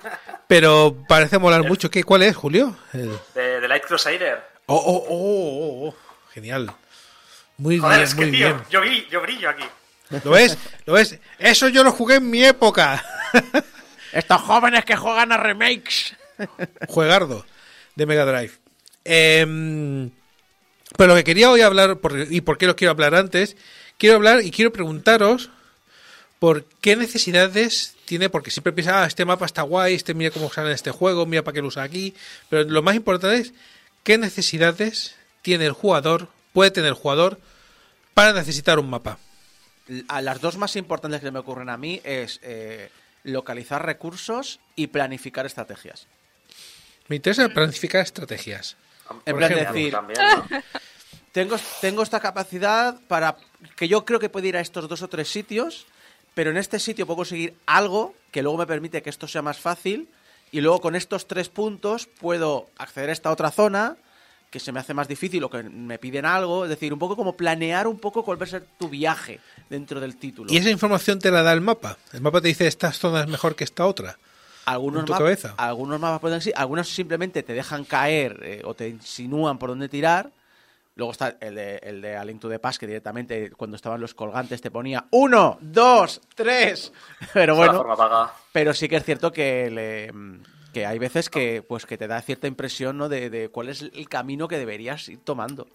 [0.48, 1.90] pero parece molar mucho.
[1.90, 2.76] ¿Qué, ¿Cuál es, Julio?
[2.92, 4.44] El- De, de Light Crusader.
[4.66, 5.96] Oh, oh, oh, oh, oh.
[6.34, 6.70] Genial.
[7.58, 8.62] Muy Joder, bien, es que, muy tío, bien.
[8.70, 9.64] yo, yo brillo aquí.
[10.26, 10.58] ¿Lo ves?
[10.86, 11.18] ¿Lo ves?
[11.40, 13.02] Eso yo lo jugué en mi época.
[14.14, 16.16] Estos jóvenes que juegan a remakes.
[16.88, 17.46] Juegardo
[17.96, 18.54] de Mega Drive.
[19.06, 20.12] Em,
[20.98, 23.58] pero lo que quería hoy hablar, por- y por qué lo quiero hablar antes,
[23.98, 25.50] quiero hablar y quiero preguntaros
[26.40, 30.52] por qué necesidades tiene, porque siempre piensa, ah, este mapa está guay, este mira cómo
[30.52, 32.14] sale en este juego, mira para qué lo usa aquí,
[32.50, 33.54] pero lo más importante es
[34.04, 37.40] qué necesidades tiene el jugador, puede tener el jugador
[38.14, 39.18] para necesitar un mapa.
[40.08, 42.90] A las dos más importantes que me ocurren a mí es eh,
[43.24, 46.08] localizar recursos y planificar estrategias.
[47.08, 48.78] Me interesa planificar estrategias.
[49.26, 49.74] En plan ejemplo.
[49.74, 50.48] decir, También, ¿no?
[51.32, 53.38] tengo, tengo esta capacidad para
[53.76, 55.86] que yo creo que puedo ir a estos dos o tres sitios,
[56.34, 59.60] pero en este sitio puedo conseguir algo que luego me permite que esto sea más
[59.60, 60.08] fácil
[60.52, 63.98] y luego con estos tres puntos puedo acceder a esta otra zona
[64.54, 67.16] que se me hace más difícil o que me piden algo, es decir, un poco
[67.16, 70.54] como planear un poco cuál va a ser tu viaje dentro del título.
[70.54, 71.98] Y esa información te la da el mapa.
[72.14, 74.20] El mapa te dice esta zona es mejor que esta otra.
[74.66, 75.56] algunos en tu map- cabeza.
[75.58, 79.90] Algunos mapas pueden ser, algunos simplemente te dejan caer eh, o te insinúan por dónde
[79.90, 80.30] tirar.
[80.96, 84.00] Luego está el de, el de A Link to the Past, que directamente cuando estaban
[84.00, 86.94] los colgantes te ponía uno, dos, tres.
[87.34, 87.74] Pero bueno,
[88.52, 90.12] pero sí que es cierto que, le-
[90.74, 93.08] que hay veces que pues que te da cierta impresión ¿no?
[93.08, 95.68] de, de cuál es el camino que deberías ir tomando.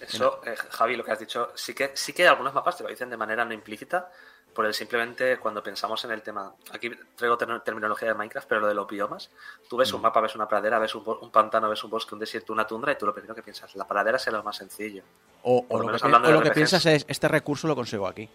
[0.00, 2.88] Eso, eh, Javi, lo que has dicho, sí que, sí que algunos mapas te lo
[2.88, 4.10] dicen de manera no implícita,
[4.54, 8.62] por el simplemente cuando pensamos en el tema, aquí traigo ter- terminología de Minecraft, pero
[8.62, 9.30] lo de los biomas,
[9.68, 9.96] tú ves Mm.
[9.96, 12.92] un mapa, ves una pradera, ves un, pantano, ves un bosque, un desierto, una tundra,
[12.92, 15.02] y tú lo primero que piensas, la pradera será lo más sencillo.
[15.42, 18.28] O, lo que, o lo que piensas es, este recurso lo consigo aquí.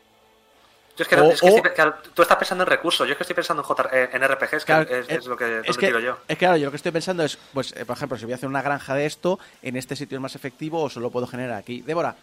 [0.98, 3.12] Yo es que, O- es que o- estoy- claro, tú estás pensando en recursos, yo
[3.12, 5.78] es que estoy pensando en, J, en RPGs, que Claro, es, es lo que es
[5.78, 6.14] que, tiro yo.
[6.28, 8.32] es que, claro, yo lo que estoy pensando es, pues, eh, por ejemplo, si voy
[8.32, 11.28] a hacer una granja de esto, en este sitio es más efectivo o solo puedo
[11.28, 11.82] generar aquí.
[11.82, 12.16] Débora.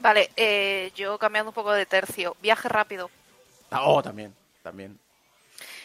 [0.00, 2.36] Vale, eh, yo cambiando un poco de tercio.
[2.40, 3.10] Viaje rápido.
[3.70, 4.32] Ah, Oh, también,
[4.62, 4.98] también.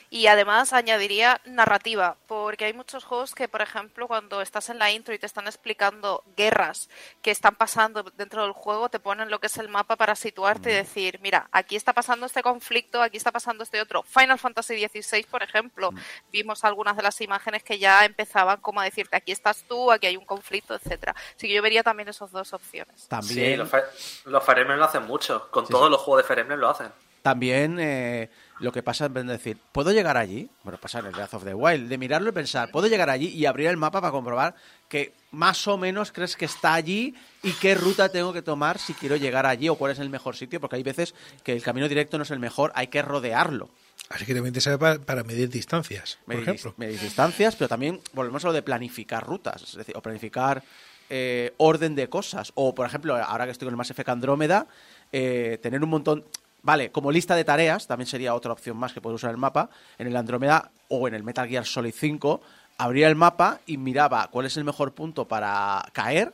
[0.09, 4.89] Y además añadiría narrativa, porque hay muchos juegos que, por ejemplo, cuando estás en la
[4.89, 6.89] intro y te están explicando guerras
[7.21, 10.71] que están pasando dentro del juego, te ponen lo que es el mapa para situarte
[10.71, 14.03] y decir, mira, aquí está pasando este conflicto, aquí está pasando este otro.
[14.03, 15.89] Final Fantasy XVI, por ejemplo,
[16.31, 20.07] vimos algunas de las imágenes que ya empezaban como a decirte, aquí estás tú, aquí
[20.07, 21.15] hay un conflicto, etcétera.
[21.35, 23.01] Así que yo vería también esas dos opciones.
[23.01, 23.85] Sí, También, los, Fire-
[24.25, 25.91] los Fire Emblem lo hacen mucho, con Sí, todos sí.
[25.91, 26.91] los juegos de Fire Emblem lo hacen.
[27.21, 28.29] también eh,
[28.59, 30.49] lo que pasa de decir, ¿puedo llegar allí?
[30.63, 33.27] Bueno, pasa en el Breath of the Wild, de mirarlo y pensar, ¿puedo llegar allí?
[33.27, 34.55] Y abrir el mapa para comprobar
[34.89, 37.13] que más o menos crees que está allí
[37.43, 40.35] y qué ruta tengo que tomar si quiero llegar allí o cuál es el mejor
[40.35, 41.13] sitio, porque hay veces
[41.43, 43.69] que el camino directo no es el mejor, hay que rodearlo.
[44.09, 46.73] Así que también te sirve para, para medir distancias, por ejemplo.
[46.77, 50.63] medir distancias, pero también volvemos a lo de planificar rutas, es decir, o planificar
[51.09, 52.51] eh, orden de cosas.
[52.55, 54.67] O, por ejemplo, ahora que estoy con el Mass Effect Andrómeda,
[55.11, 56.25] eh, tener un montón.
[56.61, 59.69] Vale, como lista de tareas, también sería otra opción más que puedo usar el mapa.
[59.97, 62.41] En el Andrómeda o en el Metal Gear Solid 5,
[62.77, 66.33] abría el mapa y miraba cuál es el mejor punto para caer.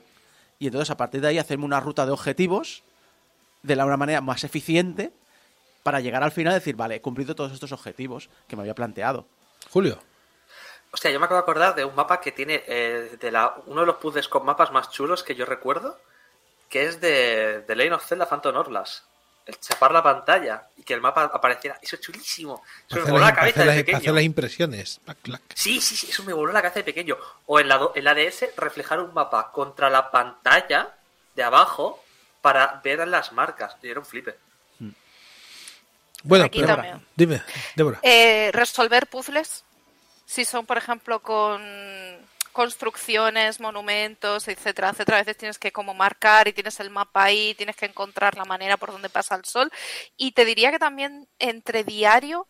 [0.59, 2.83] Y entonces, a partir de ahí, hacerme una ruta de objetivos
[3.61, 5.11] de la una manera más eficiente
[5.83, 8.75] para llegar al final y decir, vale, he cumplido todos estos objetivos que me había
[8.75, 9.25] planteado.
[9.69, 9.99] Julio.
[10.91, 13.81] Hostia, yo me acabo de acordar de un mapa que tiene eh, de la, uno
[13.81, 15.97] de los puzzles con mapas más chulos que yo recuerdo,
[16.69, 19.03] que es de, de Lane of Zelda Phantom Hourglass.
[19.45, 21.77] El chapar la pantalla y que el mapa apareciera.
[21.81, 22.63] Eso es chulísimo.
[22.87, 23.97] Eso me Hacer voló las, la cabeza de las- pequeño.
[23.97, 25.01] hacer las impresiones.
[25.03, 25.41] Clac, clac.
[25.53, 27.17] Sí, sí, sí, eso me voló la cabeza de pequeño.
[27.45, 30.95] O en la, do- en la DS, reflejar un mapa contra la pantalla
[31.35, 32.01] de abajo
[32.41, 33.75] para ver las marcas.
[33.81, 34.37] Y era un flipe.
[36.23, 37.05] Bueno, Aquí pero- también.
[37.15, 37.41] dime,
[37.75, 37.99] Débora.
[38.01, 39.65] Eh, resolver puzzles,
[40.25, 41.61] si son, por ejemplo, con
[42.53, 45.17] construcciones, monumentos, etcétera, etcétera.
[45.17, 48.45] A veces tienes que como marcar y tienes el mapa ahí, tienes que encontrar la
[48.45, 49.69] manera por donde pasa el sol.
[50.15, 52.47] Y te diría que también entre diario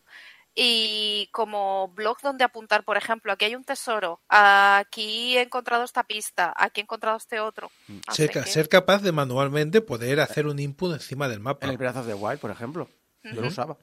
[0.56, 6.04] y como blog donde apuntar, por ejemplo, aquí hay un tesoro, aquí he encontrado esta
[6.04, 7.72] pista, aquí he encontrado este otro.
[8.12, 11.66] Ser, que- ser capaz de manualmente poder hacer un input encima del mapa.
[11.66, 12.88] En el Breath of the Wild, por ejemplo.
[13.24, 13.78] Yo lo usaba.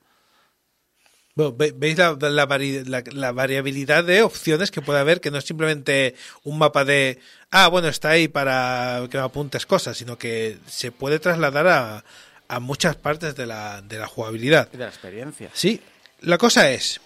[1.34, 5.20] Bueno, ve- ¿Veis la, la vari- la- la variabilidad de opciones que puede haber?
[5.20, 7.18] Que no es simplemente un mapa de,
[7.50, 12.04] ah, bueno, está ahí para que me apuntes cosas, sino que se puede trasladar a,
[12.48, 14.68] a muchas partes de la, de la jugabilidad.
[14.72, 15.50] Y de la experiencia.
[15.54, 15.80] Sí,
[16.20, 17.00] la cosa es,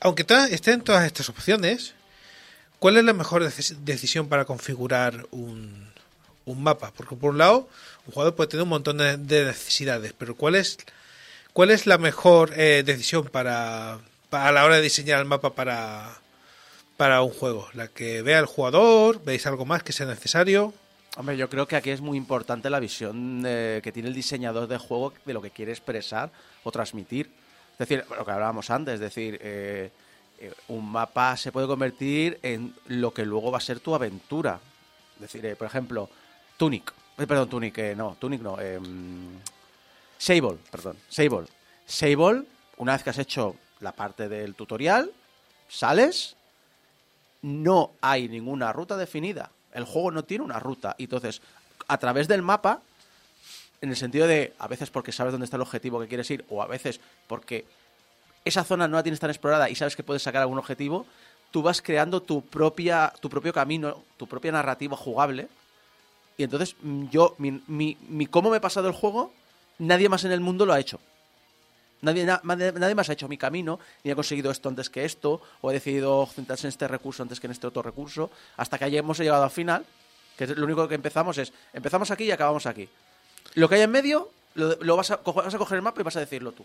[0.00, 1.94] aunque estén todas estas opciones,
[2.78, 5.90] ¿cuál es la mejor decis- decisión para configurar un,
[6.44, 6.92] un mapa?
[6.94, 7.68] Porque por un lado,
[8.06, 10.76] un jugador puede tener un montón de, de necesidades, pero ¿cuál es,
[11.52, 13.98] cuál es la mejor eh, decisión para,
[14.30, 16.18] a la hora de diseñar el mapa para,
[16.96, 17.68] para un juego?
[17.74, 19.22] ¿La que vea el jugador?
[19.24, 20.74] ¿Veis algo más que sea necesario?
[21.16, 24.78] Hombre, yo creo que aquí es muy importante la visión que tiene el diseñador de
[24.78, 26.30] juego de lo que quiere expresar
[26.62, 27.28] o transmitir.
[27.72, 29.90] Es decir, lo que hablábamos antes, es decir, eh,
[30.42, 34.58] eh, un mapa se puede convertir en lo que luego va a ser tu aventura.
[35.16, 36.08] Es decir, eh, por ejemplo,
[36.56, 36.92] Tunic.
[37.18, 38.56] Eh, perdón, Tunic, no, Tunic no.
[40.20, 41.46] Sable, perdón, Sable.
[41.86, 42.44] Sable,
[42.76, 45.10] una vez que has hecho la parte del tutorial,
[45.66, 46.36] sales,
[47.40, 49.50] no hay ninguna ruta definida.
[49.72, 50.94] El juego no tiene una ruta.
[50.98, 51.40] Y entonces,
[51.88, 52.82] a través del mapa,
[53.80, 56.44] en el sentido de, a veces porque sabes dónde está el objetivo que quieres ir,
[56.50, 57.64] o a veces porque
[58.44, 61.06] esa zona no la tienes tan explorada y sabes que puedes sacar algún objetivo,
[61.50, 65.48] tú vas creando tu propia, tu propio camino, tu propia narrativa jugable.
[66.36, 69.32] Y entonces, mm, yo, mi, mi, mi cómo me he pasado el juego,
[69.80, 71.00] nadie más en el mundo lo ha hecho.
[72.02, 75.42] Nadie, na- nadie, más ha hecho mi camino, ni ha conseguido esto antes que esto,
[75.60, 78.86] o ha decidido centrarse en este recurso antes que en este otro recurso, hasta que
[78.86, 79.84] hemos llegado al final,
[80.38, 82.88] que lo único que empezamos es, empezamos aquí y acabamos aquí.
[83.54, 86.52] Lo que hay en medio, lo, vas, a, coger el mapa y vas a decirlo
[86.52, 86.64] tú.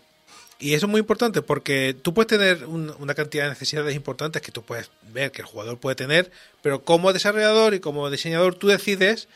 [0.58, 4.40] Y eso es muy importante porque tú puedes tener un- una cantidad de necesidades importantes
[4.40, 6.32] que tú puedes ver que el jugador puede tener,
[6.62, 9.28] pero como desarrollador y como diseñador tú decides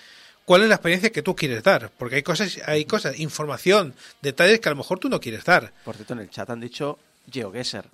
[0.50, 4.58] cuál es la experiencia que tú quieres dar, porque hay cosas, hay cosas, información, detalles
[4.58, 5.72] que a lo mejor tú no quieres dar.
[5.84, 6.98] Por cierto, en el chat han dicho
[7.30, 7.84] GeoGuessr.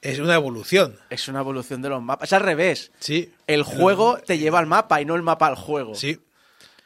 [0.00, 0.96] Es una evolución.
[1.10, 2.28] Es una evolución de los mapas.
[2.28, 2.92] Es al revés.
[3.00, 3.32] Sí.
[3.48, 5.96] El juego te lleva al mapa y no el mapa al juego.
[5.96, 6.20] Sí.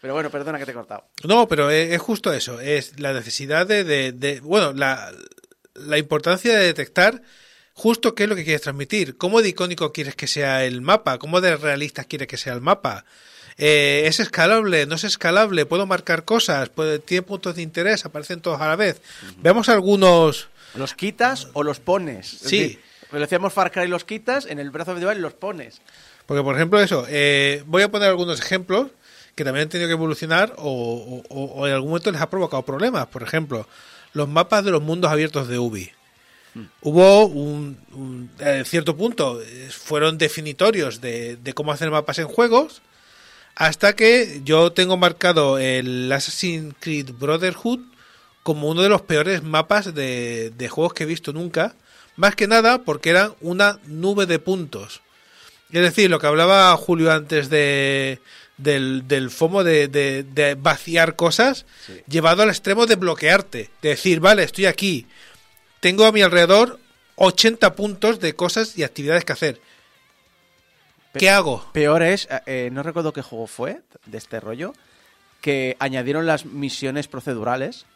[0.01, 1.05] Pero bueno, perdona que te he cortado.
[1.23, 5.13] No, pero es, justo eso, es la necesidad de, de- de- bueno, la,
[5.75, 7.21] la importancia de detectar
[7.75, 11.19] justo qué es lo que quieres transmitir, cómo de icónico quieres que sea el mapa,
[11.19, 13.05] cómo de realista quieres que sea el mapa.
[13.59, 14.87] Eh, ¿Es escalable?
[14.87, 15.65] ¿No es escalable?
[15.67, 16.69] ¿Puedo marcar cosas?
[16.71, 18.05] ¿Puede- ¿Tiene puntos de interés?
[18.05, 19.01] ¿Aparecen todos a la vez?
[19.43, 20.49] Veamos algunos...
[20.75, 22.33] ¿Los quitas o los pones?
[22.35, 22.59] Es Sí.
[22.59, 22.81] decir,
[23.13, 25.81] lo decíamos Far Cry los quitas, en el of the Wild los pones.
[26.27, 28.89] Porque, por ejemplo, eso, eh, voy a poner algunos ejemplos
[29.37, 30.65] que también han tenido que evolucionar o,
[31.29, 33.07] o- o- o en algún momento les ha provocado problemas.
[33.07, 33.69] Por ejemplo,
[34.15, 35.91] los mapas de los mundos abiertos de Ubi.
[36.83, 42.29] Hubo un, un- en cierto punto, eh, fueron definitorios de, de cómo hacer mapas en
[42.29, 42.81] juegos,
[43.57, 47.81] hasta que yo tengo marcado el Assassin's Creed Brotherhood
[48.43, 51.75] como uno de los peores mapas de, de juegos que he visto nunca,
[52.17, 55.01] más que nada porque eran una nube de puntos.
[55.73, 58.21] Es decir, lo que hablaba Julio antes de,
[58.59, 61.65] del, del FOMO de, de- de vaciar cosas,
[62.09, 63.71] llevado al extremo de bloquearte.
[63.83, 65.07] De decir, vale, estoy aquí,
[65.81, 66.79] tengo a mi alrededor
[67.17, 69.61] 80 puntos de cosas y actividades que hacer.
[71.19, 71.65] ¿Qué hago?
[71.73, 74.73] Peor es, eh, eh, no recuerdo qué juego fue de este rollo,
[75.41, 77.87] que añadieron las misiones procedurales.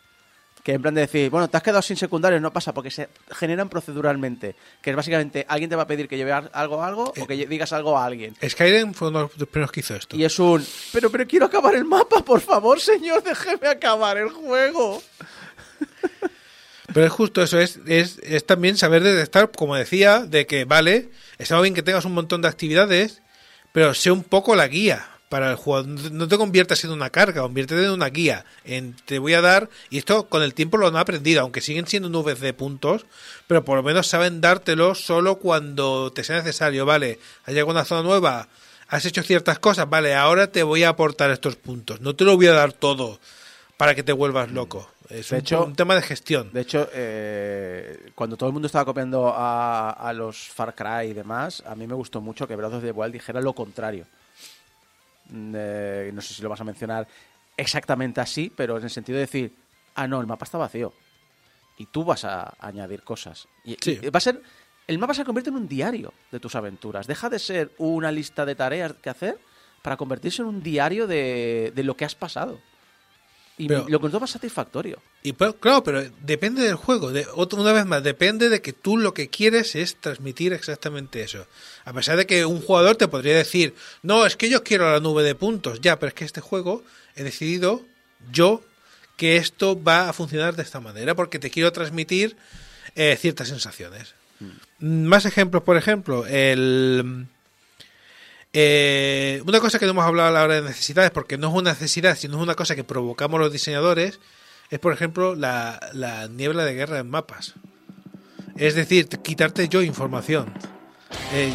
[0.65, 3.09] Que en plan de decir, bueno, te has quedado sin secundarios, no pasa, porque se
[3.31, 4.55] generan proceduralmente.
[4.83, 7.27] Que es básicamente, alguien te va a pedir que lleve al- algo a algo o
[7.27, 8.35] que lle- digas algo a alguien.
[8.47, 10.15] Skyrim fue uno de los primeros que hizo esto.
[10.17, 10.63] Y es un,
[10.93, 15.01] pero, pero quiero acabar el mapa, por favor, señor, déjeme acabar el juego.
[16.93, 21.11] Pero es justo eso, es, es, es también saber detectar, como decía, de que, vale,
[21.39, 23.21] está bien que tengas un montón de actividades,
[23.73, 25.89] pero sé un poco la guía para el jugador.
[25.89, 28.45] No te conviertas en una carga, conviértete en una guía.
[28.65, 31.87] En, te voy a dar, y esto con el tiempo lo han aprendido, aunque siguen
[31.87, 33.07] siendo nubes de puntos,
[33.47, 36.87] pero por lo menos saben dártelo solo cuando te sea necesario.
[36.87, 38.49] Vale, has llegado a una zona nueva,
[38.89, 42.01] has hecho ciertas cosas, vale, ahora te voy a aportar estos puntos.
[42.01, 43.21] No te lo voy a dar todo
[43.77, 44.91] para que te vuelvas loco.
[45.11, 46.51] Es De un, hecho- un tema de gestión.
[46.53, 51.15] De hecho, eh, cuando todo el mundo estaba copiando a, a los Far Cry y
[51.15, 54.07] demás, a mí me gustó mucho que of the Wild dijera lo contrario.
[55.31, 57.07] Mm, eh, no sé si lo vas a mencionar
[57.57, 59.55] exactamente así, pero en el sentido de decir,
[59.95, 60.93] ah, no, el mapa está vacío.
[61.79, 63.47] Y tú vas a añadir cosas.
[63.65, 63.99] Y, Sí.
[64.03, 64.43] y va a ser
[64.87, 67.07] el mapa se convierte en un diario de tus aventuras.
[67.07, 69.39] Deja de ser una lista de tareas que hacer
[69.83, 72.59] para convertirse en un diario de, de lo que has pasado.
[73.59, 75.03] Y Pero- lo encuentro más satisfactorio.
[75.23, 77.11] Y pero- claro, pero depende del juego.
[77.11, 81.23] De, otra- una vez más, depende de que tú lo que quieres es transmitir exactamente
[81.23, 81.47] eso.
[81.85, 85.01] A pesar de que un jugador te podría decir, no, es que yo quiero la
[85.01, 85.81] nube de puntos.
[85.81, 86.85] Ya, pero es que este juego
[87.17, 87.83] he decidido
[88.33, 88.63] yo
[89.17, 92.37] que esto va a funcionar de esta manera porque te quiero transmitir
[92.95, 94.15] eh, ciertas sensaciones.
[94.79, 97.27] Más ejemplos, por ejemplo, el...
[98.53, 101.55] Eh, una cosa que no hemos hablado a la hora de necesidades, porque no es
[101.55, 104.21] una necesidad, sino es una cosa que provocamos los diseñadores,
[104.71, 107.55] es por ejemplo la, la niebla de guerra en mapas.
[108.57, 110.53] Es decir, quitarte yo información.
[111.33, 111.53] Eh,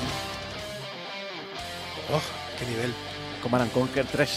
[2.11, 2.21] oh,
[2.57, 2.93] qué nivel.
[3.41, 4.29] Command and Conquer 3.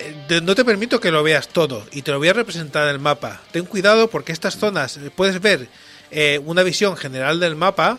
[0.00, 2.94] Eh, no te permito que lo veas todo y te lo voy a representar en
[2.94, 3.40] el mapa.
[3.52, 5.68] Ten cuidado porque estas zonas eh, puedes ver
[6.10, 7.98] eh, una visión general del mapa,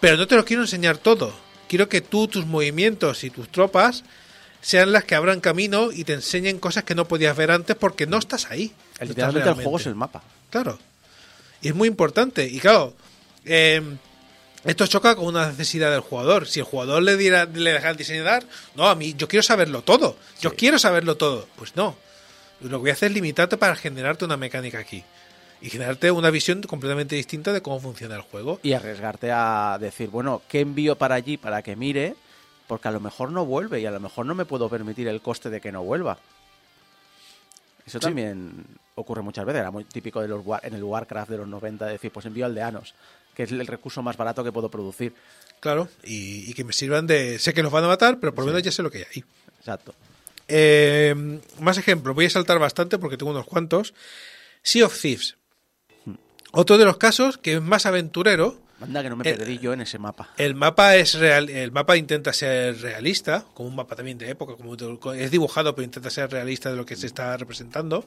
[0.00, 1.34] pero no te lo quiero enseñar todo.
[1.74, 4.04] Quiero que tú, tus movimientos y tus tropas
[4.60, 8.06] sean las que abran camino y te enseñen cosas que no podías ver antes porque
[8.06, 8.68] no estás ahí.
[8.68, 10.22] No estás Literalmente el juego es el mapa.
[10.50, 10.78] Claro.
[11.60, 12.46] Y es muy importante.
[12.46, 12.94] Y claro,
[13.44, 13.82] eh,
[14.62, 16.46] esto choca con una necesidad del jugador.
[16.46, 18.44] Si el jugador le diera, le deja el diseñar,
[18.76, 20.16] no, a mí yo quiero saberlo todo.
[20.40, 21.48] Yo quiero saberlo todo.
[21.56, 21.96] Pues no.
[22.60, 25.02] Lo que voy a hacer es limitarte para generarte una mecánica aquí.
[25.64, 28.60] Y generarte una visión completamente distinta de cómo funciona el juego.
[28.62, 32.14] Y arriesgarte a decir, bueno, ¿qué envío para allí para que mire?
[32.66, 35.22] Porque a lo mejor no vuelve y a lo mejor no me puedo permitir el
[35.22, 36.18] coste de que no vuelva.
[37.86, 38.04] Eso Sí.
[38.06, 38.64] también
[38.94, 39.60] ocurre muchas veces.
[39.60, 42.46] Era muy típico de los, War- en el Warcraft de los 90 decir, pues envío
[42.46, 42.94] aldeanos,
[43.34, 45.14] que es el recurso más barato que puedo producir.
[45.60, 45.88] Claro.
[46.02, 47.38] Y, y que me sirvan de...
[47.38, 49.04] Sé que los van a matar, pero por lo menos ya sé lo que hay
[49.16, 49.24] ahí.
[49.58, 49.94] Exacto.
[50.48, 53.94] Eh, más ejemplos, voy a saltar bastante porque tengo unos cuantos.
[54.62, 55.36] Sea of Thieves.
[56.54, 58.58] Otro de los casos que es más aventurero.
[58.80, 60.30] Manda que no me Eh, perdí yo en ese mapa.
[60.36, 64.54] El mapa es real, el mapa intenta ser realista, como un mapa también de época,
[64.56, 64.74] como
[65.14, 68.04] es dibujado, pero intenta ser realista de lo que se está representando.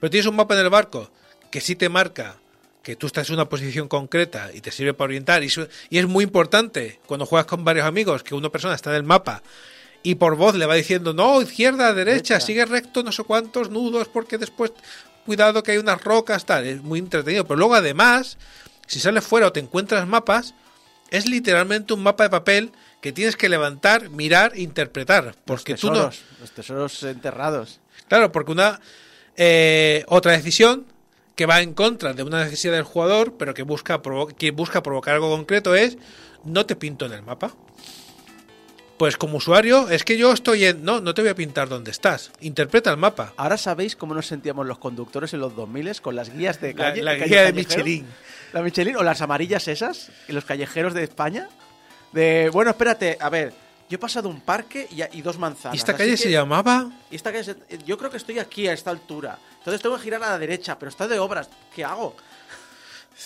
[0.00, 1.10] Pero tienes un mapa en el barco
[1.50, 2.36] que sí te marca
[2.82, 5.42] que tú estás en una posición concreta y te sirve para orientar.
[5.42, 8.90] Y, su- y es muy importante cuando juegas con varios amigos que una persona está
[8.90, 9.42] en el mapa
[10.04, 12.40] y por voz le va diciendo, no, izquierda, derecha, Derecha.
[12.40, 14.70] sigue recto, no sé cuántos nudos, porque después,
[15.26, 16.64] cuidado que hay unas rocas, tal.
[16.64, 17.44] Es muy entretenido.
[17.44, 18.38] Pero luego además,
[18.86, 20.54] si sales fuera o te encuentras mapas,
[21.10, 25.36] es literalmente un mapa de papel que tienes que levantar, mirar interpretar.
[25.44, 27.80] Porque los tú no, los tesoros enterrados.
[28.08, 28.80] Claro, porque una
[29.36, 30.86] eh, otra decisión
[31.34, 34.00] que va en contra de una necesidad del jugador, pero que busca
[34.38, 35.98] que busca provocar algo concreto es
[36.44, 37.52] no te pinto en el mapa.
[38.98, 40.82] Pues como usuario, es que yo estoy en.
[40.84, 42.30] No, no te voy a pintar dónde estás.
[42.40, 43.34] Interpreta el mapa.
[43.36, 46.84] Ahora sabéis cómo nos sentíamos los conductores en los 2000 con las guías de La,
[46.84, 47.02] calle.
[47.02, 47.84] la calle guía de callejero.
[47.84, 48.06] Michelin.
[48.54, 51.48] La Michelin o las amarillas esas, en los callejeros de España.
[52.12, 53.52] De, bueno, espérate, a ver,
[53.90, 55.74] yo he pasado un parque y, y dos manzanas.
[55.74, 56.90] ¿Y esta calle que- se llamaba?
[57.10, 59.38] y esta calle se- yo creo que estoy aquí a esta altura.
[59.58, 61.50] Entonces tengo que girar a la derecha, pero está de obras.
[61.74, 62.16] ¿Qué hago?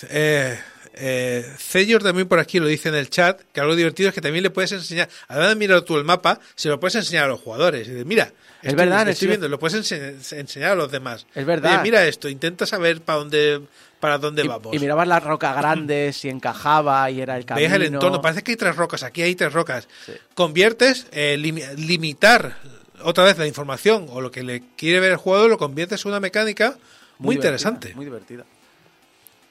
[0.08, 0.58] Eh,
[1.00, 4.20] eh, Cellos también por aquí lo dice en el chat, que algo divertido es que
[4.20, 7.28] también le puedes enseñar, además de mirar tú el mapa, se lo puedes enseñar a
[7.28, 7.86] los jugadores.
[7.88, 8.24] Y dices, mira,
[8.62, 11.26] Es estoy- verdad, estoy es- viendo, lo puedes ense- enseñar a los demás.
[11.34, 11.72] Es verdad.
[11.74, 13.62] Oye, mira esto, intenta saber para dónde,
[13.98, 14.74] para dónde Y, vamos.
[14.74, 17.66] y mirabas la roca grande, si encajaba y era el camino.
[17.68, 19.88] Veías el entorno, parece que hay tres rocas, aquí hay tres rocas.
[20.34, 22.56] Conviertes, eh, limi- limitar
[23.02, 26.10] otra vez la información o lo que le quiere ver el jugador, lo conviertes en
[26.10, 26.76] una mecánica
[27.18, 27.94] muy, divertida, interesante.
[27.94, 28.44] Muy divertida.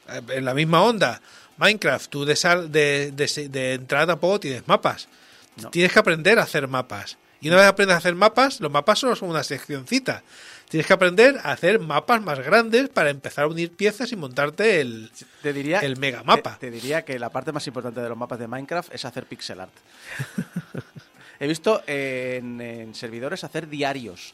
[0.09, 1.21] Eh, en la misma onda.
[1.59, 5.07] Minecraft, tú de, sal- de, de- de entrada tampoco tienes mapas.
[5.57, 5.69] No.
[5.69, 7.17] Tienes que aprender a hacer mapas.
[7.41, 10.23] Y una vez aprendes a hacer mapas, los mapas solo son una seccioncita.
[10.69, 14.81] Tienes que aprender a hacer mapas más grandes para empezar a unir piezas y montarte
[14.81, 15.09] el,
[15.41, 16.53] Te diría, el megamapa.
[16.59, 19.25] Te, te diría que la parte más importante de los mapas de Minecraft es hacer
[19.25, 19.71] pixel art.
[21.39, 24.33] He visto en, en servidores hacer diarios.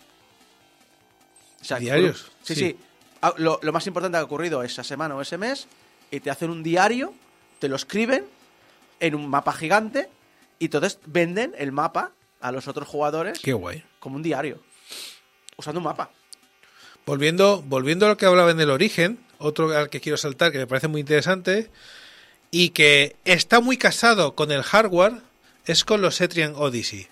[1.61, 2.31] O sea, ¿Diarios?
[2.43, 2.59] Sí, Sí.
[2.61, 2.77] sí.
[3.21, 5.67] Ah, Lo, lo más importante que ha ocurrido esa semana o ese mes
[6.11, 7.13] y te hacen un diario,
[7.59, 8.25] te lo escriben
[8.99, 10.09] en un mapa gigante
[10.59, 12.11] y entonces venden el mapa
[12.41, 13.83] a los otros jugadores Qué guay.
[13.99, 14.59] como un diario.
[15.57, 16.09] Usando un mapa.
[17.05, 20.57] Volviendo, volviendo a lo que hablaba en el origen, otro al que quiero saltar que
[20.57, 21.69] me parece muy interesante
[22.51, 25.13] y que está muy casado con el hardware
[25.65, 27.07] es con los Etrian Odyssey,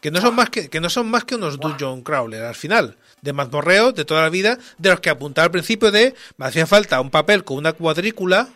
[0.00, 2.96] que no son más que, que no son más que unos dungeon crawler al final,
[3.22, 6.66] de mazmorreo de toda la vida, de los que apuntaba al principio de me hacía
[6.66, 8.48] falta un papel con una cuadrícula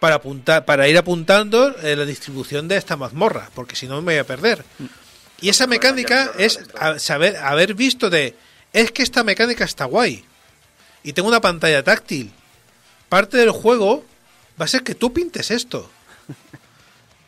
[0.00, 4.12] para apuntar para ir apuntando eh, la distribución de esta mazmorra, porque si no me
[4.12, 4.64] voy a perder.
[5.40, 6.60] Y esa mecánica es
[6.98, 8.34] saber haber visto de
[8.72, 10.24] es que esta mecánica está guay
[11.02, 12.32] y tengo una pantalla táctil.
[13.08, 14.04] Parte del juego
[14.60, 15.90] va a ser que tú pintes esto.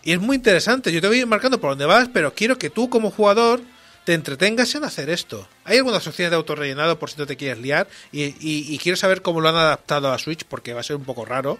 [0.02, 0.90] Y es muy interesante.
[0.90, 3.60] Yo te voy a ir marcando por dónde vas, pero quiero que tú como jugador
[4.08, 5.46] te entretengas en hacer esto.
[5.66, 8.96] Hay algunas opciones de autorrellenado por si no te quieres liar y, y- y quiero
[8.96, 11.58] saber cómo lo han adaptado a Switch porque va a ser un poco raro.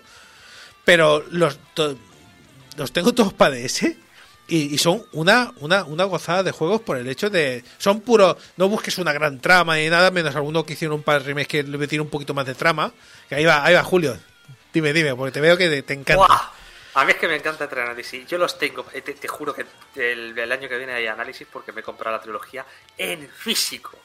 [0.86, 1.58] Pero los,
[2.78, 3.82] los tengo todos para DS
[4.48, 7.64] y, y son una, una, una gozada de juegos por el hecho de...
[7.76, 8.38] Son puro...
[8.56, 11.48] No busques una gran trama ni nada, menos alguno que hicieron un par de remakes
[11.48, 12.94] que le metieron un poquito más de trama.
[13.28, 14.16] Que ahí va, ahí va Julio.
[14.72, 16.24] Dime, dime, porque te veo que te, te encanta.
[16.26, 16.38] ¡Guau!
[16.98, 18.26] A mí es que me encanta en análisis.
[18.26, 18.84] Yo los tengo.
[18.92, 19.64] eh, Te, juro que
[19.94, 22.66] el, año que viene hay análisis porque me he comprado la trilogía
[22.96, 23.96] en físico.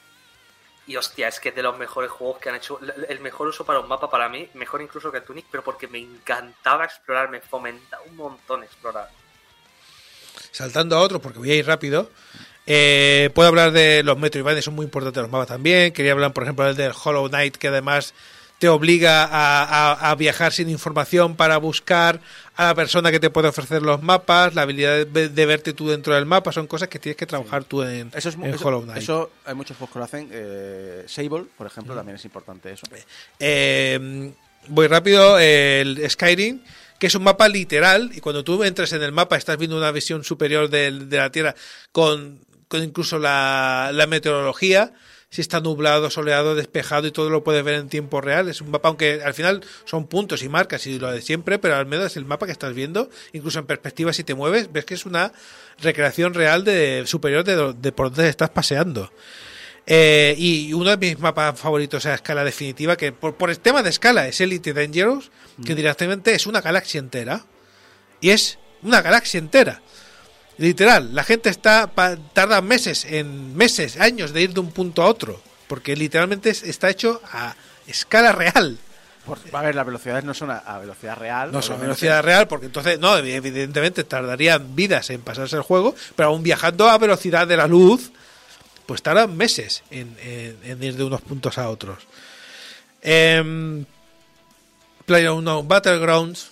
[0.86, 2.80] Y hostia, es que es de los mejores juegos que han hecho.
[3.10, 5.98] El- mejor uso para un mapa para mí, mejor incluso que Tunic, pero porque me
[5.98, 9.10] encantaba explorar, me fomentaba un montón explorar.
[10.52, 12.12] saltando a otros porque voy a ir rápido.
[12.68, 15.94] Eh, puedo hablar de los Metroidvania, son muy importantes los mapas también.
[15.94, 18.14] Quería hablar, por ejemplo, del Hollow Knight, que además
[18.60, 22.22] te obliga a viajar sin información para buscar
[22.56, 25.90] a la persona que te puede ofrecer los mapas, la habilidad de, de verte tú
[25.90, 28.68] dentro del mapa, son cosas que tienes que trabajar tú en, Eso es en eso,
[28.68, 29.02] Hollow Knight.
[29.02, 30.30] eso hay muchos juegos que lo hacen.
[30.32, 32.86] Eh, Sable, por ejemplo, también es importante eso.
[33.40, 34.32] Eh,
[34.68, 36.62] voy rápido, el Skyrim,
[37.00, 39.92] que es un mapa literal, y cuando tú entras en el mapa estás viendo una
[39.92, 41.56] visión superior del- de, la Tierra
[41.92, 44.94] con, con incluso la, la meteorología,
[45.34, 48.50] si está nublado, soleado, despejado y todo lo puedes ver en tiempo real.
[48.50, 51.76] Es un mapa, aunque al final son puntos y marcas y lo de siempre, pero
[51.76, 54.86] al menos es el mapa que estás viendo, incluso en perspectiva si te mueves, ves
[54.86, 55.34] que es una
[55.82, 59.12] recreación real de superior de, de por donde estás paseando.
[59.88, 63.82] Eh, y uno de mis mapas favoritos a escala definitiva, que por, por el tema
[63.82, 65.32] de escala es Elite Dangerous,
[65.66, 67.44] que directamente es una galaxia entera.
[68.22, 69.82] Y es una galaxia entera.
[70.58, 71.90] Literal, la gente está
[72.34, 75.42] tarda meses, en meses, años de ir de un punto a otro.
[75.68, 77.56] Porque literalmente es- está hecho a
[77.88, 78.78] escala real.
[79.26, 81.52] Por- a ver, las velocidades no son a, a velocidad real.
[81.52, 81.86] No son obviamente.
[81.86, 86.90] velocidad real, porque entonces, no, evidentemente tardarían vidas en pasarse el juego, pero aún viajando
[86.90, 88.12] a velocidad de la luz,
[88.86, 92.00] pues tardan meses en, en- en ir de unos puntos a otros.
[93.02, 93.84] Eh,
[95.06, 96.52] PlayerUnknown Battlegrounds,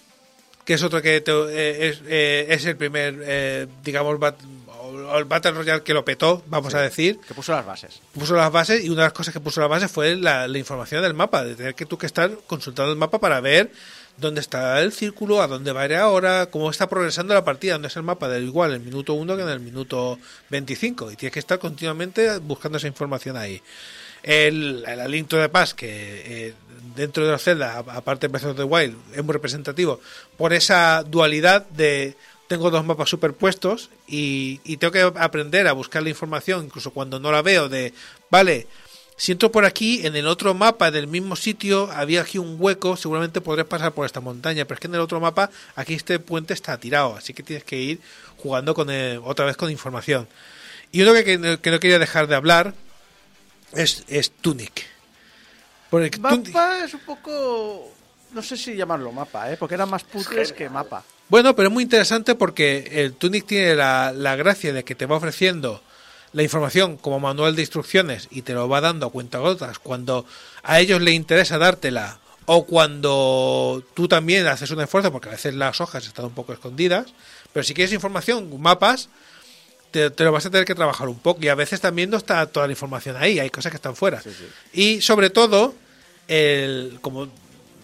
[0.72, 4.38] que es otro que te- eh, es, eh, es el primer, eh, digamos, bat-
[4.80, 8.00] o el Battle Royale que lo petó, vamos Sí, a decir Que puso las bases.
[8.14, 10.58] puso las bases y una de las cosas que puso las bases fue la, la
[10.58, 13.70] información del mapa, de tener que tú que estar consultando el mapa para ver
[14.18, 17.74] dónde está el círculo, a dónde va a ir ahora, cómo está progresando la partida,
[17.74, 20.18] dónde es el mapa, del igual en el minuto 1 que en el minuto
[20.50, 23.62] 25 y tienes que estar continuamente buscando esa información ahí.
[24.24, 25.88] El, el Aliento de Paz, que
[26.48, 26.54] eh,
[26.96, 30.00] dentro de los Zelda, a- aparte de Breath of the Wild, es muy representativo
[30.38, 32.16] por esa dualidad de
[32.48, 37.32] tengo dos mapas superpuestos y, tengo que aprender a buscar la información, incluso cuando no
[37.32, 37.94] la veo, de,
[38.30, 38.68] vale,
[39.16, 42.98] si entro por aquí, en el otro mapa del mismo sitio había aquí un hueco,
[42.98, 46.20] seguramente podré pasar por esta montaña, pero es que en el otro mapa aquí este
[46.20, 48.00] puente está tirado, así que tienes que ir
[48.38, 50.28] jugando con eh, otra vez con información.
[50.92, 52.74] Y uno que, que no- que no quería dejar de hablar
[53.74, 54.86] es, es Tunic.
[55.90, 57.92] Porque Tunic- Mapa es un poco.
[58.34, 59.58] No sé si llamarlo mapa, ¿eh?
[59.58, 61.04] porque eran más puzzles que mapa.
[61.28, 65.06] Bueno, pero es muy interesante porque el Tunic tiene la, la gracia de que te
[65.06, 65.82] va ofreciendo
[66.32, 70.26] la información como manual de instrucciones y te lo va dando a cuentagotas cuando
[70.64, 75.54] a ellos les interesa dártela o cuando tú también haces un esfuerzo porque a veces
[75.56, 77.08] las hojas están un poco escondidas,
[77.52, 79.10] pero si quieres información, mapas,
[79.92, 82.18] te, te lo vas a tener que trabajar un poco y a veces también no
[82.18, 84.22] está toda la información ahí, hay cosas que están fuera.
[84.74, 85.76] Y sobre todo,
[86.28, 87.30] el, como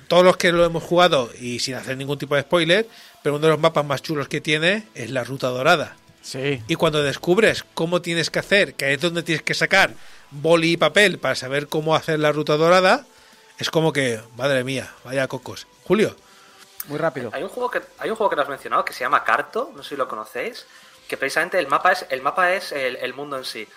[0.08, 2.88] todos los que lo hemos jugado y sin hacer ningún tipo de spoiler,
[3.22, 5.98] pero uno de los mapas más chulos que tiene es la ruta dorada.
[6.22, 6.62] Sí.
[6.68, 9.94] Y cuando descubres cómo tienes que hacer, que es donde tienes que sacar
[10.32, 13.06] boli y papel para saber cómo hacer la ruta dorada,
[13.60, 15.68] es como que, madre mía, vaya cocos.
[15.86, 16.16] Julio,
[16.88, 17.32] Muy rápido.
[17.34, 19.72] Hay un juego que hay un juego que no has mencionado que se llama Carto,
[19.76, 20.66] no sé si lo conocéis,
[21.08, 23.68] que precisamente el mapa es el mapa es el, el mundo en sí.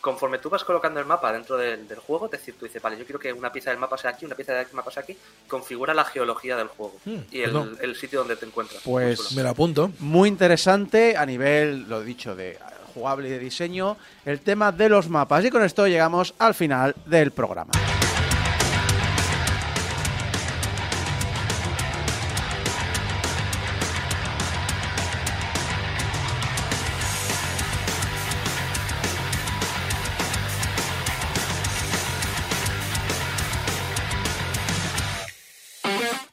[0.00, 2.96] Conforme tú vas colocando el mapa dentro del, del juego, es decir, tú dices, vale,
[2.96, 5.18] yo quiero que una pieza del mapa sea aquí, una pieza del mapa sea aquí,
[5.48, 7.68] configura la geología del juego Hmm, y el, no.
[7.80, 8.80] el sitio donde te encuentras.
[8.84, 9.90] Pues- me lo apunto.
[9.98, 12.56] Muy interesante a nivel, lo dicho, de
[12.94, 15.44] jugable y de diseño, el tema de los mapas.
[15.44, 17.72] Y con esto llegamos al final del programa.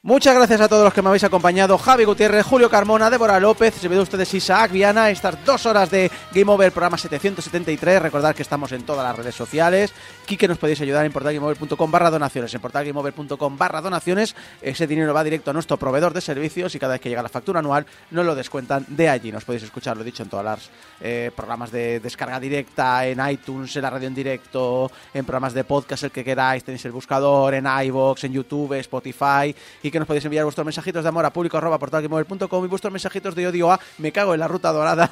[0.05, 1.79] Muchas gracias a todos los que me habéis acompañado.
[1.79, 5.09] Javi Gutiérrez, Julio Carmona, Débora López, se ve ustedes Isaac Viana.
[5.09, 8.03] Estas dos horas de Game Over, programa 773.
[8.03, 9.91] Recordad que estamos en todas las redes sociales.
[10.27, 12.53] Quique nos podéis ayudar en portalgameover.com barra donaciones.
[12.53, 14.35] En portalgameover.com barra donaciones.
[14.61, 17.29] Ese dinero va directo a nuestro proveedor de servicios y cada vez que llega la
[17.29, 19.31] factura anual nos lo descuentan de allí.
[19.31, 20.69] Nos podéis escuchar, lo he dicho, en todas las
[21.01, 25.63] eh, programas de descarga directa, en iTunes, en la radio en directo, en programas de
[25.63, 26.63] podcast, el que queráis.
[26.63, 31.03] Tenéis el buscador, en iVoox, en YouTube, Spotify y que nos podéis enviar vuestros mensajitos
[31.03, 34.41] de amor a público arroba portalgameover.com y vuestros mensajitos de odio a me cago en
[34.41, 35.09] la ruta dorada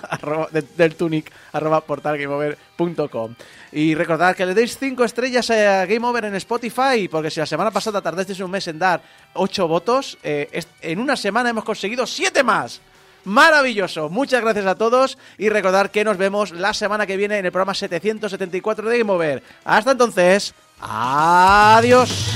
[0.76, 3.36] del tunic arroba portalgameover.com
[3.72, 7.46] y recordad que le deis 5 estrellas a Game Over en Spotify porque si la
[7.46, 9.02] semana pasada tardasteis un mes en dar
[9.36, 12.82] 8 votos eh, en una semana hemos conseguido 7 más
[13.26, 17.46] Maravilloso, muchas gracias a todos y recordad que nos vemos la semana que viene en
[17.46, 19.42] el programa 774 de Game Over.
[19.64, 22.34] Hasta entonces, adiós.